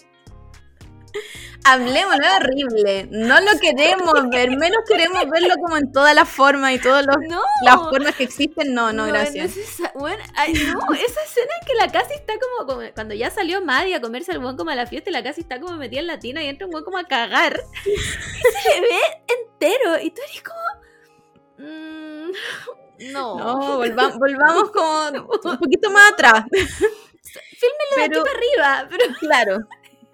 [1.65, 3.09] Hablemos, no es horrible.
[3.11, 7.43] No lo queremos ver, menos queremos verlo como en todas las formas y todas no.
[7.63, 8.73] las formas que existen.
[8.73, 9.57] No, no, gracias.
[9.57, 13.31] Esa, bueno, ay, no, esa escena en que la casi está como, como, Cuando ya
[13.31, 15.77] salió Maddie a comerse al buen como a la fiesta y la casi está como
[15.77, 17.61] metida en la tina y entra un buen como a cagar.
[17.85, 20.01] y se le ve entero.
[20.01, 21.69] Y tú eres como.
[21.69, 22.31] Mmm,
[23.13, 23.39] no.
[23.39, 25.09] No, volva, volvamos como
[25.53, 26.45] un poquito más atrás.
[26.51, 28.89] Fílmenlo de aquí para arriba.
[28.91, 29.59] Pero claro.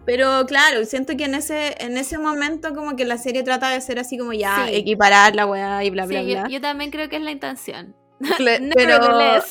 [0.06, 3.80] Pero claro, siento que en ese, en ese momento como que la serie trata de
[3.80, 4.74] ser así como ya sí.
[4.74, 6.42] equiparar la weá y bla bla sí, bla.
[6.44, 7.96] Yo, yo, también creo que es la intención.
[8.74, 8.98] pero,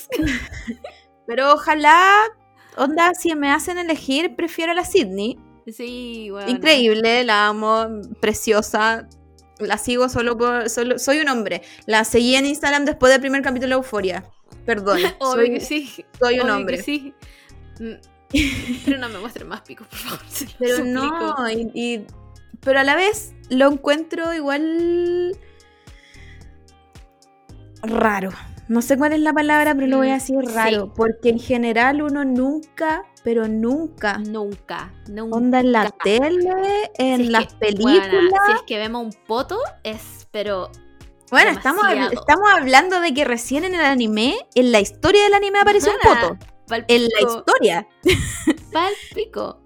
[1.25, 2.11] Pero ojalá,
[2.77, 5.39] onda, si me hacen elegir, prefiero la Sydney.
[5.67, 6.49] Sí, bueno.
[6.49, 7.87] Increíble, la amo,
[8.19, 9.07] preciosa.
[9.59, 10.69] La sigo solo por.
[10.69, 11.61] Solo, soy un hombre.
[11.85, 14.25] La seguí en Instagram después del primer capítulo de Euforia.
[14.65, 14.99] Perdón.
[15.19, 16.05] Obvio soy, que sí.
[16.19, 16.77] soy un obvio hombre.
[16.77, 17.13] que sí.
[18.85, 20.19] Pero no me muestren más picos, por favor.
[20.27, 21.35] se Pero suplico.
[21.37, 22.07] no, y, y-
[22.59, 25.37] pero a la vez lo encuentro igual
[27.81, 28.31] raro.
[28.69, 30.53] No sé cuál es la palabra, pero lo voy a Mm, decir sí.
[30.53, 30.93] raro.
[30.93, 35.35] Porque en general uno nunca, pero nunca, Nunca, nunca.
[35.37, 38.07] onda en la tele, en Si las que- películas.
[38.47, 40.71] Si es que vemos un poto, es, pero.
[41.29, 42.21] bueno, estamos, demasiado.
[42.21, 45.97] estamos hablando de que recién en el anime, en la historia del anime apareció un
[46.01, 46.37] poto.
[46.67, 47.87] Pal En la historia.
[48.73, 49.59] pal pico.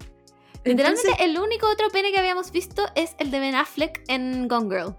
[0.64, 4.68] Literalmente, el único otro pene que habíamos visto es el de Ben Affleck en Gone
[4.68, 4.96] Girl.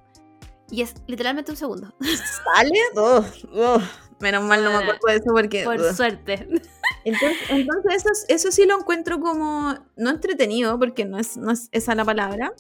[0.72, 1.94] Y es literalmente un segundo.
[2.56, 2.80] ¿Sale?
[2.96, 3.24] Oh,
[3.54, 3.82] oh.
[4.20, 5.64] Menos mal no me acuerdo de eso porque...
[5.64, 5.94] Por ugh.
[5.96, 6.48] suerte.
[7.06, 11.70] Entonces, entonces eso, eso sí lo encuentro como, no entretenido, porque no es, no es
[11.72, 12.52] esa la palabra,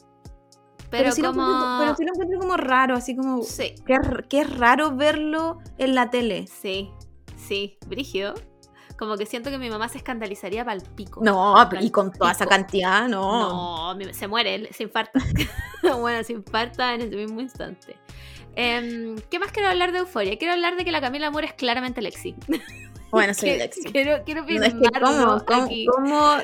[0.89, 1.41] Pero, sí lo como.
[1.43, 3.99] encuentro, pero sí lo encuentro como raro, así como, Sí, que es,
[4.29, 6.47] que es raro verlo en la tele.
[6.47, 6.89] sí,
[7.35, 7.77] sí.
[7.87, 8.33] Brígido.
[8.99, 11.21] Como que siento que mi mamá se escandalizaría pal pico.
[11.23, 13.93] No, y con toda esa cantidad, no.
[13.95, 15.19] No, se muere, se infarta.
[15.99, 17.95] bueno, se infarta en ese mismo instante.
[18.55, 20.37] Em, ¿Qué más quiero hablar de Euforia?
[20.37, 22.35] Quiero hablar de que la Camila Moore es claramente Lexi.
[23.11, 23.83] Bueno, soy Que- Lexi.
[23.85, 25.85] Quiero, quiero No, es que cómo, cómo, aquí.
[25.87, 26.35] cómo-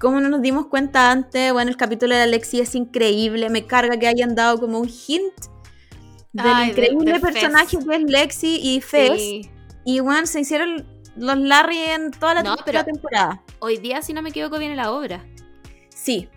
[0.00, 3.96] cómo no nos dimos cuenta antes, bueno, el capítulo de Alexi es increíble, me carga
[3.96, 5.32] que hayan dado como un hint
[6.32, 7.32] del Ay, de- increíble de Fez.
[7.32, 9.20] personaje que es Lexi y Fez.
[9.20, 9.50] Sí.
[9.84, 10.84] Y bueno, se hicieron
[11.18, 13.42] los Larry en toda la, No, pero- temporada.
[13.60, 15.24] Hoy día, si no me equivoco, viene la obra.
[15.90, 16.28] Sí.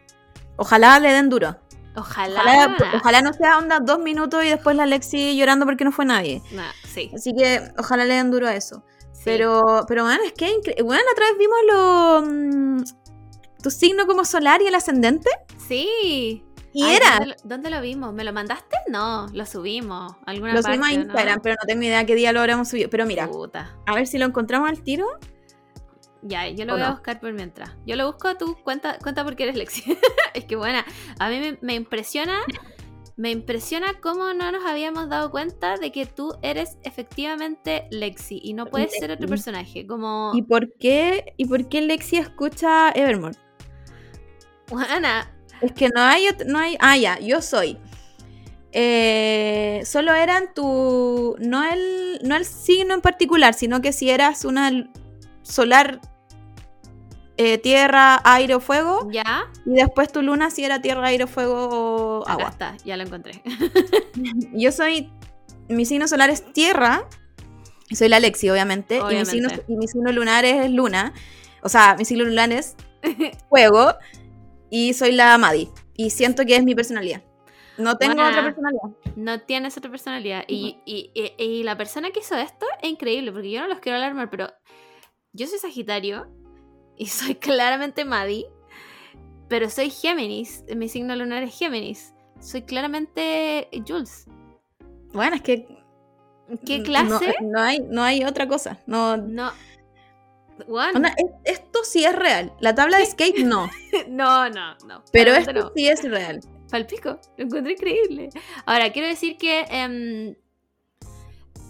[0.57, 1.57] Ojalá le den duro.
[1.95, 2.39] Ojalá.
[2.41, 6.05] Ojalá, ojalá no sea onda dos minutos y después la Lexi llorando porque no fue
[6.05, 6.41] nadie.
[6.51, 7.11] Nah, sí.
[7.13, 8.83] Así que ojalá le den duro a eso.
[9.13, 9.21] sí.
[9.25, 10.51] Pero, pero bueno, es que
[10.83, 12.83] bueno, otra vez vimos lo, mm,
[13.61, 15.29] tu signo como solar y el ascendente.
[15.67, 16.43] Sí.
[16.73, 17.17] Y Ay, era.
[17.17, 18.13] ¿dónde lo, dónde lo vimos?
[18.13, 18.77] ¿Me lo mandaste?
[18.89, 20.13] No, lo subimos.
[20.25, 21.01] ¿Alguna Lo parte, subimos a no?
[21.01, 22.89] Instagram, pero no tengo idea qué día lo habremos subido.
[22.89, 23.75] Pero mira, Puta.
[23.85, 25.05] a ver si lo encontramos al tiro.
[26.21, 27.71] Ya, yo lo ¿O voy a buscar por mientras.
[27.85, 29.97] Yo lo busco, tú cuenta, cuenta por qué eres Lexi.
[30.33, 30.85] es que buena.
[31.19, 32.39] A mí me, me impresiona.
[33.17, 38.53] Me impresiona cómo no nos habíamos dado cuenta de que tú eres efectivamente Lexi y
[38.53, 39.85] no puedes ser otro personaje.
[39.85, 40.31] Como.
[40.33, 43.37] ¿Y por qué, y por qué Lexi escucha Evermore?
[44.69, 45.29] Buena.
[45.61, 46.77] Es que no hay, no hay.
[46.79, 47.77] Ah, ya, yo soy.
[48.71, 51.35] Eh, solo eran tu.
[51.39, 54.89] No el, no el signo en particular, sino que si eras una
[55.43, 55.99] solar,
[57.37, 59.07] eh, tierra, aire o fuego.
[59.11, 59.49] Ya.
[59.65, 62.49] Y después tu luna si era tierra, aire, fuego o Acá agua.
[62.49, 63.41] está, ya lo encontré.
[64.53, 65.11] Yo soy.
[65.67, 67.07] Mi signo solar es tierra.
[67.91, 68.97] Soy la Lexi, obviamente.
[68.97, 69.65] Y, mi signo, Obviamente.
[69.67, 71.13] y mi signo lunar es luna.
[71.61, 72.75] O sea, mi signo lunar es
[73.49, 73.95] fuego.
[74.71, 75.69] Y soy la Maddie.
[75.95, 77.21] Y siento que es mi personalidad.
[77.77, 78.29] No tengo Buena.
[78.31, 78.89] otra personalidad.
[79.15, 80.43] No tienes otra personalidad.
[80.47, 83.79] Y, y- y- y la persona que hizo esto es increíble, porque yo no los
[83.79, 84.49] quiero alarmar, pero
[85.33, 86.27] yo soy Sagitario
[86.97, 88.45] y soy claramente Maddie,
[89.49, 90.63] pero soy Géminis.
[90.75, 92.13] Mi signo lunar es Géminis.
[92.39, 94.25] Soy claramente Jules.
[95.13, 95.67] Bueno, es que.
[96.65, 97.35] ¿Qué no- clase?
[97.41, 98.79] No, hay, no hay otra cosa.
[98.85, 99.17] No.
[99.17, 99.51] No.
[100.67, 102.53] Onda, es- esto sí es real.
[102.59, 103.69] La tabla de skate no.
[104.07, 105.03] No, no, no.
[105.11, 105.71] Pero esto no.
[105.75, 106.39] sí es real.
[106.69, 108.29] Palpico, lo encontré increíble.
[108.65, 110.35] Ahora, quiero decir que em,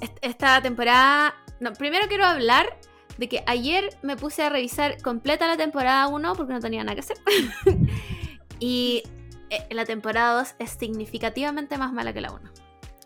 [0.02, 1.34] est- esta temporada.
[1.60, 2.78] No, primero quiero hablar
[3.18, 6.96] de que ayer me puse a revisar completa la temporada 1 porque no tenía nada
[6.96, 7.18] que hacer.
[8.60, 9.04] y
[9.50, 12.52] eh, la temporada 2 es significativamente más mala que la 1.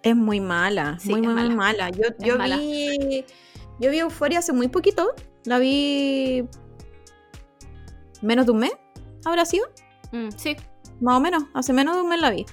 [0.04, 0.98] Es muy mala.
[1.00, 1.90] Sí, muy, es muy, muy mala.
[1.90, 1.90] mala.
[2.20, 2.58] Yo, mala.
[2.58, 3.26] vi.
[3.80, 5.14] Yo vi Euforia hace muy poquito.
[5.46, 6.46] La vi.
[8.22, 8.72] Menos de un mes.
[9.26, 9.66] ¿Habrá sido?
[10.12, 10.56] Mm, sí,
[11.02, 11.44] Más o menos.
[11.54, 12.46] Hace menos de un mes la vi.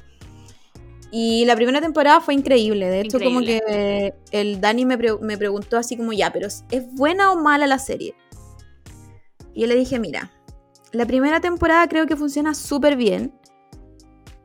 [1.11, 2.89] Y la primera temporada fue increíble.
[2.89, 6.95] De hecho, como que el Dani me, pre- me preguntó así como, ya, pero ¿es
[6.95, 8.15] buena o mala la serie?
[9.55, 10.31] Y yo le dije, mira,
[10.93, 13.33] la primera temporada creo que funciona súper bien.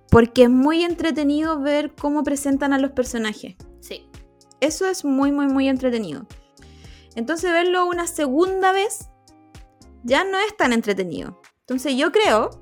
[0.10, 3.56] Porque es muy entretenido ver cómo presentan a los personajes.
[3.82, 4.03] sí.
[4.60, 6.26] Eso es muy, muy, muy entretenido.
[7.18, 9.10] Entonces verlo una segunda vez
[10.03, 11.41] ya no es tan entretenido.
[11.61, 12.61] Entonces yo creo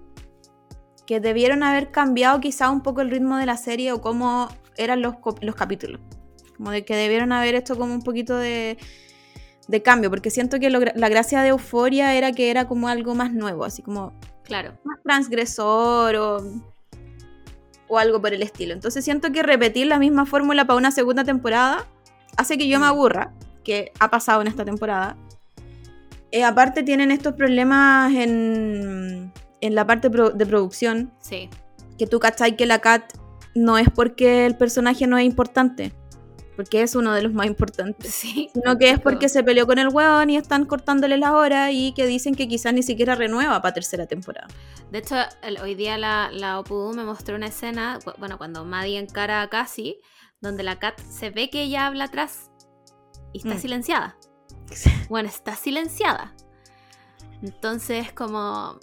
[1.06, 5.02] que debieron haber cambiado quizá un poco el ritmo de la serie o cómo eran
[5.02, 6.00] los, los capítulos.
[6.58, 8.78] Como de que debieron haber hecho como un poquito de,
[9.68, 13.14] de cambio, porque siento que lo la gracia de Euforia era que era como algo
[13.14, 14.14] más nuevo, así como
[14.44, 14.72] Claro.
[14.86, 16.38] más transgresor o,
[17.90, 18.74] o algo por el estilo.
[18.74, 21.86] Entonces siento que repetir la misma fórmula para una segunda temporada
[22.38, 22.90] hace que yo me Mm.
[22.90, 23.34] aburra,
[23.66, 25.18] que ha pasado en esta temporada.
[26.32, 29.32] eh, aparte tienen estos problemas en,
[29.62, 31.50] en la parte pro- de producción, Sí.
[31.98, 33.04] que tú cachai que la Cat
[33.54, 35.94] no es porque el personaje no es importante,
[36.58, 38.50] porque es uno de los más importantes, Sí.
[38.54, 41.94] sino que es porque se peleó con el weón y están cortándole las horas y
[41.94, 44.48] que dicen que quizás ni siquiera renueva para tercera temporada.
[44.92, 48.98] De hecho, el- hoy día la, la Opudu me mostró una escena, bueno, cuando Maddie
[49.00, 50.00] encara a Cassie,
[50.42, 52.52] donde la Cat se ve que ella habla atrás
[53.36, 53.60] y está Mm.
[53.60, 54.16] silenciada.
[55.10, 56.34] Bueno, está silenciada.
[57.42, 58.78] Entonces, como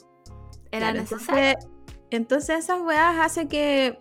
[0.70, 1.58] era Claro, necesario.
[1.58, 1.70] Entonces,
[2.10, 3.98] entonces esas weas hace que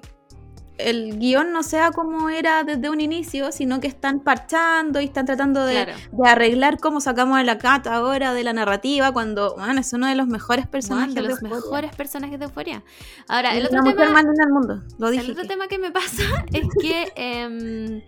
[0.78, 5.26] el guion no sea como era desde un inicio, sino que están parchando y están
[5.26, 5.94] tratando de, Claro.
[6.12, 10.08] de arreglar cómo sacamos a la Cat ahora de la narrativa, cuando bueno, es uno
[10.08, 12.84] de los mejores personajes Bueno, de los mejores personajes de Euforia.
[13.28, 14.24] Ahora, el otro tema.
[14.50, 15.26] mundo, lo dije.
[15.26, 16.24] El otro tema que me pasa
[16.54, 18.02] es que em,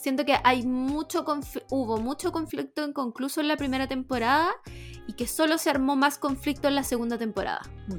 [0.00, 1.24] siento que hay mucho
[1.70, 4.50] hubo mucho conflicto inconcluso en la primera temporada
[5.06, 7.60] y que solo se armó más conflicto en la segunda temporada.
[7.88, 7.98] Mm.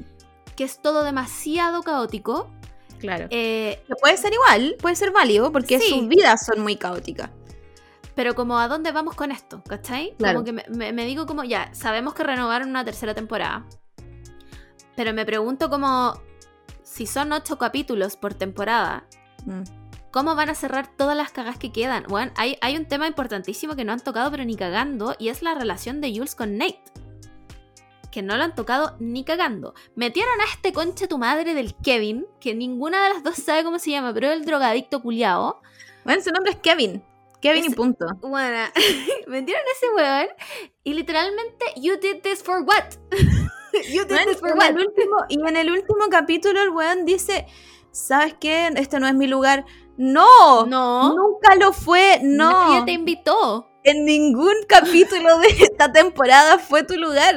[0.56, 2.50] Que es todo demasiado caótico.
[2.98, 3.26] Claro.
[3.30, 5.88] eh, Que puede ser igual, puede ser válido, porque Sí.
[5.88, 7.30] sus vidas son muy caóticas.
[8.14, 10.14] pero como a dónde vamos con esto, ¿cachai?
[10.18, 10.34] Claro.
[10.40, 13.64] Como que me, me- me digo como, ya, sabemos que renovaron una tercera temporada.
[14.96, 16.20] Pero me pregunto como,
[16.82, 19.06] si son ocho capítulos por temporada,
[19.46, 19.62] Mm.
[20.12, 22.04] ¿Cómo van a cerrar todas las cagas que quedan?
[22.06, 25.40] Bueno, hay, hay un tema importantísimo que no han tocado pero ni cagando y es
[25.40, 26.82] la relación de Jules con Nate.
[28.10, 29.72] Que no lo han tocado ni cagando.
[29.96, 33.78] Metieron a este conche tu madre del Kevin, que ninguna de las dos sabe cómo
[33.78, 35.62] se llama, pero el drogadicto culiao.
[36.04, 37.02] Bueno, su nombre es Kevin.
[37.40, 38.04] Kevin y punto.
[38.20, 38.66] Bueno,
[39.26, 40.28] metieron a ese weón
[40.84, 42.84] y literalmente, you did this for what?
[43.90, 44.68] you did Bueno, this for what?
[44.68, 47.46] en el último, y en el último capítulo el weón dice,
[47.92, 48.70] ¿sabes qué?
[48.76, 49.64] Este no es mi lugar.
[49.96, 52.50] No, No, nunca lo fue, no.
[52.50, 53.68] nadie te invitó.
[53.84, 57.36] En ningún capítulo de esta temporada fue tu lugar.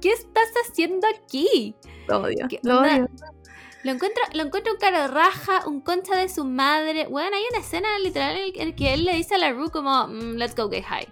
[0.00, 1.74] ¿Qué estás haciendo aquí?
[2.08, 2.46] Lo odio.
[2.48, 3.08] ¿Qué Lo odio.
[3.82, 7.06] Lo encuentro, lo encuentro un cara raja, un concha de su madre.
[7.06, 10.06] Bueno, hay una escena literal en en que él le dice a la Rue como,
[10.06, 11.08] "Mm, let's go get high.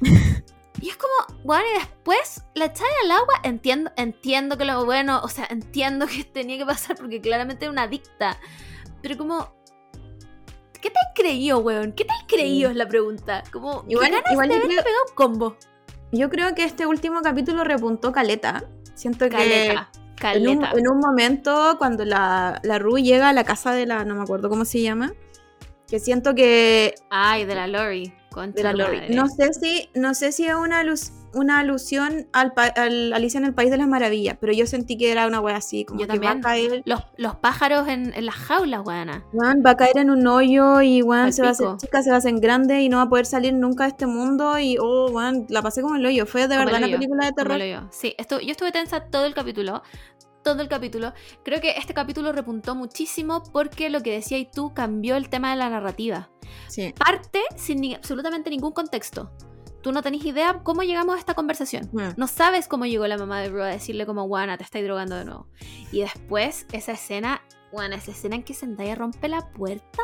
[0.80, 1.12] y es como,
[1.44, 3.34] bueno, y después la echan al agua.
[3.44, 7.72] Entiendo, entiendo que lo bueno, o sea, entiendo que tenía que pasar porque claramente era
[7.72, 8.36] una adicta.
[9.00, 9.52] Pero como,
[10.80, 11.92] ¿qué te has creído, weón?
[11.92, 12.70] ¿Qué te has creído?
[12.70, 13.42] Es la pregunta.
[13.52, 15.56] Como, ¿qué Igual, ganas igual de yo, haberle creo, pegado un combo.
[16.12, 18.64] yo creo que este último capítulo repuntó Caleta.
[18.94, 19.90] Siento Caleta.
[20.16, 20.78] que en un, Caleta.
[20.78, 24.22] en un momento cuando la, la Ru llega a la casa de la, no me
[24.22, 25.12] acuerdo cómo se llama,
[25.86, 28.12] que siento que Ay, de la Lori.
[28.30, 29.00] Concha de la Lori.
[29.10, 33.44] No sé si, no sé si es una, alus- una alusión al, al Alicia en
[33.44, 36.06] el País de las Maravillas, pero yo sentí que era una wea así, como Yo
[36.06, 36.38] que va también.
[36.38, 39.24] a caer, Los, los pájaros en, en las jaulas, weana.
[39.32, 42.02] weón, va a caer en un hoyo y weón, Al se va a hacer chica,
[42.02, 44.58] se va a hacer grande y no va a poder salir nunca de este mundo
[44.58, 46.26] y oh, weón, la pasé como el hoyo.
[46.26, 47.88] Fue de Como verdad una película de terror.
[47.90, 49.82] Sí, esto, yo estuve tensa todo el capítulo.
[50.44, 51.12] Todo el capítulo.
[51.44, 55.56] Creo que este capítulo repuntó muchísimo porque lo que decías tú cambió el tema de
[55.56, 56.30] la narrativa.
[56.68, 56.94] Sí.
[56.98, 59.30] Parte sin ni- absolutamente ningún contexto.
[59.88, 61.88] Tú no tenés idea cómo llegamos a esta conversación.
[61.92, 62.08] Mm.
[62.18, 65.16] No sabes cómo llegó la mamá de Bro a decirle como, Juana, te estáis drogando
[65.16, 65.46] de nuevo.
[65.90, 67.40] Y después, esa escena,
[67.70, 70.02] Juana, esa escena en que Zendaya rompe la puerta,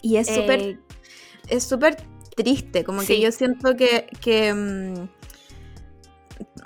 [0.00, 0.78] Y es súper eh,
[1.48, 2.02] es súper
[2.34, 5.08] triste, como que yo siento que, que mm,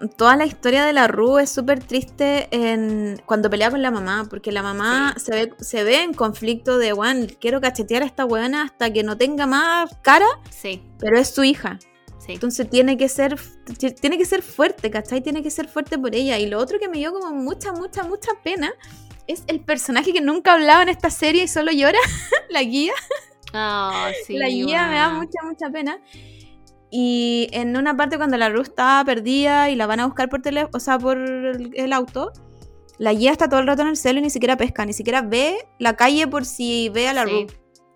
[0.08, 4.26] toda la historia de la Ru es súper triste en, cuando pelea con la mamá,
[4.28, 8.24] porque la mamá se, ve, se ve en conflicto de, Juan, quiero cachetear a esta
[8.24, 11.78] weona hasta que no tenga más cara, sí, pero es su hija.
[12.18, 12.32] sí.
[12.32, 13.38] Entonces tiene que ser
[14.00, 15.20] tiene que ser fuerte, ¿cachai?
[15.20, 16.38] Tiene que ser fuerte por ella.
[16.38, 18.72] Y lo otro que me dio como mucha, mucha, mucha pena
[19.26, 21.98] es el personaje que nunca hablaba en esta serie y solo llora,
[22.50, 22.92] la guía.
[23.52, 25.98] Ah, sí, la guía me da mucha, mucha pena.
[26.96, 30.42] Y en una parte cuando la Ruth está perdida y la van a buscar por
[30.42, 32.30] teléfono, o sea, por el, el auto,
[32.98, 35.20] la guía está todo el rato en el celo y ni siquiera pesca, ni siquiera
[35.20, 37.50] ve la calle por si ve a la Sí, Ruth.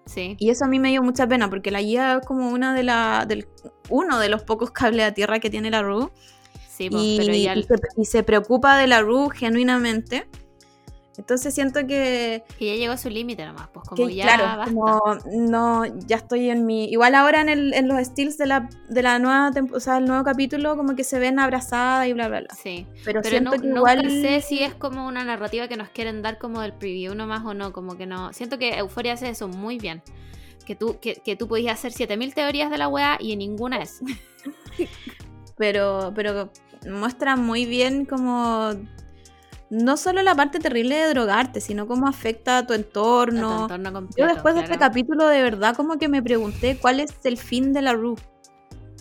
[0.06, 0.34] sí.
[0.40, 2.82] Y eso a mí me dio mucha pena porque la guía es como una de
[2.82, 3.46] la, del,
[3.88, 6.10] uno de los pocos cables a tierra que tiene la Ru.
[6.68, 10.26] Sí, pues, Y, pero y se, y se preocupa de la Ru genuinamente.
[11.18, 14.44] Entonces siento que, que ya llegó a su límite nomás, pues como que, ya claro,
[14.44, 14.64] basta.
[14.72, 15.02] como
[15.50, 16.84] no, ya estoy en mi.
[16.84, 20.04] Igual ahora en, el, en los steals de la, de la nueva o sea, el
[20.06, 22.54] nuevo capítulo, como que se ven abrazadas y bla bla bla.
[22.54, 24.10] Sí, Pero, pero siento no, que nunca igual.
[24.22, 27.52] sé si es como una narrativa que nos quieren dar como del preview nomás o
[27.52, 28.32] no, como que no.
[28.32, 30.02] Siento que Euforia hace eso muy bien.
[30.64, 33.78] Que tú, que, que tú podías hacer 7000 teorías de la weá y en ninguna
[33.82, 34.00] es.
[35.56, 36.52] Pero, pero
[36.88, 38.70] muestra muy bien como.
[39.70, 43.68] No solo la parte terrible de drogarte, sino cómo afecta a tu a tu entorno.
[44.16, 47.72] Yo después de este capítulo de verdad como que me pregunté cuál es el fin
[47.72, 48.16] de la Ru.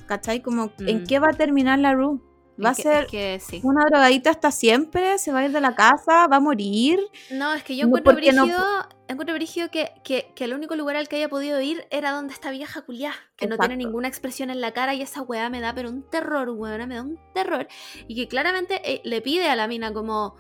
[0.08, 0.42] ¿cachai?
[0.42, 1.06] Como, ¿en Mm.
[1.08, 2.22] qué va a terminar la Rue?
[2.64, 3.60] ¿Va a que- ser es que sí.
[3.64, 5.20] una drogadita hasta siempre?
[5.20, 6.28] ¿Se va a ir de la casa?
[6.28, 7.00] ¿Va a morir?
[7.30, 8.66] No, es que yo encuentro no- brígido,
[9.10, 12.34] encuentro brígido que, que, que el único lugar al que haya podido ir era donde
[12.34, 15.60] esta vieja culiá, que no tiene ninguna expresión en la cara y esa weá me
[15.60, 17.68] da pero un terror, weona, me da un terror.
[18.08, 20.36] Y que claramente eh, le pide a la mina como,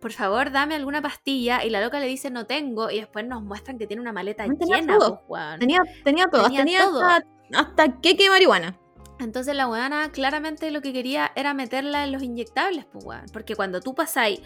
[0.00, 3.42] por favor, dame alguna pastilla y la loca le dice no tengo y después nos
[3.42, 5.22] muestran que tiene una maleta No tenía llena, todo.
[5.28, 5.58] pues.
[5.58, 7.02] Tenía, tenía todo, Tenía tenía, todo.
[7.04, 8.78] hasta, hasta queque de marihuana.
[9.18, 13.26] Entonces la weona claramente lo que quería era meterla en los inyectables, pues weón.
[13.32, 14.40] Porque cuando tú pasáis.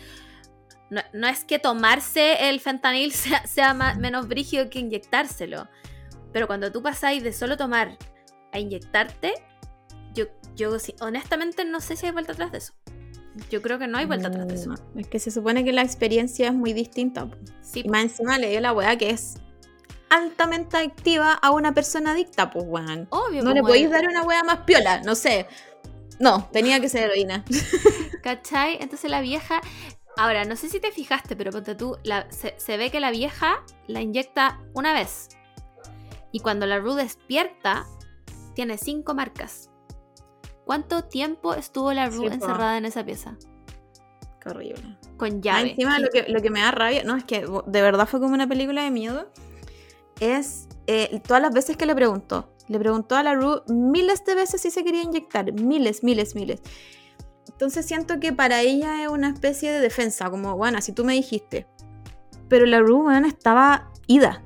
[0.90, 5.68] No, no es que tomarse el fentanil sea, sea ma- menos brígido que inyectárselo.
[6.32, 7.96] Pero cuando tú pasáis de solo tomar
[8.52, 9.34] a inyectarte,
[10.14, 10.24] yo,
[10.56, 12.74] yo honestamente no sé si hay vuelta atrás de eso.
[13.50, 14.70] Yo creo que no hay vuelta atrás de eso.
[14.94, 17.26] Mm, Es que se supone que la experiencia es muy distinta.
[17.26, 17.36] po.
[17.62, 19.34] Sí, Y más encima le dio la weá que es
[20.10, 23.08] altamente activa a una persona adicta, pues weón.
[23.10, 23.42] obvio.
[23.42, 25.46] No le podéis dar una weá más piola, no sé.
[26.20, 27.44] No, tenía que ser heroína.
[28.22, 28.78] ¿Cachai?
[28.80, 29.60] Entonces la vieja.
[30.16, 33.10] Ahora, no sé si te fijaste, pero ponte tú, la- se, se ve que la
[33.10, 35.28] vieja la inyecta una vez.
[36.30, 37.84] Y cuando la Rue despierta,
[38.54, 39.70] tiene cinco marcas.
[40.64, 43.36] ¿Cuánto tiempo estuvo la Rue Sí, encerrada en esa pieza?
[44.40, 44.98] Qué horrible.
[45.16, 45.70] Con Más llave.
[45.70, 48.34] encima lo que, lo que me da rabia, no, es que de verdad fue como
[48.34, 49.28] una película de miedo,
[50.20, 52.50] es eh, todas las veces que le preguntó.
[52.68, 56.62] Le preguntó a la Rue miles de veces si se quería inyectar, miles, miles, miles.
[57.48, 61.12] Entonces siento que para ella es una especie de defensa, como, bueno, si tú me
[61.12, 61.66] dijiste.
[62.48, 64.42] Pero la Rue, bueno, estaba ida.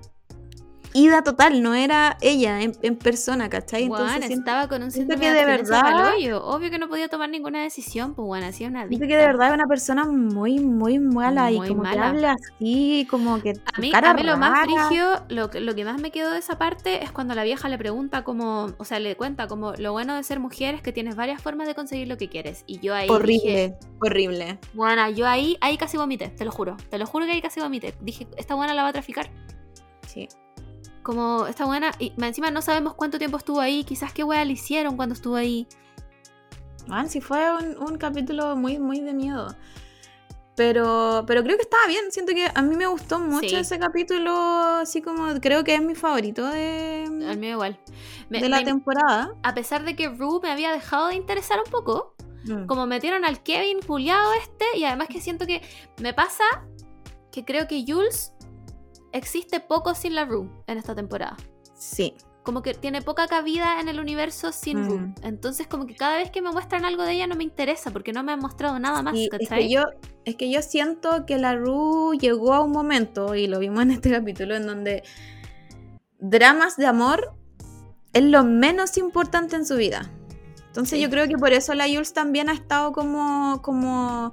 [0.94, 3.84] Ida total, no era ella en, en persona, ¿cachai?
[3.84, 6.44] Entonces siento, estaba con un síndrome que de verdad- hoyo.
[6.44, 9.06] Obvio que no podía tomar ninguna decisión, pues bueno, hacía una adicta.
[9.06, 12.08] que de verdad es una persona muy, muy mala y como que mala.
[12.08, 15.74] habla así, como que A mí, cara a mí lo más frigio, lo, que- lo
[15.74, 18.84] que más me quedó de esa parte es cuando la vieja le pregunta como, o
[18.84, 21.74] sea, le cuenta como lo bueno de ser mujer es que tienes varias formas de
[21.74, 22.64] conseguir lo que quieres.
[22.66, 24.58] Y yo ahí Horrible, dije, horrible.
[24.74, 27.60] bueno, yo ahí, ahí casi vomité, te lo juro, te lo juro que ahí casi
[27.60, 27.94] vomité.
[28.00, 29.30] Dije, esta buena la va a traficar.
[30.06, 30.26] Sí.
[31.08, 34.52] Como esta buena, y encima no sabemos cuánto tiempo estuvo ahí, quizás qué wea le
[34.52, 35.66] hicieron cuando estuvo ahí.
[36.86, 39.56] Man, sí fue un, un capítulo muy, muy de miedo.
[40.54, 42.12] Pero, pero creo que estaba bien.
[42.12, 43.54] Siento que a mí me gustó mucho Sí.
[43.54, 44.32] ese capítulo.
[44.34, 47.80] Así como creo que es mi favorito de, Al mío igual.
[48.28, 49.34] Me- de la me- temporada.
[49.42, 52.14] a pesar de que Rue me había dejado de interesar un poco,
[52.44, 52.66] Mm.
[52.66, 55.62] como metieron al Kevin Juliado este y además que siento que
[56.02, 56.44] me pasa
[57.32, 58.34] que creo que Jules
[59.12, 61.36] existe poco sin la Rue en esta temporada.
[61.74, 62.14] Sí.
[62.42, 64.88] Como que tiene poca cabida en el universo sin Mm.
[64.88, 65.14] Rue.
[65.22, 68.12] Entonces como que cada vez que me muestran algo de ella no me interesa porque
[68.12, 69.14] no me han mostrado nada más.
[69.16, 69.84] Es, que yo,
[70.24, 73.90] es que yo siento que la Ru llegó a un momento, y lo vimos en
[73.90, 75.02] este capítulo, en donde
[76.18, 77.34] dramas de amor
[78.12, 80.10] es lo menos importante en su vida.
[80.68, 81.02] Entonces Sí.
[81.02, 84.32] yo creo que por eso la Jules también ha estado como, como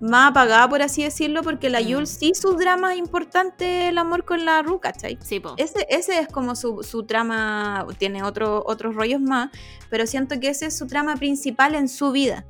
[0.00, 1.92] más apagada, por así decirlo, porque la Mm.
[1.92, 5.18] Jules sí su drama es importante el amor con la Ru, ¿cachai?
[5.22, 5.54] Sí, po.
[5.56, 9.50] Ese, ese es como su, su trama, tiene otro, otros rollos más,
[9.88, 12.44] pero siento que ese es su trama principal en su vida.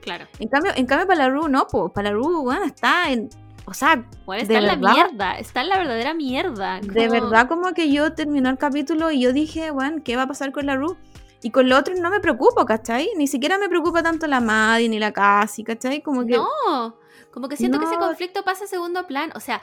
[0.00, 0.26] Claro.
[0.38, 3.28] En cambio, en cambio para la Ru no, pues para la Ru, bueno, está en.
[3.66, 5.38] O sea, Bueno, está ¿De en la mierda.
[5.38, 6.80] Está en la verdadera mierda.
[6.80, 10.26] de verdad como que yo terminó el capítulo y yo dije, bueno, ¿qué va a
[10.26, 10.96] pasar con la Ru?
[11.42, 13.10] Y con lo otro no me preocupo, ¿cachai?
[13.16, 16.02] Ni siquiera me preocupa tanto la Maddie ni la Cassie, ¿cachai?
[16.02, 16.36] Como que.
[16.36, 16.96] No,
[17.32, 19.30] como que siento que ese conflicto pasa a segundo plan.
[19.36, 19.60] O sea,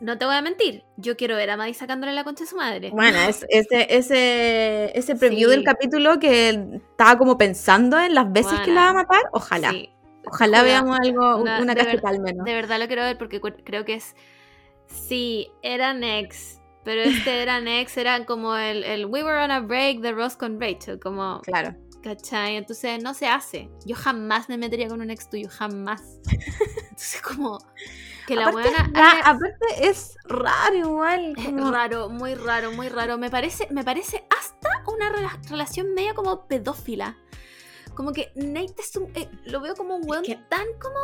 [0.00, 0.82] no te voy a mentir.
[0.96, 2.90] Yo quiero ver a Maddie sacándole la concha a su madre.
[2.90, 5.54] Bueno, es- ese, ese, ese preview Sí.
[5.56, 6.48] del capítulo que
[6.90, 9.70] estaba como pensando en las veces que la va a matar, ojalá.
[9.70, 9.90] Sí.
[10.26, 12.44] Ojalá Jura, veamos algo, una- una, al menos.
[12.44, 14.14] De verdad lo quiero ver porque creo que es.
[14.86, 16.60] Sí, eran ex.
[16.84, 20.36] Pero este eran ex, era como el, el We were on a break de Ross
[20.36, 20.98] con Rachel.
[20.98, 21.76] Como, Claro.
[22.02, 22.56] ¿cachai?
[22.56, 23.70] Entonces no se hace.
[23.86, 26.02] Yo jamás me metería con un ex tuyo, jamás.
[26.82, 27.58] Entonces, como.
[28.26, 28.86] Que la aparte, buena.
[28.86, 31.34] es ra- aparte es raro igual.
[31.36, 33.18] Es como- raro, muy raro, muy raro.
[33.18, 37.16] Me parece, me parece hasta una rela- relación media como pedófila.
[37.94, 40.98] Como que Nate es un, eh, lo veo como un weón que- tan como.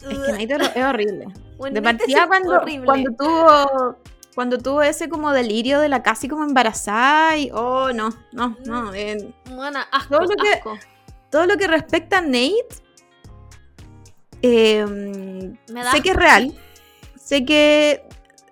[0.00, 1.26] Es que Nate es es horrible.
[1.58, 2.86] Weón, De es partida cuando, horrible.
[2.86, 3.96] cuando tuvo
[4.34, 8.94] cuando tuvo ese como delirio de la casi como embarazada y oh no, no, no.
[8.94, 10.78] eh, Buena, asco, Todo lo que- asco.
[11.30, 12.66] todo lo que respecta a Nate
[14.42, 14.86] eh,
[15.72, 16.54] Me da sé que es real.
[17.16, 18.02] Sé que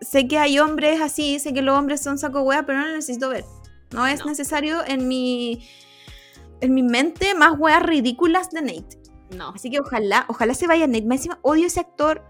[0.01, 2.95] sé que hay hombres así, sé que los hombres son saco hueá, pero no lo
[2.95, 3.45] necesito ver.
[3.91, 4.27] No es No.
[4.27, 5.67] necesario en mi
[6.61, 8.99] en mi mente más weas ridículas de Nate.
[9.37, 9.51] No.
[9.51, 11.03] Así que ojalá, ojalá se vaya Nate.
[11.07, 12.25] Más encima odio ese actor.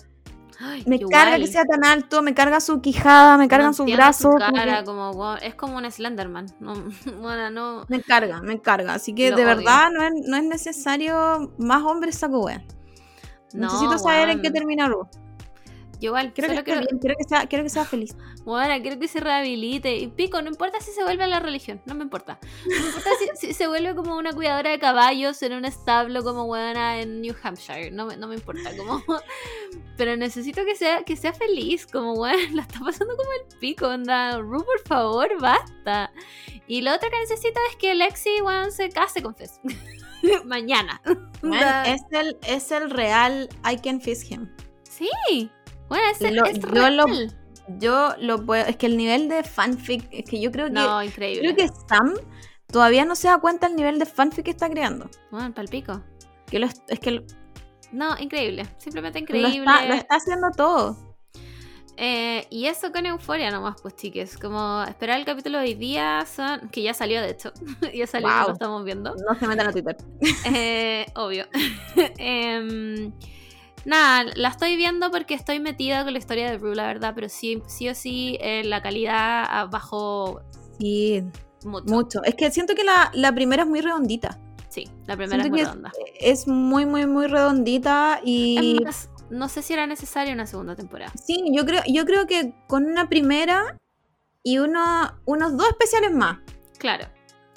[0.61, 4.23] Ay, Me carga que sea tan alto, me carga su quijada, me cargan sus brazos.
[4.23, 6.47] su como cara, que- como, weón, es como un Slenderman.
[6.59, 6.75] No,
[7.21, 7.85] bueno, no.
[7.89, 8.95] Me carga, me carga.
[8.95, 9.57] Así que Lo de odio.
[9.57, 12.63] verdad no es, no es necesario más hombres saco wea.
[13.55, 15.09] No, Necesito saber en qué termina Ru.
[16.01, 18.17] Yo igual, Quiero que solo quiero, bien, quiero que sea, quiero que sea feliz.
[18.45, 19.97] Bueno, quiero que se rehabilite.
[19.97, 22.39] Y pico, no importa si se vuelve a la religión, no me importa.
[22.65, 26.23] No me importa si, si se vuelve como una cuidadora de caballos en un establo
[26.23, 27.91] como buena en New Hampshire.
[27.91, 29.03] No me, no me importa, como.
[29.97, 33.89] Pero necesito que sea, que sea feliz, como bueno, la está pasando como el pico,
[33.89, 34.39] onda.
[34.39, 36.13] Ru, por favor, basta.
[36.69, 38.31] Y lo otro que necesito es que Lexi,
[38.71, 39.61] se case con Fez.
[40.45, 41.01] Mañana.
[41.43, 44.49] Man, es, el, es el real I can fist him.
[44.83, 45.51] Sí.
[45.89, 47.07] Bueno, es, Lo- es yo lo-.
[47.79, 48.65] Yo lo puedo.
[48.65, 50.09] Es que el nivel de fanfic.
[50.11, 50.73] Es que yo creo que.
[50.73, 51.55] No, increíble.
[51.55, 52.15] creo que Sam
[52.67, 55.11] todavía no se da cuenta el nivel de fanfic que está creando.
[55.31, 56.03] Bueno, palpico.
[56.47, 57.23] Que lo, es que lo,
[57.93, 58.65] No, increíble.
[58.79, 59.59] Simplemente lo increíble.
[59.59, 60.97] está, lo está haciendo todo.
[62.01, 64.39] Eh, y eso con euforia nomás, pues chiques.
[64.39, 66.69] Como esperar el capítulo de hoy día, son...
[66.71, 67.53] que ya salió de hecho.
[67.95, 68.47] ya salió, Wow.
[68.47, 69.15] lo estamos viendo.
[69.29, 69.97] No se metan a Twitter.
[70.47, 71.47] Eh, obvio.
[72.19, 73.13] Em,
[73.89, 77.29] nada, la estoy viendo porque estoy metida con la historia de Rue, la verdad, pero
[77.29, 80.43] sí, sí o sí eh, la calidad bajó
[80.79, 81.25] Sí,
[81.65, 81.93] mucho.
[81.93, 82.23] mucho.
[82.25, 84.39] Es que siento que la, la primera es muy redondita.
[84.69, 85.93] Sí, la primera es muy redonda.
[86.21, 88.21] Es muy, muy, muy redondita.
[88.23, 91.13] Y más, no sé si era necesaria una segunda temporada.
[91.21, 93.77] sí, yo creo, yo creo que con una primera
[94.45, 96.39] y uno, unos dos especiales más.
[96.79, 97.07] Claro,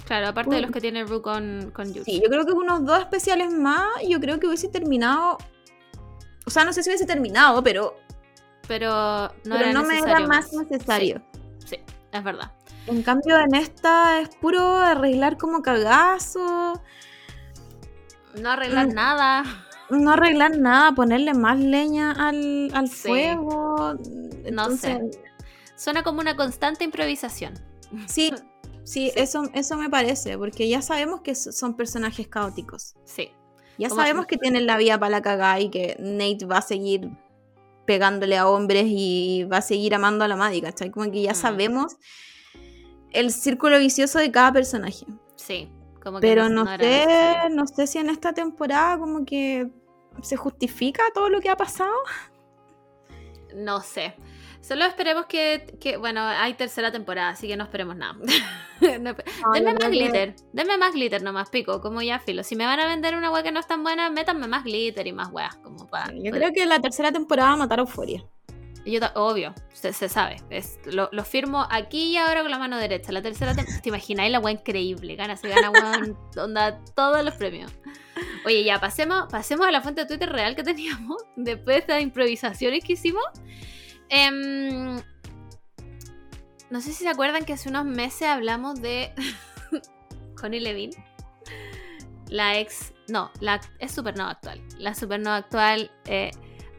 [0.05, 1.93] claro, aparte de los que tiene Rue con, con.
[1.93, 5.37] Sí, yo creo que unos dos especiales más, yo creo que hubiese terminado.
[6.45, 7.95] O sea, no sé si hubiese terminado, pero
[8.67, 11.21] Pero no, pero era no me era más necesario.
[11.65, 11.77] Sí,
[12.11, 12.51] es verdad.
[12.87, 16.81] En cambio, en esta es puro arreglar como cagazo,
[18.39, 18.93] No arreglar Mm.
[18.93, 19.43] nada.
[19.89, 23.09] no arreglar nada, ponerle más leña al, al Sí.
[23.09, 23.97] fuego.
[24.51, 25.01] No sé.
[25.75, 27.53] Suena como una constante improvisación.
[28.07, 28.33] Sí,
[28.85, 32.95] sí, Eso, eso me parece, porque ya sabemos que so- son personajes caóticos.
[33.03, 33.31] Sí.
[33.81, 37.09] Ya sabemos que tienen la vía para la cagada y que Nate va a seguir
[37.85, 40.91] pegándole a hombres y va a seguir amando a la Maddie, ¿cachai?
[40.91, 41.35] Como que ya Mm.
[41.35, 41.97] sabemos
[43.11, 45.05] el círculo vicioso de cada personaje.
[45.35, 45.69] Sí.
[46.01, 47.55] Como que Pero no, era sé, necesario.
[47.55, 49.67] no sé si en esta temporada como que
[50.21, 51.93] se justifica todo lo que ha pasado.
[53.55, 54.15] No sé.
[54.61, 58.15] Solo esperemos que, que- Bueno, hay tercera temporada, así que no esperemos nada.
[58.99, 59.15] No
[59.53, 60.35] denme más glitter.
[60.53, 61.81] Denme más glitter nomás, pico.
[61.81, 62.43] Como ya filo.
[62.43, 65.05] Si me van a vender una wea que no es tan buena, métanme más glitter
[65.05, 65.55] y más weas.
[65.57, 66.11] Como para.
[66.13, 68.23] Yo creo que la tercera temporada va a matar Euforia.
[68.83, 70.37] Yo obvio, se, se sabe.
[70.49, 73.11] Es, lo, lo firmo aquí y ahora con la mano derecha.
[73.11, 73.81] La tercera temporada.
[73.83, 75.15] ¿Te imagináis la wea increíble?
[75.15, 77.71] Gana, se gana weón, onda todos los premios.
[78.45, 81.17] Oye, ya, pasemos, pasemos a la fuente de Twitter real que teníamos.
[81.35, 83.23] Después de estas improvisaciones que hicimos.
[84.13, 84.97] Em,
[86.69, 89.13] no sé si se acuerdan que hace unos meses hablamos de
[90.39, 90.91] Connie Levin.
[92.27, 92.93] La ex.
[93.07, 94.61] No, la es Supernova actual.
[94.77, 95.91] La Supernova actual.
[96.05, 96.31] eh,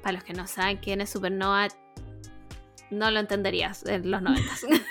[0.03, 1.69] para los que no saben quién es Supernova,
[2.91, 4.51] no lo entenderías en los 90.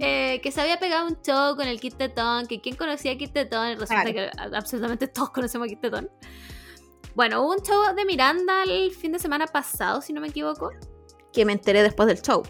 [0.00, 3.16] Eh, que se había pegado un show con el Kit Tetón, que quién conocía a
[3.18, 4.30] Kit Tetón, y resulta Claro.
[4.48, 6.10] que absolutamente todos conocemos a Kit Tetón.
[7.14, 10.70] Bueno, hubo un show de Miranda el fin de semana pasado, si no me equivoco.
[11.34, 12.42] Que me enteré después del show.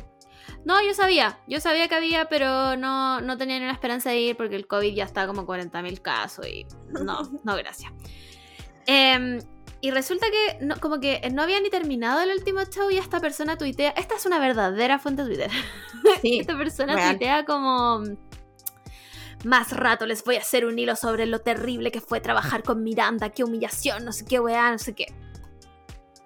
[0.65, 4.19] No, yo sabía, yo sabía que había, pero no, no tenía ni una esperanza de
[4.21, 7.93] ir porque el COVID ya está como 40.000 casos y no, no, gracias.
[8.87, 9.41] Em,
[9.83, 13.21] y resulta que no, como que no había ni terminado el último show y esta
[13.21, 15.51] persona tuitea, esta es una verdadera fuente de Twitter.
[16.23, 17.11] Sí, Esta persona real.
[17.11, 18.03] tuitea como...
[19.45, 22.83] Más rato les voy a hacer un hilo sobre lo terrible que fue trabajar con
[22.83, 25.13] Miranda, qué humillación, no sé qué weá, no sé qué.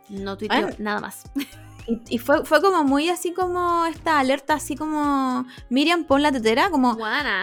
[0.09, 0.74] No tuiteó Ah.
[0.78, 1.24] nada más.
[1.89, 6.31] Y, y fue, fue como muy así como esta alerta, así como Miriam, pon la
[6.31, 6.97] tetera, como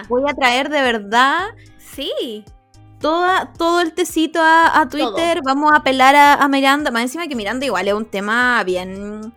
[0.07, 1.47] voy a traer de verdad
[1.79, 2.45] Sí.
[2.99, 7.27] toda, todo el tecito a, a Twitter, vamos a apelar a, a Miranda, más encima
[7.27, 9.33] que Miranda igual es un tema bien,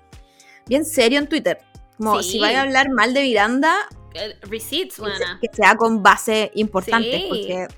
[0.66, 1.58] bien serio en Twitter.
[1.96, 2.32] Como Sí.
[2.32, 3.74] si vaya a hablar mal de Miranda,
[4.14, 5.38] Eh, Receipts, que, buena.
[5.40, 7.26] que sea con base importante, Sí.
[7.28, 7.68] porque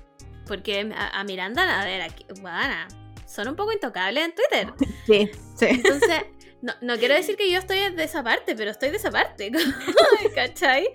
[0.47, 2.87] Porque a, a Miranda, a ver, aquí, buena.
[3.25, 4.73] Son un poco intocables en Twitter.
[5.07, 5.65] sí, sí.
[5.69, 6.23] Entonces,
[6.61, 9.51] no, no quiero decir que yo estoy de esa parte, pero estoy de esa parte.
[10.35, 10.85] ¿Cachai?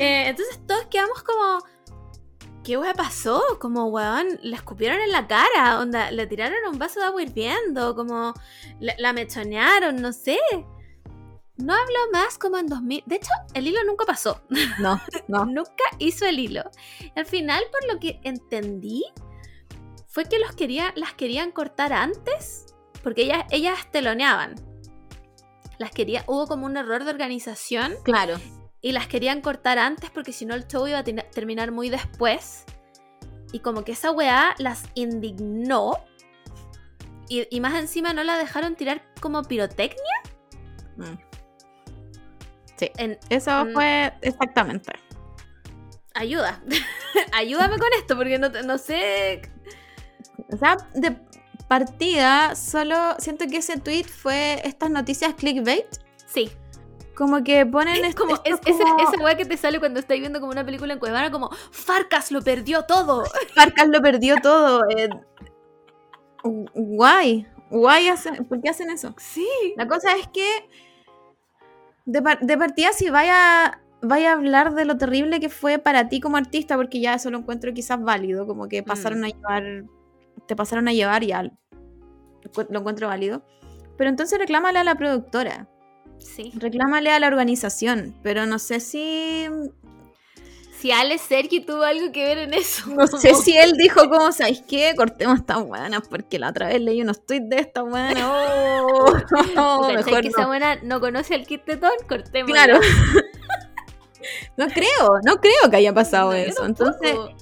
[0.00, 1.58] Eh, entonces todos quedamos como.
[2.62, 3.42] ¿Qué wea pasó?
[3.60, 7.94] Como, weón, le escupieron en la cara, onda, le tiraron un vaso de agua hirviendo,
[7.94, 8.32] como
[8.80, 10.38] la, la mechonearon, no sé.
[11.56, 13.04] No habló más como en 2000.
[13.04, 14.40] De hecho, el hilo nunca pasó.
[14.80, 15.44] No, no.
[15.44, 16.64] Nunca hizo el hilo.
[17.14, 19.04] Al final, por lo que entendí,
[20.08, 24.73] fue que los quería, las querían cortar antes, porque ellas, ellas teloneaban.
[25.78, 28.36] Las quería, hubo como un error de organización Claro.
[28.80, 32.64] y las querían cortar antes porque si no el show iba a terminar muy después.
[33.52, 35.92] Y como que esa weá las indignó.
[37.28, 40.20] Y, y más encima no la dejaron tirar como pirotecnia.
[40.96, 41.16] Mm.
[42.76, 42.90] Sí.
[42.98, 43.72] En, Eso Mm.
[43.72, 44.92] fue exactamente.
[46.14, 46.60] ayuda.
[47.32, 49.42] Ayúdame con esto porque no, no sé.
[50.52, 51.16] O sea, de
[51.68, 55.86] partida, solo siento que ese tweet fue estas noticias clickbait.
[56.26, 56.50] Sí.
[57.16, 60.50] Como que ponen Es como, ese- esa weá que te sale cuando estás viendo como
[60.52, 63.24] una película en Cuevana, como Farcas lo perdió todo.
[63.54, 64.82] Farcas lo perdió todo.
[64.90, 65.08] eh,
[66.42, 67.46] guay.
[67.70, 69.14] Guay, hacen- ¿por qué hacen eso?
[69.18, 69.46] Sí.
[69.76, 70.46] La cosa es que
[72.06, 76.36] de partida si vaya, vaya a hablar de lo terrible que fue para ti como
[76.36, 79.24] artista, porque ya eso lo encuentro quizás válido, como que pasaron Mm.
[79.24, 79.84] a llevar,
[80.46, 81.50] te pasaron a llevar y ya lo
[82.42, 83.42] encu- lo encuentro válido.
[83.96, 85.68] Pero entonces reclámale a la productora,
[86.18, 86.52] Sí.
[86.56, 89.46] reclámale a la organización, pero no sé si...
[90.78, 92.84] Si Ale Sergi tuvo algo que ver en eso.
[92.94, 94.92] No sé si él dijo como, ¿sabéis qué?
[94.96, 98.14] Cortemos esta buena, porque la otra vez leí unos tweets de esta buena.
[99.56, 100.36] Oh, ¿Cachai mejor que no.
[100.36, 101.92] esa buena no conoce al kit tetón?
[102.08, 102.50] Cortemos.
[102.50, 102.78] Claro.
[104.56, 106.64] No creo, no creo que haya pasado No, eso.
[106.64, 107.36] Entonces, en-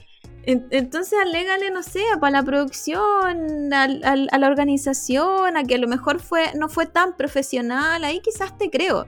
[0.44, 6.20] entonces alégale, no sé, para la producción, a la organización, a que a lo mejor
[6.20, 9.06] fue, no fue tan profesional, ahí quizás te creo.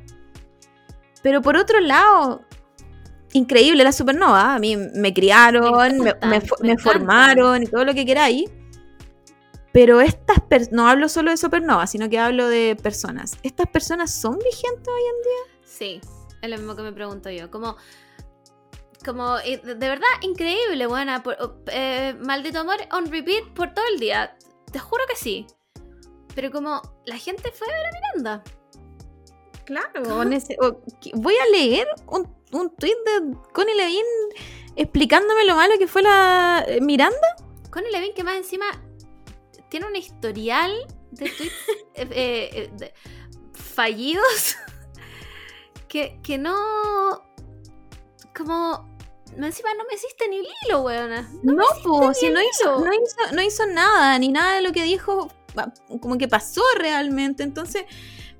[1.23, 2.43] Pero por otro lado,
[3.32, 4.55] increíble la supernova.
[4.55, 6.93] A mí me criaron, me, encanta, me fo- me me encanta.
[6.93, 8.51] formaron y todo lo que queráis.
[9.73, 13.39] Pero estas personas, no hablo solo de supernova, sino que hablo de personas.
[13.43, 15.61] ¿Estas personas son vigentes hoy en día?
[15.65, 16.01] Sí,
[16.43, 17.51] es lo mismo que me pregunto yo.
[17.51, 17.77] Como,
[19.05, 21.22] como eh, de verdad, increíble, buena.
[21.22, 21.36] por-
[21.68, 24.36] eh, maldito amor on repeat por todo el día.
[24.72, 25.47] Te juro que sí.
[26.35, 28.44] Pero como la gente fue a ver a Miranda.
[29.64, 34.02] Claro, o nece- o que- voy a leer un, un tweet de Connie Levine
[34.76, 37.36] explicándome lo malo que fue la eh, Miranda.
[37.70, 38.66] Connie Levine, que más encima
[39.70, 40.72] tiene un historial
[41.12, 41.55] de tweets
[41.94, 42.94] eh, eh, eh, de-
[43.52, 44.56] fallidos
[45.89, 47.22] que, que no.
[48.36, 48.93] Como.
[49.36, 51.28] Encima no me hiciste ni el hilo, weona.
[51.42, 54.82] No, po, si no hizo, no, hizo, no hizo nada, ni nada de lo que
[54.82, 55.28] dijo,
[56.01, 57.42] como que pasó realmente.
[57.42, 57.84] Entonces,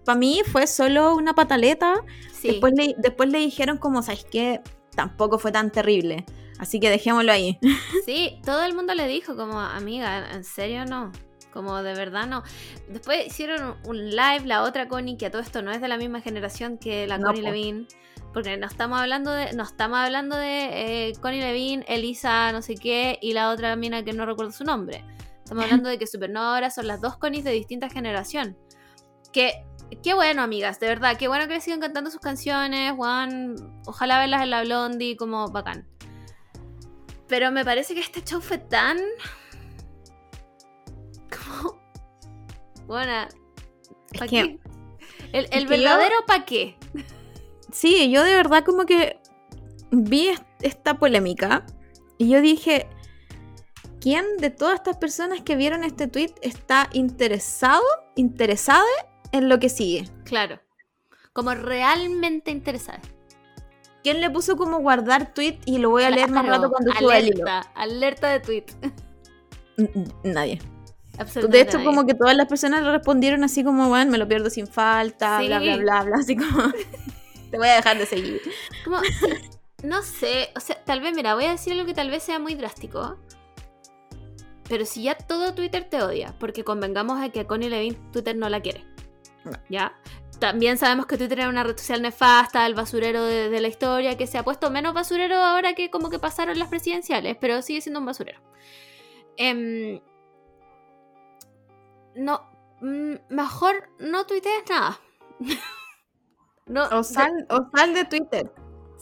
[0.05, 2.05] para mí fue solo una pataleta.
[2.33, 2.49] Sí.
[2.49, 4.61] Después, le, después le dijeron como, ¿sabes qué?
[4.95, 6.25] Tampoco fue tan terrible.
[6.59, 7.59] Así que dejémoslo ahí.
[8.05, 11.11] Sí, todo el mundo le dijo como, amiga, ¿en serio no?
[11.53, 12.43] Como de verdad no.
[12.89, 15.97] Después hicieron un live, la otra Connie, que a todo esto no es de la
[15.97, 17.49] misma generación que la No, Connie po.
[17.49, 17.87] Levine.
[18.35, 22.75] Porque no estamos hablando de, no estamos hablando de eh, Connie Levine, Elisa, no sé
[22.75, 25.05] qué, y la otra mina que no recuerdo su nombre.
[25.45, 28.59] Estamos hablando de que Supernova ahora son las dos Connies de distinta generación.
[29.33, 29.65] Que,
[30.03, 33.55] qué bueno, amigas, de verdad, qué bueno que le sigan cantando sus canciones, Juan.
[33.87, 35.87] Ojalá verlas en la Blondie, como bacán.
[37.29, 38.99] Pero me parece que este show fue tan.
[41.31, 41.81] Como.
[42.87, 43.29] Bueno.
[44.13, 44.59] ¿Para qué?
[45.33, 46.77] El, el que yo- verdadero pa' qué.
[47.75, 49.19] Sí, yo de verdad como que
[49.91, 51.67] vi est- esta polémica
[52.19, 52.87] y yo dije,
[54.01, 57.83] ¿quién de todas estas personas que vieron este tweet está interesado,
[58.15, 58.85] interesada
[59.33, 60.09] en lo que sigue?
[60.25, 60.61] Claro.
[61.33, 63.01] Como realmente interesada.
[64.05, 67.19] ¿Quién le puso como guardar tweet y lo voy a leer más rato cuando suba
[67.19, 67.45] el hilo?
[67.49, 68.65] alerta, alerta de tweet.
[70.23, 70.61] Nadie.
[71.19, 71.87] Absolutamente De hecho, nadie.
[71.87, 75.41] como que todas las personas le respondieron así como, bueno, me lo pierdo sin falta,
[75.41, 75.47] Sí.
[75.47, 76.51] bla, bla, bla, bla, así como,
[77.55, 78.43] te voy a dejar de seguir.
[78.85, 78.99] Como,
[79.85, 82.41] no sé, o sea, tal vez, mira, voy a decir algo que tal vez sea
[82.41, 83.17] muy drástico.
[84.69, 88.35] Pero si ya todo Twitter te odia, porque convengamos de que a Connie Levine Twitter
[88.35, 88.85] no la quiere.
[89.45, 89.53] No.
[89.69, 89.97] ¿Ya?
[90.41, 94.17] También sabemos que Twitter era una red social nefasta, el basurero de, de la historia,
[94.17, 97.81] que se ha puesto menos basurero ahora que como que pasaron las presidenciales, pero sigue
[97.81, 98.41] siendo un basurero.
[99.37, 100.01] Em,
[102.17, 102.51] no,
[102.81, 104.99] mm, mejor no tuitees nada.
[106.67, 108.51] no, O sal, o sal de Twitter.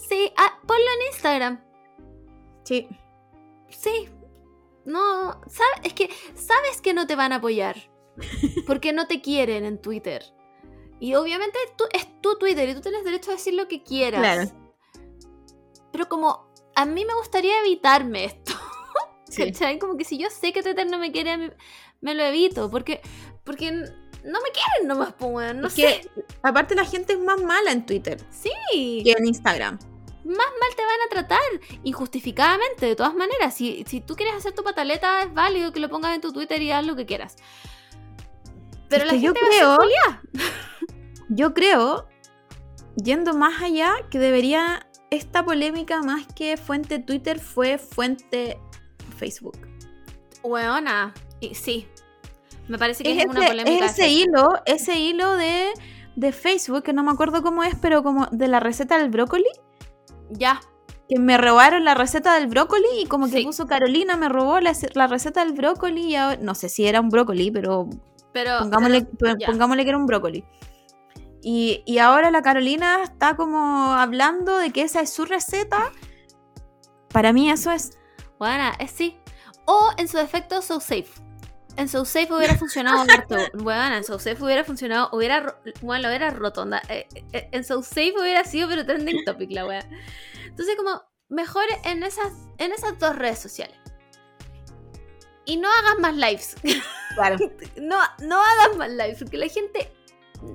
[0.08, 1.64] Sí, ah, ponlo en Instagram.
[2.64, 2.88] Sí.
[3.68, 4.08] Sí.
[4.84, 7.76] No, sabes, es que sabes que no te van a apoyar.
[8.66, 10.22] Porque no te quieren en Twitter.
[11.00, 14.20] Y obviamente tú, es tu Twitter y tú tienes derecho a decir lo que quieras.
[14.20, 14.50] Claro.
[15.92, 18.52] Pero como a mí me gustaría evitarme esto.
[19.28, 19.44] Sí.
[19.50, 19.78] ¿Cachai?
[19.78, 21.50] Como que si yo sé que Twitter no me quiere, mí-
[22.02, 22.70] me lo evito.
[22.70, 23.00] Porque,
[23.44, 23.82] porque
[24.24, 25.82] no me quieren nomás, pues, No Es sé.
[25.82, 29.02] que, aparte la gente es más mala en Twitter Sí.
[29.04, 29.78] que en Instagram.
[30.24, 31.40] más mal te van a tratar,
[31.82, 33.54] injustificadamente, de todas maneras.
[33.54, 36.62] Si, si tú quieres hacer tu pataleta, es válido que lo pongas en tu Twitter
[36.62, 37.34] y haz lo que quieras.
[38.88, 40.20] Pero Es la que yo gente va a creo-
[41.28, 42.08] yo creo,
[42.96, 48.58] yendo más allá, que debería esta polémica más que fuente Twitter fue fuente
[49.18, 49.58] Facebook.
[50.42, 51.12] Weona.
[51.40, 51.88] Y sí.
[52.72, 53.84] Me parece que Es es, una ese, polémica.
[53.84, 55.68] es ese hilo, ese hilo de,
[56.16, 59.44] de Facebook, que no me acuerdo cómo es, pero como de la receta del brócoli.
[60.30, 60.58] Ya.
[61.06, 63.44] Que me robaron la receta del brócoli y como que Sí.
[63.44, 67.00] puso Carolina, me robó la, la receta del brócoli y ahora, no sé si era
[67.02, 67.90] un brócoli, pero
[68.32, 68.58] Pero.
[68.60, 70.44] pongámosle, pero- pongámosle que era un brócoli.
[71.42, 75.92] Y, y ahora la Carolina está como hablando de que esa es su receta.
[77.12, 77.98] Para mí eso es...
[78.38, 79.18] Bueno, es sí.
[79.66, 81.10] O en su defecto, So Safe.
[81.76, 83.04] En So Safe hubiera funcionado.
[83.54, 86.62] Bueno, en So Safe hubiera funcionado, hubiera, bueno, lo hubiera roto.
[86.62, 86.82] onda.
[86.88, 89.88] Eh, eh, En So Safe hubiera sido, pero trending topic la wea.
[90.44, 93.76] Entonces, como, mejor en esas, en esas dos redes sociales.
[95.44, 96.56] Y no hagas más lives.
[97.14, 97.36] Claro.
[97.76, 99.92] no, no hagas más lives, porque la gente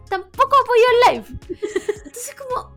[0.09, 1.39] tampoco apoyó el live.
[2.03, 2.73] Entonces, como,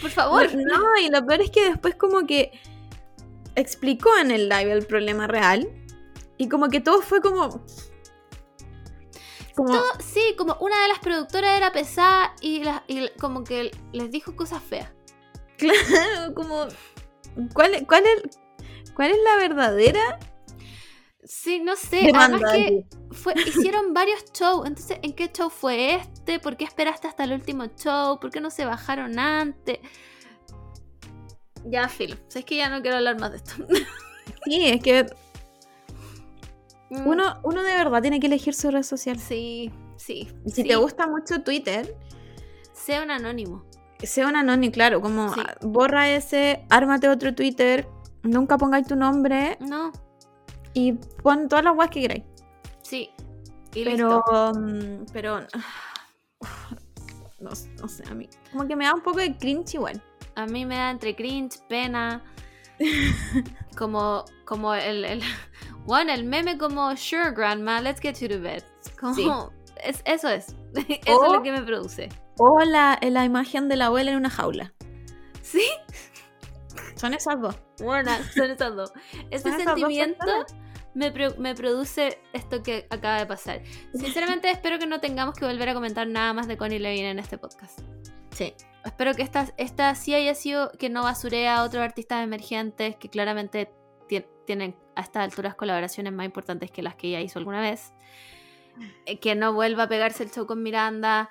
[0.00, 0.52] por favor.
[0.52, 2.50] No, y lo peor es que después como que
[3.54, 5.68] explicó en el live el problema real.
[6.38, 7.64] Y como que todo fue como...
[9.54, 9.70] Como...
[9.70, 14.10] Todo- sí, como una de las productoras era pesada y, la- y como que les
[14.10, 14.90] dijo cosas feas.
[15.56, 16.66] Claro, como...
[17.54, 18.38] ¿Cuál, es- cuál, es,
[18.94, 20.18] ¿Cuál es la verdadera
[21.24, 22.00] Sí, no sé.
[22.02, 22.52] Además demanda?
[22.52, 24.64] que fue, hicieron varios shows.
[24.66, 26.38] Entonces, ¿en qué show fue este?
[26.38, 28.20] ¿Por qué esperaste hasta el último show?
[28.20, 29.80] ¿Por qué no se bajaron antes?
[31.64, 32.16] Ya, Phil.
[32.32, 33.54] Es que ya no quiero hablar más de esto.
[34.44, 35.06] Sí, es que
[36.90, 39.18] Mm, uno, uno de verdad tiene que elegir su red social.
[39.18, 40.28] Sí, sí.
[40.46, 40.64] Si sí.
[40.64, 41.96] te gusta mucho Twitter,
[42.72, 43.64] Sea un anónimo.
[44.02, 45.40] sea un anónimo, claro, como Sí.
[45.62, 47.88] borra ese, ármate otro Twitter,
[48.22, 49.90] nunca pongáis tu nombre No,
[50.74, 50.92] y
[51.22, 52.24] pon todas las guas que queráis.
[52.82, 53.10] sí.
[53.74, 54.52] Y Pero, listo.
[54.58, 55.40] mm, pero,
[57.40, 57.50] no,
[57.80, 60.02] no sé, a mí, como que me da un poco de cringe igual.
[60.34, 62.22] A mí me da entre cringe, pena.
[63.76, 65.22] como como el, el
[65.86, 68.62] bueno, el meme como sure grandma, let's get to the bed.
[69.00, 69.28] Como Sí.
[69.84, 70.54] es, eso es.
[71.06, 72.08] eso es lo que me produce.
[72.38, 74.72] O la, la imagen de la abuela en una jaula.
[75.42, 75.62] Sí,
[76.96, 77.56] Son esas dos.
[77.78, 78.92] bueno, son esas dos.
[79.42, 80.26] Son dos sentimiento
[80.94, 83.62] me, pro- me produce esto que acaba de pasar.
[83.94, 87.18] Sinceramente espero que no tengamos que volver a comentar nada más de Connie Levine en
[87.18, 87.80] este podcast.
[88.32, 88.54] Sí.
[88.84, 93.08] Espero que esta, esta sí haya sido que no basuree a otros artistas emergentes que
[93.10, 93.70] claramente
[94.46, 97.92] tienen a estas alturas colaboraciones más importantes que las que ella hizo alguna vez.
[99.04, 101.28] Eh, Que no vuelva a pegarse el show con Miranda.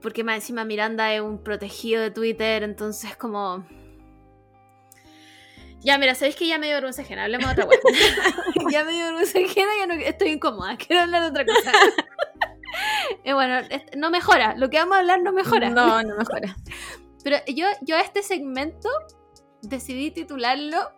[0.00, 3.66] Porque más encima Miranda es un protegido de Twitter, entonces como...
[5.80, 8.42] Ya, mira, sabéis que ya me dio vergüenza ajena, hablemos de otra cosa.
[8.70, 11.72] ya me dio vergüenza ajena, ya no estoy incómoda, quiero hablar de otra cosa.
[13.22, 13.60] Eh, bueno,
[13.96, 15.70] no mejora, lo que vamos a hablar no mejora.
[15.70, 16.56] No, no mejora.
[17.22, 18.88] Pero yo, yo a este segmento
[19.62, 20.90] decidí titularlo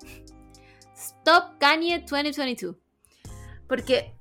[1.26, 2.76] Stop Kanye 2022.
[3.66, 4.14] Porque,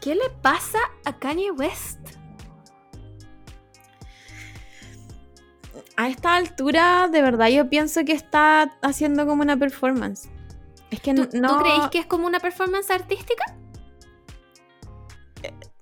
[0.00, 2.00] ¿qué le pasa a Kanye West?
[5.96, 10.28] A esta altura, de verdad, yo pienso que está haciendo como una performance.
[10.90, 11.48] Es que ¿Tú, no.
[11.56, 13.44] tú creéis que es como una performance artística?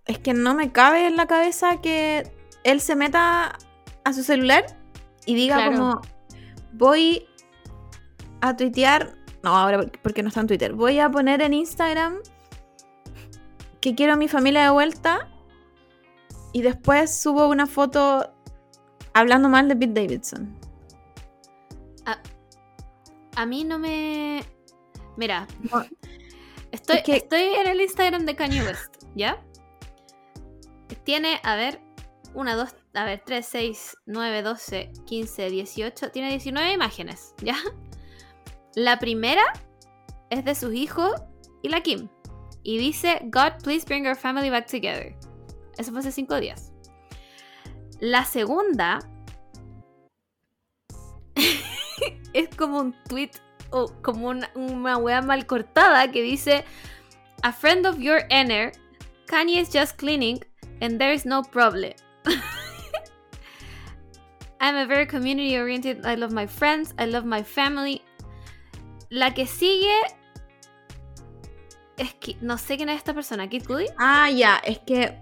[0.05, 2.31] Es que no me cabe en la cabeza que
[2.65, 3.59] él se meta
[4.05, 4.67] a su celular
[5.25, 5.73] y diga Claro.
[5.73, 6.03] como
[6.75, 7.27] voy
[8.43, 9.22] a tuitear.
[9.43, 10.73] No, ahora porque- no está en Twitter.
[10.73, 12.19] Voy a poner en Instagram
[13.81, 15.29] que quiero a mi familia de vuelta.
[16.53, 18.33] Y después subo una foto
[19.15, 20.59] hablando mal de Pete Davidson.
[23.35, 24.45] A mí no me...
[25.17, 25.83] Mira, No,
[26.71, 29.43] estoy, es que- estoy en el Instagram de Kanye West, ¿ya?
[31.05, 31.81] Tiene, a ver,
[32.35, 37.57] 1, 2, a ver, 3, 6, 9, 12, 15, 18, tiene 19 imágenes, ¿ya?
[38.75, 39.43] La primera
[40.31, 41.13] es de sus hijos
[41.63, 42.09] y la Kim.
[42.63, 45.15] Y dice, God, please bring our family back together.
[45.79, 46.73] Eso fue hace 5 días.
[48.01, 48.99] La segunda
[52.33, 53.31] es como un tweet
[53.71, 56.65] o como una, una wea mal cortada que dice
[57.43, 58.73] A friend of your inner,
[59.27, 60.41] Kanye is just cleaning
[60.81, 61.93] and there is no problem.
[64.61, 66.07] I'm a very community oriented.
[66.07, 66.95] I love my friends.
[66.99, 68.03] I love my family.
[69.13, 69.93] La que sigue
[71.99, 73.47] es que no sé quién es esta persona.
[73.47, 73.85] Kid Cudi.
[73.99, 75.19] Ah, ya, es que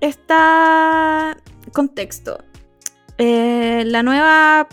[0.00, 1.36] está
[1.74, 2.42] contexto.
[3.18, 4.68] Eh, la nueva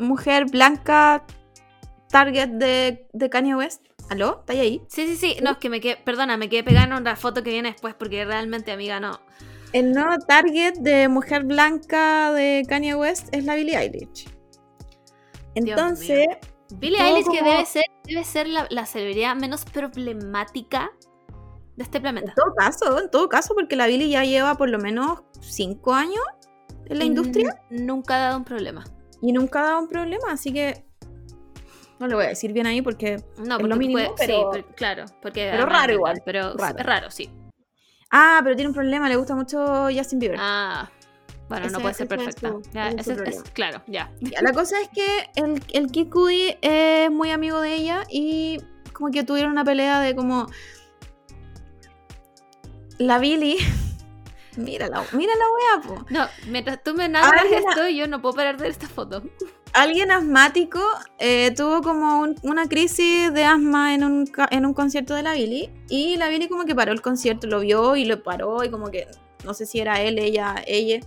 [0.00, 1.24] mujer blanca
[2.08, 3.86] target de, de Kanye West.
[4.10, 4.40] ¿Aló?
[4.40, 4.82] ¿Está ahí?
[4.88, 5.36] Sí, sí, sí.
[5.40, 7.94] No, es que me quedé, perdona, me quedé pegada en una foto que viene después
[7.94, 9.20] porque realmente, amiga, no.
[9.72, 14.28] el nuevo target de mujer blanca de Kanye West es la Billie Eilish.
[15.54, 16.26] Entonces,
[16.78, 20.90] Billie Eilish que debe ser, debe ser la, la celebridad menos problemática
[21.76, 22.28] de este planeta.
[22.30, 25.94] en todo caso, en todo caso, porque la Billie ya lleva por lo menos cinco
[25.94, 26.22] años
[26.86, 28.84] en la Y industria Nunca ha dado un problema.
[29.20, 30.84] y nunca ha dado un problema, así que
[31.98, 34.38] no le voy a decir bien ahí porque No, Es porque lo mínimo, puede- pero-
[34.40, 36.78] sí, pero- claro, porque pero además raro igual, Pero raro.
[36.78, 37.30] es raro, sí.
[38.10, 40.38] ah, pero tiene un problema, le gusta mucho Justin Bieber.
[40.40, 40.90] Ah,
[41.48, 42.48] bueno, no puede ser ese es perfecta.
[42.50, 44.10] su- Ya, es ese claro, ya.
[44.20, 45.06] Ya, La cosa es que
[45.36, 48.58] el, el Kid Cudi es muy amigo de ella y
[48.92, 50.46] como que tuvieron una pelea de como
[52.98, 53.56] la Billy.
[54.56, 56.06] mira la, mira la wea, po.
[56.10, 59.22] No, mientras tú me narras esto, yo no puedo parar de ver esta foto.
[59.74, 60.80] Alguien asmático
[61.18, 65.32] eh, tuvo como un- una crisis de asma en un, en un concierto de la
[65.32, 68.70] Billy y la Billy como que paró el concierto, lo vio y lo paró y
[68.70, 69.06] como que
[69.44, 71.00] no sé si era él, ella, ella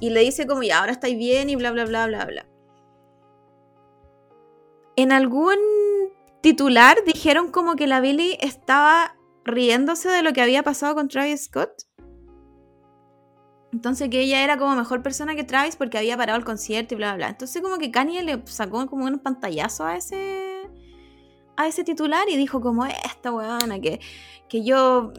[0.00, 2.46] y le dice como ya ahora estáis bien y bla bla bla bla bla.
[4.96, 5.56] En algún
[6.40, 11.44] titular dijeron como que la Billy estaba riéndose de lo que había pasado con Travis
[11.44, 11.70] Scott.
[13.72, 16.96] Entonces que ella era como mejor persona que Travis porque había parado el concierto y
[16.96, 17.28] bla bla bla.
[17.28, 20.70] Entonces como que Kanye le sacó como un pantallazo a ese
[21.58, 23.98] a ese titular y dijo como esta weona que,
[24.48, 25.12] que yo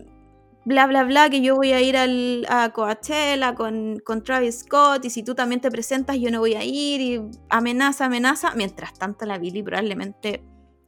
[0.67, 5.05] bla bla bla que yo voy a ir al, a Coachella con, con Travis Scott
[5.05, 8.51] y si tú también te presentas yo no voy a ir y amenaza, amenaza.
[8.53, 10.43] Mientras tanto la Billy probablemente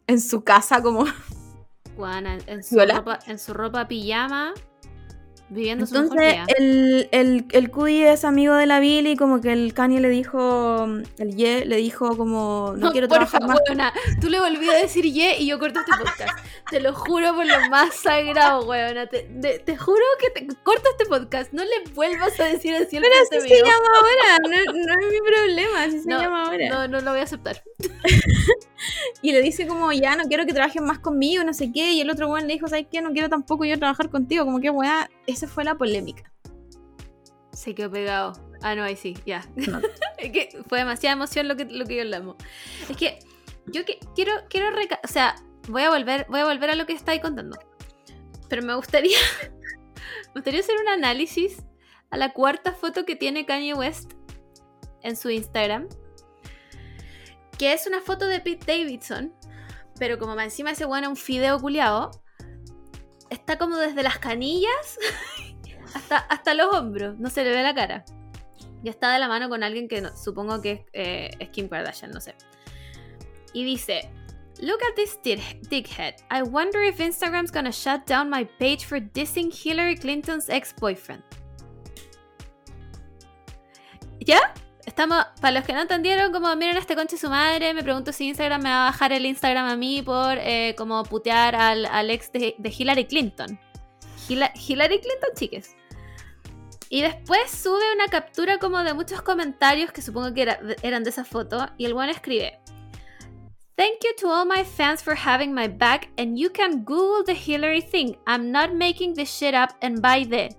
[0.06, 1.06] en su casa como
[1.96, 4.54] Juana, en, su ropa, en su ropa pijama,
[5.50, 6.46] viviendo su mejor Entonces día.
[6.58, 10.86] el, el, el Cudi es amigo de la Billy, como que el Kanye le dijo,
[11.18, 13.62] el Ye le dijo como, no, quiero por trabajar favor, más.
[13.68, 16.38] weona, tú le volví a decir ye y yo corto este podcast.
[16.70, 19.08] te lo juro por lo más sagrado, weona.
[19.08, 20.48] Te, de- te juro que te
[21.20, 21.54] podcast.
[21.54, 25.12] No le vuelvas a decir así al Pero así se llama ahora, no, no es
[25.12, 26.70] mi problema, así se No, llama ahora.
[26.70, 27.64] No, no lo voy a aceptar.
[29.22, 32.02] Y le dice como, ya no quiero que trabajes más conmigo, no sé qué, y
[32.02, 33.02] el otro weón le dijo, ¿sabes qué?
[33.02, 36.32] No quiero tampoco yo trabajar contigo, como que weá, esa fue la polémica.
[37.52, 38.34] Se quedó pegado.
[38.62, 39.46] Ah, no, ahí sí, ya.
[39.56, 39.82] No.
[40.18, 42.38] es que fue demasiada emoción lo que, lo que hablamos.
[42.90, 43.20] Es que
[43.66, 45.36] yo que, quiero, quiero reca- o sea,
[45.68, 47.60] voy a volver, voy a volver a lo que estáis contando.
[48.48, 49.18] Pero me gustaría,
[50.28, 51.64] me gustaría hacer un análisis
[52.12, 54.14] a la cuarta foto que tiene Kanye West
[55.02, 55.88] en su Instagram.
[57.58, 59.34] Que es una foto de Pete Davidson.
[60.00, 62.12] Pero como más encima ese bueno un fideo culiado.
[63.30, 64.98] Está como desde las canillas
[65.94, 67.20] hasta, hasta los hombros.
[67.20, 68.06] No se le ve la cara.
[68.82, 71.68] Y está de la mano con alguien que no- supongo que es, eh, es Kim
[71.68, 72.34] Kardashian, no sé.
[73.52, 74.10] Y dice,
[74.62, 76.16] Look at this dick- dickhead.
[76.30, 81.24] I wonder if Instagram's gonna shut down my page for dissing Hillary Clinton's ex-boyfriend.
[84.20, 84.54] ¿Ya?
[84.86, 88.12] Estamos, para los que no entendieron, como miren a este conche su madre, me pregunto
[88.12, 91.86] si Instagram me va a bajar el Instagram a mí por eh, como putear al,
[91.86, 93.60] al ex de, Hillary Clinton.
[94.28, 95.76] Hillary Clinton, chiques.
[96.90, 101.12] Y después sube una captura como de muchos comentarios que supongo que era- eran de
[101.12, 101.70] esa foto.
[101.78, 102.60] Y el buen escribe:
[103.80, 106.10] Thank you to all my fans for having my back.
[106.18, 108.18] And you can Google the Hillary thing.
[108.28, 110.50] I'm not making this shit up and buy the.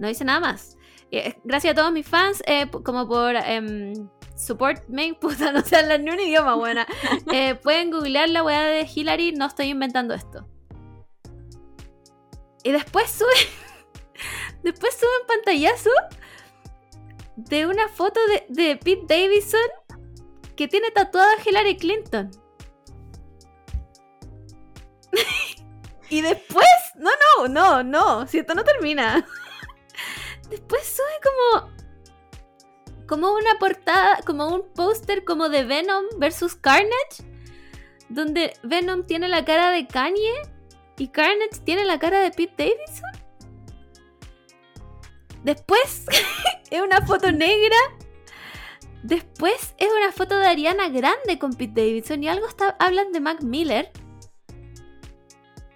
[0.00, 0.74] No dice nada más.
[1.12, 5.76] Eh, Gracias a todos mis fans, eh, como por em, support me, puta, no sé
[5.76, 6.84] hablar ni un idioma buena.
[7.32, 10.48] Eh, pueden googlear la weá de Hillary, no estoy inventando esto.
[12.64, 13.30] Y después sube.
[14.64, 15.90] Después sube un pantallazo
[17.36, 19.79] de una foto de, de Pete Davidson
[20.60, 22.30] que tiene tatuada Hillary Clinton.
[26.10, 26.66] y después.
[26.96, 27.08] No,
[27.38, 28.26] no, no, no.
[28.26, 29.26] Si esto no termina.
[30.50, 31.72] Después sube como.
[33.06, 37.24] Como una portada, como un póster como de Venom versus Carnage.
[38.10, 40.42] Donde Venom tiene la cara de Kanye
[40.98, 43.12] y Carnage tiene la cara de Pete Davidson.
[45.42, 46.04] Después
[46.70, 47.76] es una foto negra.
[49.02, 53.20] Después es una foto de Ariana Grande con Pete Davidson y algo está, hablan de
[53.20, 53.90] Mac Miller.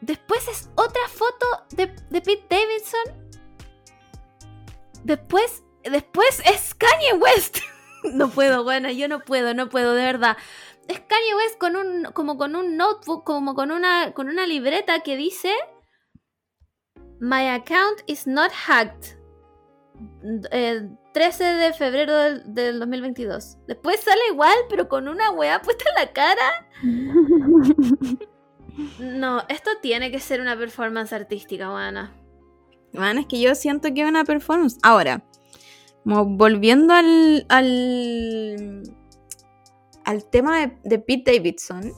[0.01, 1.89] Después es otra foto de,
[2.21, 3.33] Pete Davidson.
[5.03, 7.59] Después, después es Kanye West.
[8.13, 10.37] no puedo, bueno, yo no puedo, no puedo, de verdad.
[10.89, 15.01] Es Kanye West con un, como con un notebook, como con una, con una libreta
[15.01, 15.55] que dice
[17.21, 19.17] My account is not hacked.
[20.51, 23.59] Eh, 13 de febrero del, del 2022.
[23.69, 26.69] Después sale igual, pero con una weá puesta en la cara.
[28.99, 32.13] No, esto tiene que ser una performance artística, buena.
[32.93, 34.79] Man, es que yo siento que es una performance.
[34.83, 35.25] Ahora,
[36.05, 38.83] volviendo al, al,
[40.05, 41.93] al tema de, de Pete Davidson,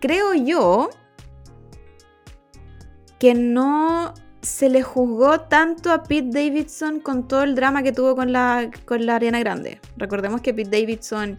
[0.00, 0.90] creo yo
[3.18, 8.16] que no se le juzgó tanto a Pete Davidson con todo el drama que tuvo
[8.16, 9.80] con la, con la Ariana Grande.
[9.96, 11.38] Recordemos que Pete Davidson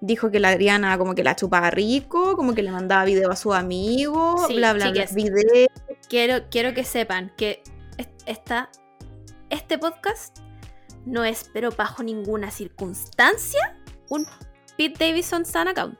[0.00, 3.36] dijo que la Ariana como que la chupaba rico, como que le mandaba video a
[3.36, 5.68] su amigo, Sí, bla, bla, bla, video.
[6.08, 7.62] Quiero, quiero que sepan que
[7.98, 8.70] es- esta,
[9.50, 10.38] este podcast
[11.06, 13.76] no es, pero bajo ninguna circunstancia,
[14.10, 14.26] un
[14.76, 15.98] Pete Davidson Sun account.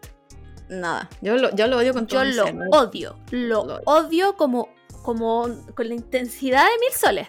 [0.69, 2.65] Nada, yo lo, yo lo odio con todo Yo lo ser, ¿no?
[2.71, 3.17] odio.
[3.31, 4.69] Lo Lo odio como,
[5.03, 7.29] como con la intensidad de mil soles.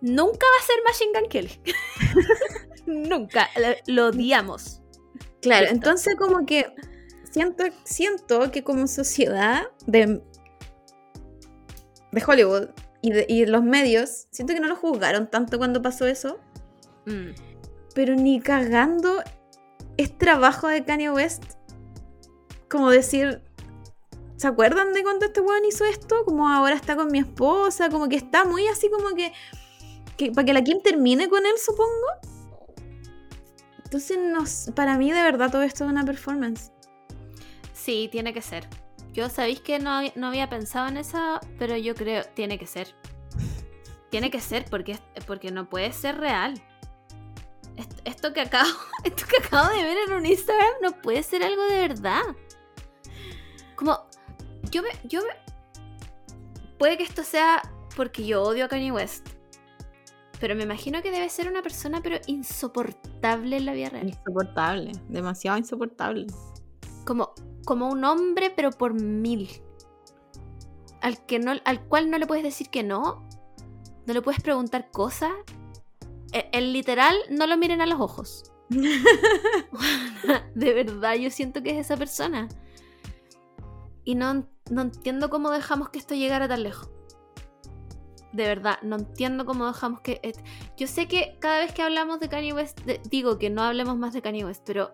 [0.00, 1.60] Nunca va a ser Machine Gun Kelly.
[2.86, 3.48] Nunca.
[3.86, 4.80] Lo, odiamos.
[5.40, 6.66] Claro, entonces como que
[7.30, 10.22] siento, siento que como sociedad de,
[12.10, 12.68] de Hollywood
[13.00, 16.38] y, de, y los medios, siento que no lo juzgaron tanto cuando pasó eso,
[17.06, 17.34] Mm.
[17.94, 19.22] pero ni cagando
[19.96, 21.42] es trabajo de Kanye West.
[22.68, 23.42] Como decir,
[24.42, 26.24] ¿se acuerdan de cuando este weón hizo esto?
[26.24, 29.32] Como ahora está con mi esposa, como que está muy así como que,
[30.32, 32.08] para que la Kim termine con él, supongo.
[33.84, 36.72] Entonces, no sé, para mí de verdad todo esto es una performance.
[37.72, 38.68] Sí, tiene que ser.
[39.12, 42.96] Yo sabéis que no, no había pensado en eso, pero yo creo, tiene que ser.
[44.10, 46.60] Tiene que ser porque, porque no puede ser real.
[48.34, 48.68] Que, acabo,
[49.04, 52.22] esto que acabo de ver en un Instagram no puede ser algo de verdad.
[53.76, 53.98] Como,
[54.72, 55.28] yo me, yo me...
[56.78, 57.62] Puede que esto sea
[57.94, 59.28] porque yo odio a Kanye West.
[60.40, 64.08] Pero me imagino que debe ser una persona pero insoportable en la vida real.
[64.08, 66.26] Insoportable, demasiado insoportable.
[67.06, 67.32] como,
[67.64, 69.48] como un hombre, pero por mil.
[71.00, 73.28] Al, que no, al cual no le puedes decir que no,
[74.06, 75.30] no le puedes preguntar cosas.
[76.32, 78.52] E- El, literal, no lo miren a los ojos.
[80.54, 82.48] De verdad, yo siento que es esa persona.
[84.04, 86.88] Y no, no entiendo cómo dejamos que esto llegara tan lejos.
[88.32, 90.32] De verdad, no entiendo cómo dejamos que...
[90.78, 93.98] Yo sé que cada vez que hablamos de Kanye West, de- digo que no hablemos
[93.98, 94.90] más de Kanye West, pero...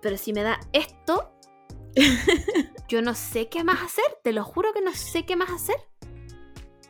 [0.00, 1.32] Pero si me da esto,
[2.88, 4.04] yo no sé qué más hacer.
[4.22, 5.76] Te lo juro que no sé qué más hacer.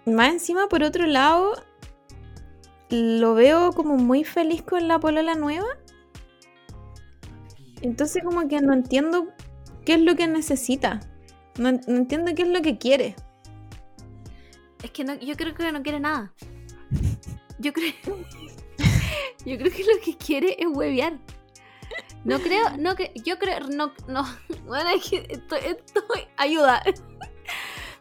[0.05, 1.55] Más encima, por otro lado,
[2.91, 5.69] lo veo como muy feliz con la polola nueva.
[7.81, 9.29] Entonces como que no entiendo
[9.87, 11.01] qué es lo que necesita.
[11.59, 13.15] No, no entiendo qué es lo que quiere.
[14.83, 16.33] Es que no, yo creo que no quiere nada.
[17.59, 17.93] Yo creo.
[19.45, 21.19] Yo creo que lo que quiere es huevear.
[22.25, 23.13] No creo, no que.
[23.25, 23.61] Yo creo.
[23.69, 24.25] No, no.
[24.67, 26.83] Bueno, es que estoy, estoy- Ayuda.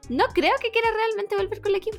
[0.10, 1.94] No creo que quiera realmente volver con la Kim.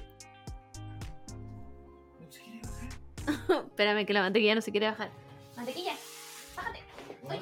[3.49, 5.11] Espérame que la mantequilla no se quiere bajar.
[5.57, 5.95] Mantequilla,
[6.57, 6.81] bájate.
[7.29, 7.41] Oye,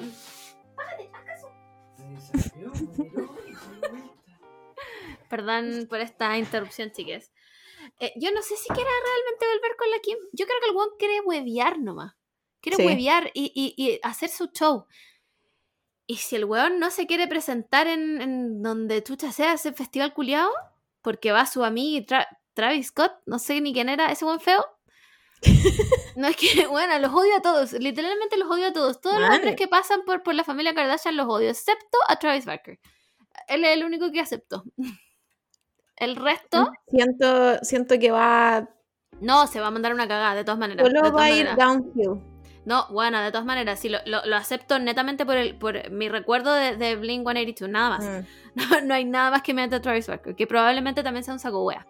[0.75, 1.51] bájate, haz caso.
[5.29, 7.31] Perdón por esta interrupción, chiques.
[7.99, 10.17] Eh, yo no sé si quiera realmente volver con la Kim.
[10.33, 12.13] Yo creo que el weón quiere huevear nomás.
[12.61, 12.85] Quiere Sí.
[12.85, 14.85] huevear y, y- y hacer su show.
[16.05, 20.13] Y si el weón no se quiere presentar en, en donde chucha sea ese festival
[20.13, 20.51] culiado,
[21.01, 24.65] porque va su amigo Tra- Travis Scott, no sé ni quién era, ese buen feo.
[26.15, 28.99] no es que, bueno, los odio a todos, literalmente los odio a todos.
[29.01, 32.45] Todos los hombres que pasan por, por la familia Kardashian los odio, excepto a Travis
[32.45, 32.79] Barker.
[33.47, 34.63] Él es el único que acepto.
[35.97, 38.69] El resto, Siento, siento que va.
[39.19, 40.83] no, se va a mandar una cagada, de todas maneras.
[40.85, 42.21] de Solo va a ir downhill.
[42.65, 46.09] No, bueno, de todas maneras, sí, lo, lo- lo acepto netamente por, el, por mi
[46.09, 48.05] recuerdo de, de Blink 182, nada más.
[48.05, 48.27] Mm.
[48.57, 51.39] No, no hay nada más que me a Travis Barker, que probablemente también sea un
[51.39, 51.85] saco wea.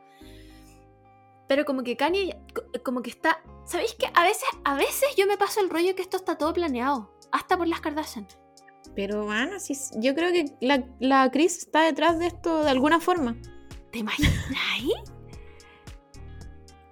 [1.48, 3.40] Pero como que Kanye, co- como que está.
[3.66, 6.54] ¿Sabéis que a veces, a veces yo me paso el rollo que esto está todo
[6.54, 7.10] planeado?
[7.32, 8.28] Hasta por las Kardashian.
[8.96, 13.00] Pero bueno, sí, yo creo que la, la Chris está detrás de esto de alguna
[13.00, 13.36] forma.
[13.92, 14.34] ¿Te imaginas?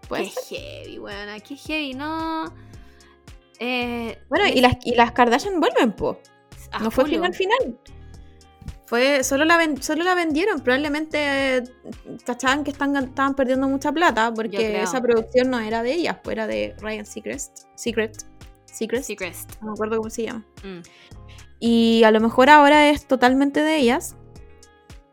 [0.07, 2.53] Puede qué heavy, weón, qué heavy, no.
[3.59, 6.19] Eh, Bueno, y las, y las Kardashian vuelven, po.
[6.71, 7.13] a No fue Hulu.
[7.13, 7.79] final final.
[8.85, 10.59] Fue, solo la, ven- solo la vendieron.
[10.59, 11.63] Probablemente
[12.23, 16.35] cachaban que están, estaban perdiendo mucha plata porque esa producción no era de ellas, pues
[16.35, 17.63] era de Ryan Seacrest.
[17.73, 18.15] Secret.
[18.65, 19.01] Secret.
[19.03, 19.59] Seacrest.
[19.61, 20.45] No me acuerdo cómo se llama.
[20.63, 20.81] Mm.
[21.59, 24.15] Y a lo mejor ahora es totalmente de ellas.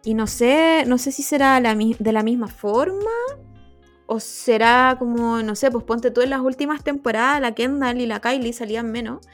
[0.05, 3.11] Y no sé, no sé si será la de la misma forma.
[4.07, 8.07] O será como, no sé, pues ponte tú en las últimas temporadas, la Kendall y
[8.07, 9.27] la Kylie salían menos.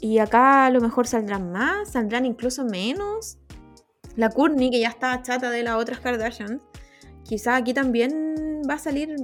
[0.00, 3.38] Y acá a lo mejor saldrán más, saldrán incluso menos.
[4.16, 6.60] La Courtney, que ya estaba chata de las otras Kardashian.
[7.24, 9.14] Quizás aquí también va a salir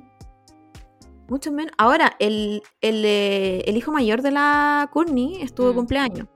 [1.29, 1.73] mucho menos.
[1.77, 5.77] Ahora, el, el, eh, el hijo mayor de la Courtney estuvo de Mm.
[5.77, 6.29] cumpleaños.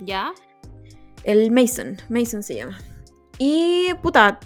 [0.00, 0.32] ¿Ya?
[1.24, 2.78] El Mason, Mason se llama.
[3.38, 4.38] Y puta,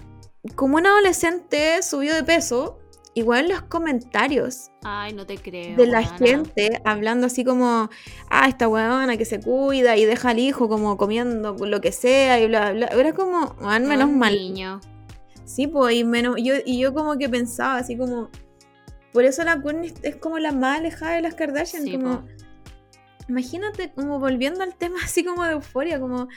[0.54, 2.78] como un adolescente subió de peso,
[3.14, 5.76] igual los comentarios Ay, no te creo.
[5.76, 7.88] de la gente hablando así como,
[8.30, 12.40] ah, esta weona que se cuida y deja al hijo como comiendo lo que sea
[12.40, 12.86] y bla, bla.
[12.88, 14.34] Era como, man, menos Un mal.
[14.34, 14.80] niño.
[15.44, 18.30] Sí, pues, y, menos, yo, y yo como que pensaba así como,
[19.12, 22.20] por eso la Courtney es como la más alejada de las Kardashian, Sí, como...
[22.22, 22.28] po.
[23.28, 26.28] Imagínate como volviendo al tema así como de euforia, como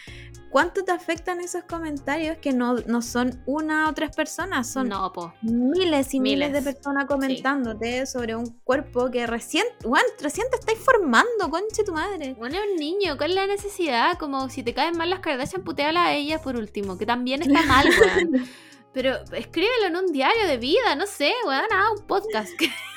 [0.50, 5.12] cuánto te afectan esos comentarios que no, no son una o tres personas, son No,
[5.42, 6.66] miles y miles, Miles.
[6.66, 11.94] de personas comentándote sobre un cuerpo que recién, bueno, recién te estáis formando, conche tu
[11.94, 12.34] madre.
[12.34, 14.18] Bueno, es un niño, ¿cuál es la necesidad?
[14.18, 17.62] Como si te caen mal las Kardashian, puteala a ellas por último, que también está
[17.64, 18.48] mal, weón.
[18.94, 22.50] Pero escríbelo en un diario de vida, no sé, weón, ah, un podcast.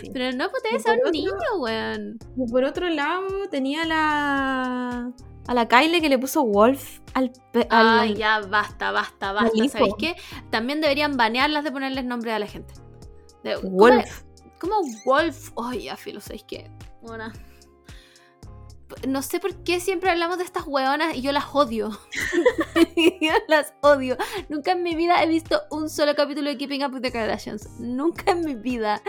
[0.00, 0.10] Sí.
[0.12, 2.18] Pero no putees a un otro- niño, weón.
[2.36, 5.10] Y por otro lado, tenía la
[5.46, 9.68] a la Kylie que le puso Wolf al, pe- al- Ay, ya, basta, basta, basta.
[9.70, 10.14] ¿Sabéis qué?
[10.50, 12.74] También deberían banearlas de ponerles nombre a la gente.
[13.42, 14.22] De- ¿cómo- Wolf.
[14.60, 14.74] ¿Cómo
[15.06, 15.52] Wolf?
[15.56, 16.70] Ay, ya, filo, ¿sabéis qué?
[17.00, 17.32] Bueno.
[19.06, 21.90] No sé por qué siempre hablamos de estas hueonas y yo las odio.
[23.20, 24.16] yo las odio.
[24.48, 27.68] Nunca en mi vida he visto un solo capítulo de Keeping Up with the Kardashians.
[27.78, 29.02] Nunca en mi vida.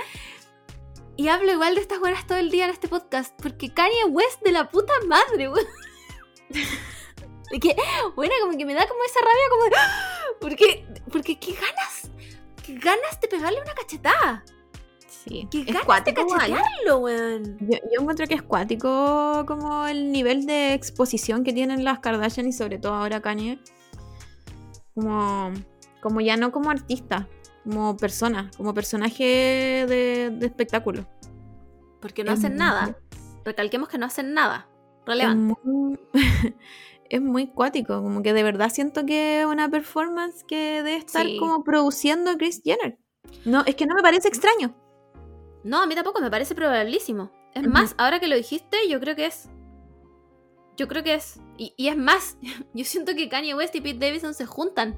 [1.19, 3.37] Y hablo igual de estas hueonas todo el día en este podcast.
[3.41, 5.65] Porque Kanye West de la puta madre, weón.
[7.61, 7.75] Que,
[8.15, 9.71] bueno, como que me da como esa rabia como de...
[10.39, 12.11] Porque, porque qué ganas,
[12.63, 14.45] qué ganas de pegarle una cachetada.
[15.07, 15.47] Sí.
[15.51, 17.57] Qué Es ganas de cachetearlo, weón.
[17.59, 22.47] Yo, yo encuentro que es cuático como el nivel de exposición que tienen las Kardashian
[22.47, 23.59] y sobre todo ahora Kanye.
[24.93, 25.51] Como,
[26.01, 27.27] como ya no como artista,
[27.63, 29.23] como persona, como personaje
[29.87, 31.05] de, de espectáculo.
[32.01, 32.97] Porque no Es hacen muy- nada.
[33.45, 34.67] Recalquemos que no hacen nada.
[35.01, 35.55] Es Relevante.
[35.63, 35.99] muy,
[37.09, 41.25] es muy cuático, como que de verdad siento que es una performance que debe estar
[41.25, 41.37] Sí.
[41.37, 42.97] como produciendo Chris Jenner.
[43.45, 44.75] No, es que no me parece extraño.
[45.63, 47.31] No, a mí tampoco, me parece probabilísimo.
[47.53, 49.49] Es más, ahora que lo dijiste, yo creo que es.
[50.77, 51.41] Yo creo que es.
[51.57, 52.37] Y, y es más,
[52.73, 54.95] yo siento que Kanye West y Pete Davidson se juntan.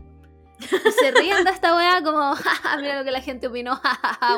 [0.86, 4.38] Y se ríen de esta weá como, "Jaja, mira lo que la gente opinó, jajaja.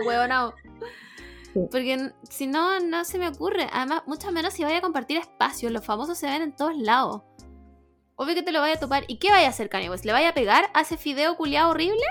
[1.53, 1.59] Sí.
[1.69, 3.67] Porque si no, no se me ocurre.
[3.71, 5.71] Además, mucho menos si vaya a compartir espacios.
[5.71, 7.21] Los famosos se ven en todos lados.
[8.15, 9.03] Obvio que te lo vaya a topar.
[9.07, 10.05] ¿Y qué vaya a hacer Kanye West?
[10.05, 12.01] ¿Le vaya a pegar a ese fideo culiado horrible?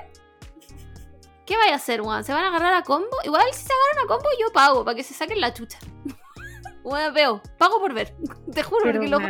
[1.45, 2.23] ¿Qué vaya a hacer, weón?
[2.23, 3.17] ¿Se van a agarrar a combo?
[3.25, 5.79] Igual si se agarran a combo, yo pago para que se saquen la chucha.
[6.85, 7.43] Weón, veo.
[7.59, 8.15] Pago por ver.
[8.53, 9.23] Te juro, Pero porque los,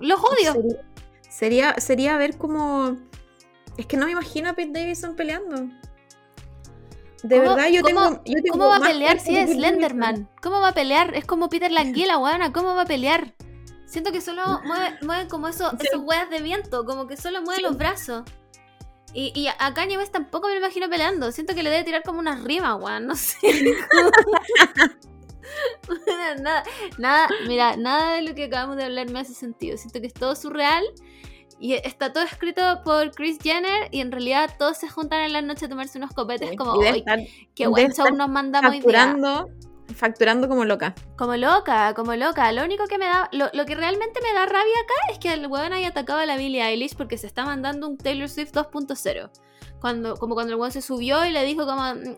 [0.00, 0.52] los odio.
[0.52, 0.82] Sería,
[1.28, 2.96] sería, sería ver como.
[3.76, 5.68] Es que no me imagino a Pete Davidson peleando.
[7.22, 8.22] De ¿Cómo- verdad, yo cómo- tengo.
[8.24, 9.50] yo tengo ¿Cómo va a pelear si es.
[9.50, 10.28] Slenderman?
[10.42, 11.14] ¿Cómo va a pelear?
[11.14, 12.52] Es como Peter Languila, weona.
[12.52, 13.34] ¿Cómo va a pelear?
[13.86, 15.86] Siento que solo mueve, mueve como eso, Sí.
[15.88, 17.62] esos weas de viento, como que solo mueve Sí.
[17.62, 18.22] los brazos.
[19.14, 21.32] Y, y a Kanye West tampoco me lo imagino peleando.
[21.32, 23.06] Siento que le debe tirar como una rima, weón.
[23.06, 23.38] No sé.
[26.42, 26.62] nada,
[26.98, 29.76] nada, mira, nada de lo que acabamos de hablar me hace sentido.
[29.78, 30.84] Siento que es todo surreal.
[31.58, 33.88] Y está todo escrito por Chris Jenner.
[33.90, 36.50] Y en realidad todos se juntan en la noche a tomarse unos copetes.
[36.50, 37.18] Sí, Como, y debe "Ay, estar
[37.54, 39.44] qué debe buen show nos mandamos hoy día.
[39.94, 40.94] facturando, como loca.
[41.16, 42.50] Como loca, como loca.
[42.52, 45.32] Lo único que me da, lo, lo que realmente me da rabia acá es que
[45.32, 48.52] el weón haya atacado a la Billie Eilish porque se está mandando un Taylor Swift
[48.52, 49.30] 2.0.
[49.80, 52.16] Cuando, como cuando el weón se subió y le dijo como, "Mm,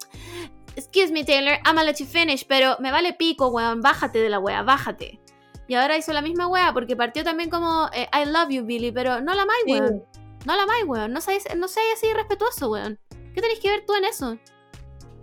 [0.76, 4.38] excuse me Taylor, I'ma let you finish, pero me vale pico, weón, bájate de la
[4.38, 5.20] wea, bájate.
[5.68, 8.92] Y ahora hizo la misma wea porque partió también como, eh, I love you Billie,
[8.92, 9.72] pero no la amáis, Sí.
[9.72, 10.02] weón.
[10.46, 11.12] No la amáis, weón.
[11.12, 12.98] No seáis, no seáis así respetuoso, weón.
[13.34, 14.38] ¿Qué tenéis que ver tú en eso?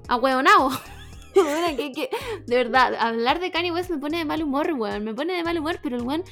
[0.08, 0.70] A weonao.
[1.36, 2.10] Weona, que- que-
[2.46, 5.04] de verdad, hablar de Kanye West me pone de mal humor, weón.
[5.04, 6.24] Me pone de mal humor, pero el weón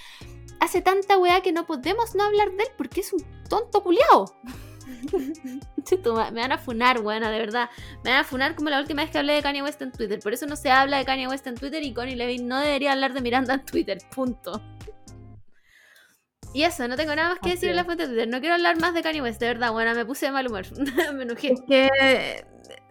[0.62, 3.20] hace tanta weá que no podemos no hablar de él porque es un
[3.50, 4.34] tonto culiao.
[6.32, 7.70] Me van a funar, weona, de verdad.
[8.04, 10.20] Me van a funar como la última vez que hablé de Kanye West en Twitter.
[10.20, 12.94] Por eso no se habla de Kanye West en Twitter y Connie Levin no debería
[12.94, 13.98] hablar de Miranda en Twitter.
[14.14, 14.62] Punto.
[16.54, 18.28] Y eso, no tengo nada más que Así decir en la fuente de Twitter.
[18.30, 20.66] No quiero hablar más de Kanye West, de verdad, buena, me puse de mal humor.
[21.16, 21.54] me enojé.
[21.54, 21.90] Es que.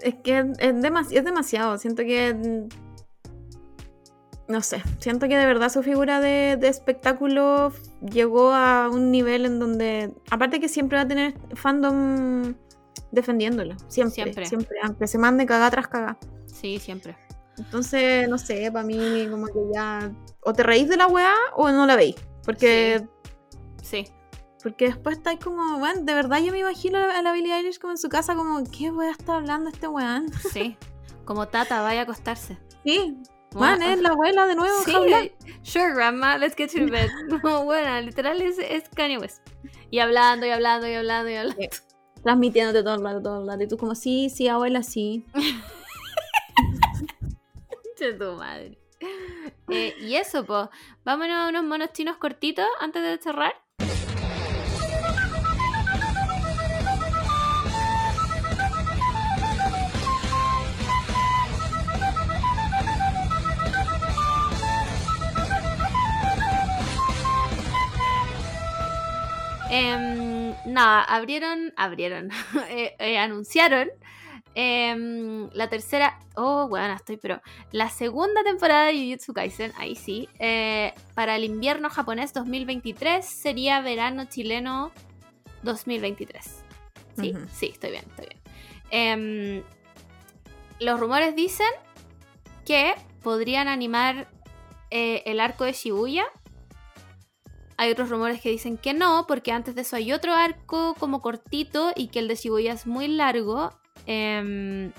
[0.00, 1.78] Es que es, demasi- es demasiado.
[1.78, 2.66] Siento que.
[4.48, 4.82] No sé.
[4.98, 10.12] Siento que de verdad su figura de, de espectáculo llegó a un nivel en donde.
[10.31, 12.55] Aparte que siempre va a tener fandom
[13.10, 13.77] defendiéndolo.
[13.89, 14.14] Siempre.
[14.14, 14.47] Siempre.
[14.47, 14.77] Siempre.
[14.82, 16.19] Aunque se mande cagada tras cagada.
[16.47, 17.16] Sí, siempre.
[17.59, 20.10] Entonces, no sé, para mí como que ya...
[20.40, 22.16] O te reís de la weá o no la veis.
[22.44, 23.06] Porque
[23.82, 24.06] Sí.
[24.62, 27.93] Porque después está como, bueno, de verdad yo me imagino a la Billie Eilish como
[27.93, 30.32] en su casa, como, ¿qué a estar hablando este weón?
[30.52, 30.77] Sí.
[31.24, 32.59] Como Tata, vaya a acostarse.
[32.85, 33.16] Sí,
[33.54, 37.10] man, es la abuela de nuevo, Sí, sure, grandma, let's get to bed.
[37.28, 39.46] No, bueno, literal es, es Kanye West.
[39.90, 41.62] Y hablando, y hablando, y hablando, y hablando.
[42.22, 43.62] Transmitiéndote todo el rato, todo el rato.
[43.64, 45.26] Y tú como, sí, sí, abuela, sí.
[47.98, 48.78] De tu madre.
[49.68, 50.68] Eh, y eso, pues.
[51.04, 53.54] Vámonos a unos monos chinos cortitos antes de cerrar.
[69.74, 72.28] Em, nada, abrieron, abrieron,
[72.69, 73.89] eh, eh, anunciaron
[74.55, 77.40] em, la tercera, oh, bueno, estoy, pero
[77.70, 83.81] la segunda temporada de Jujutsu Kaisen, ahí sí, eh, para el invierno japonés 2023 sería
[83.81, 84.93] verano chileno
[85.62, 86.44] 2023.
[87.19, 87.35] ¿Sí?
[87.53, 88.40] Sí, estoy bien, estoy bien.
[88.90, 89.62] Em,
[90.81, 91.70] los rumores dicen
[92.66, 94.28] que podrían animar
[94.90, 96.27] eh, el arco de Shibuya.
[97.82, 101.20] Hay otros rumores que dicen que no, porque antes de eso hay otro arco como
[101.20, 103.72] cortito y que el de Shibuya es muy largo.
[104.06, 104.92] Em,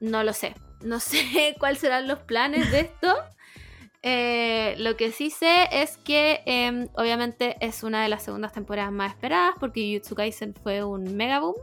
[0.00, 0.54] no lo sé.
[0.80, 3.14] No sé cuáles serán los planes de esto.
[4.02, 8.90] Eh, lo que sí sé es que em, obviamente es una de las segundas temporadas
[8.90, 11.54] más esperadas porque Jujutsu Kaisen fue un mega boom.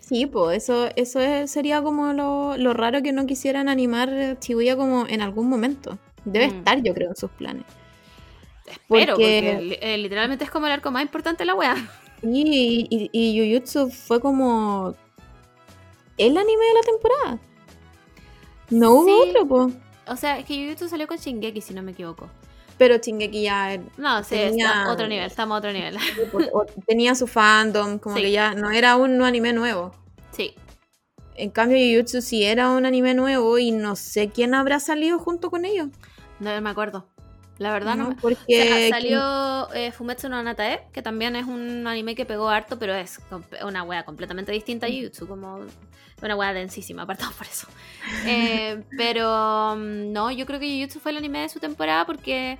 [0.00, 4.76] Sí, pues eso, eso es- sería como lo, lo raro que no quisieran animar Shibuya
[4.76, 5.96] como en algún momento.
[6.24, 6.56] Debe Mm.
[6.58, 7.64] estar, yo creo, en sus planes.
[8.66, 11.74] Espero, porque, eh, literalmente es como el arco más importante de la wea.
[12.26, 14.94] Y, y, y Jujutsu fue como
[16.16, 17.38] el anime de la temporada.
[18.70, 19.28] No hubo Sí.
[19.30, 19.70] otro, po.
[20.06, 22.30] O sea, es que Jujutsu salió con Shingeki, si no me equivoco.
[22.78, 25.98] Pero Shingeki ya No, sí, Tenía- está a otro nivel, estamos a otro nivel.
[26.86, 28.22] tenía su fandom, como Sí.
[28.22, 29.92] que ya no era un anime nuevo.
[30.30, 30.54] Sí.
[31.36, 35.50] En cambio, Jujutsu sí era un anime nuevo y no sé quién habrá salido junto
[35.50, 35.88] con ellos.
[36.40, 37.06] No me acuerdo.
[37.58, 38.08] La verdad no, ¿no?
[38.10, 38.16] me...
[38.20, 42.78] Porque Sa- salió eh, Fumetsu no Natae, que también es un anime que pegó harto,
[42.78, 43.20] pero es
[43.64, 45.60] una wea completamente distinta a Jujutsu, como
[46.22, 47.66] una wea densísima, apartado por eso.
[48.26, 52.58] Eh, pero mm, no, yo creo que Jujutsu fue el anime de su temporada porque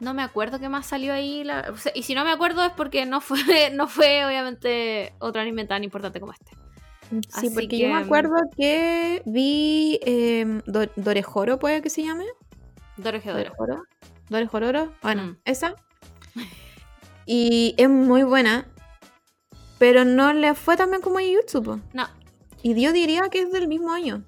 [0.00, 1.42] no me acuerdo qué más salió ahí.
[1.44, 3.38] la- o sea, y si no me acuerdo es porque no fue,
[3.72, 6.52] no fue obviamente otro anime tan importante como este.
[7.10, 11.88] Sí, Así porque que, yo me mm, acuerdo que vi eh, Do- Dorejoro, ¿puede que
[11.90, 12.26] se llame?
[12.98, 13.38] Dorohedoro.
[13.58, 13.82] Dorejoro.
[14.28, 14.92] Dorejororo.
[15.02, 15.36] Bueno, Mm.
[15.44, 15.74] esa.
[17.26, 18.66] Y es muy buena.
[19.78, 21.18] Pero no le fue tan bien como
[21.62, 21.78] po.
[21.92, 22.08] No,
[22.62, 24.24] Y yo diría que es del mismo año.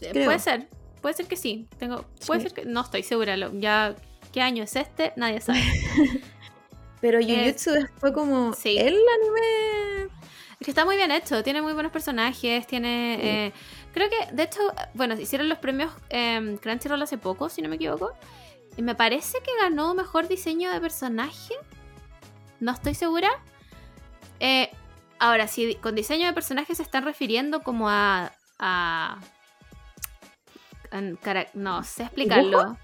[0.00, 0.24] Creo.
[0.24, 0.68] Puede ser,
[1.00, 1.68] puede ser que sí.
[1.78, 2.48] Tengo, puede Sí.
[2.48, 3.36] ser que no estoy segura.
[3.36, 3.94] lo- ya
[4.32, 5.60] qué año es este, nadie sabe.
[7.00, 8.76] Pero Es- Jujutsu fue como Sí.
[8.78, 10.10] el anime.
[10.60, 13.28] es que está muy bien hecho, tiene muy buenos personajes, tiene, Sí.
[13.28, 13.52] eh,
[13.98, 14.60] creo que de hecho,
[14.94, 18.12] bueno, hicieron los premios eh, Crunchyroll hace poco, si no me equivoco,
[18.76, 21.54] y me parece que ganó mejor diseño de personaje.
[22.60, 23.28] No estoy segura.
[24.38, 24.70] Eh,
[25.18, 29.18] ahora, si con diseño de personaje se están refiriendo como a, a
[31.54, 32.76] no sé explicarlo.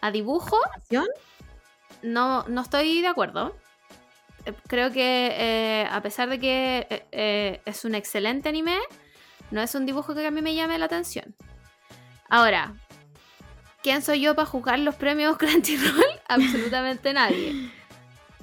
[0.00, 0.58] A dibujo,
[2.02, 3.56] no, no estoy de acuerdo.
[4.44, 8.78] Eh, Creo que eh, a pesar de que eh, eh, es un excelente anime,
[9.50, 11.34] no es un dibujo que a mí me llame la atención.
[12.28, 12.74] Ahora,
[13.82, 16.04] ¿quién soy yo para juzgar los premios Crunchyroll?
[16.28, 17.70] Absolutamente nadie.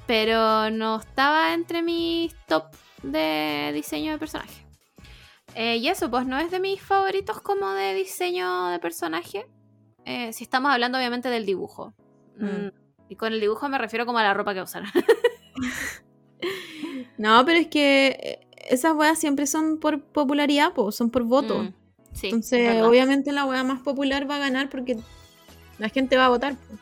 [0.06, 4.66] Pero no estaba entre mis top de diseño de personaje.
[5.54, 9.46] Eh, y eso, pues no es de mis favoritos como de diseño de personaje.
[10.04, 11.94] Eh, si estamos hablando obviamente del dibujo.
[12.38, 12.46] Mm.
[12.46, 12.72] Mm,
[13.08, 14.84] Y con el dibujo me refiero como a la ropa que usan.
[17.16, 21.64] No, pero es que eh, esas weas siempre son por popularidad, po, son por voto.
[21.64, 21.74] Mm,
[22.12, 24.98] sí, Entonces, obviamente la wea más popular va a ganar porque
[25.78, 26.56] la gente va a votar.
[26.56, 26.78] po.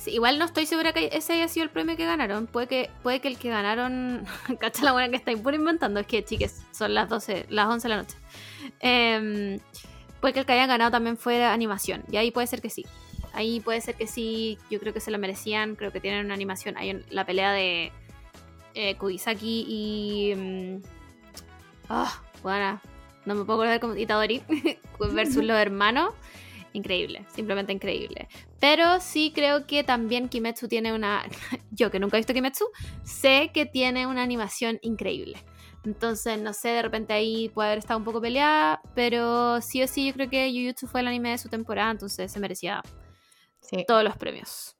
[0.00, 2.46] Sí, igual no estoy segura que ese haya sido el premio que ganaron.
[2.46, 4.24] Puede que, puede que el que ganaron.
[4.58, 6.00] Cacha la buena que estáis por inventando.
[6.00, 8.16] Es que, chiques, son las 12, las 11 de la noche.
[8.80, 9.58] Em,
[10.20, 12.02] puede que el que haya ganado también fuera animación.
[12.10, 12.86] Y ahí puede ser que sí.
[13.34, 14.56] Ahí puede ser que sí.
[14.70, 15.76] Yo creo que se lo merecían.
[15.76, 16.78] Creo que tienen una animación.
[16.78, 17.92] Hay la pelea de
[18.74, 20.34] eh, Kugisaki y.
[20.34, 20.82] mm,
[21.88, 22.80] Ah, bueno.
[23.26, 24.42] No me puedo acordar como Itadori
[25.12, 26.14] versus los hermanos.
[26.72, 28.28] Increíble, simplemente increíble.
[28.60, 31.24] Pero sí creo que también Kimetsu tiene una.
[31.70, 32.64] Yo que nunca he visto Kimetsu,
[33.02, 35.42] sé que tiene una animación increíble.
[35.84, 39.88] Entonces, no sé, de repente ahí puede haber estado un poco peleada, pero sí o
[39.88, 42.82] sí yo creo que Jujutsu fue el anime de su temporada, entonces se merecía
[43.60, 43.84] Sí.
[43.88, 44.76] todos los premios.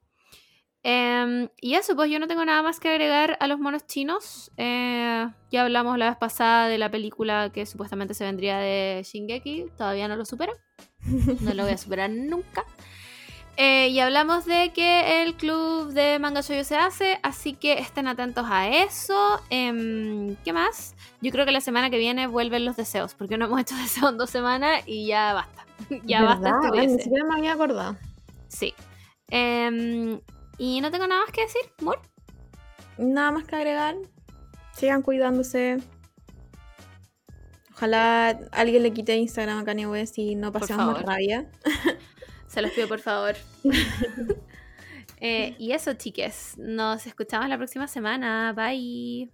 [0.82, 4.50] Em, y eso, pues yo no tengo nada más que agregar a los monos chinos.
[4.56, 9.66] Eh, ya hablamos la vez pasada de la película que supuestamente se vendría de Shingeki.
[9.76, 10.52] Todavía no lo supero.
[11.40, 12.64] No lo voy a superar nunca.
[13.56, 18.08] Eh, y hablamos de que el club de Manga Shoujo se hace, así que estén
[18.08, 19.38] atentos a eso.
[19.50, 20.94] Em, ¿Qué más?
[21.20, 24.12] Yo creo que la semana que viene vuelven los deseos, porque no hemos hecho deseos
[24.12, 25.66] en dos semanas y ya basta.
[26.04, 26.58] ya basta.
[26.58, 26.70] ¿Verdad?
[26.74, 27.98] Ay, Ni siquiera me había acordado.
[28.48, 28.72] Sí.
[30.60, 31.98] Y no tengo nada más que decir, Mur.
[32.98, 33.96] Nada más que agregar.
[34.76, 35.78] Sigan cuidándose.
[37.72, 41.50] Ojalá alguien le quite Instagram a Kanye West y no pasemos más rabia.
[42.46, 43.36] Se los pido, por favor.
[45.22, 46.54] Eh, y eso, chiques.
[46.56, 48.54] Nos escuchamos la próxima semana.
[48.54, 49.30] Bye.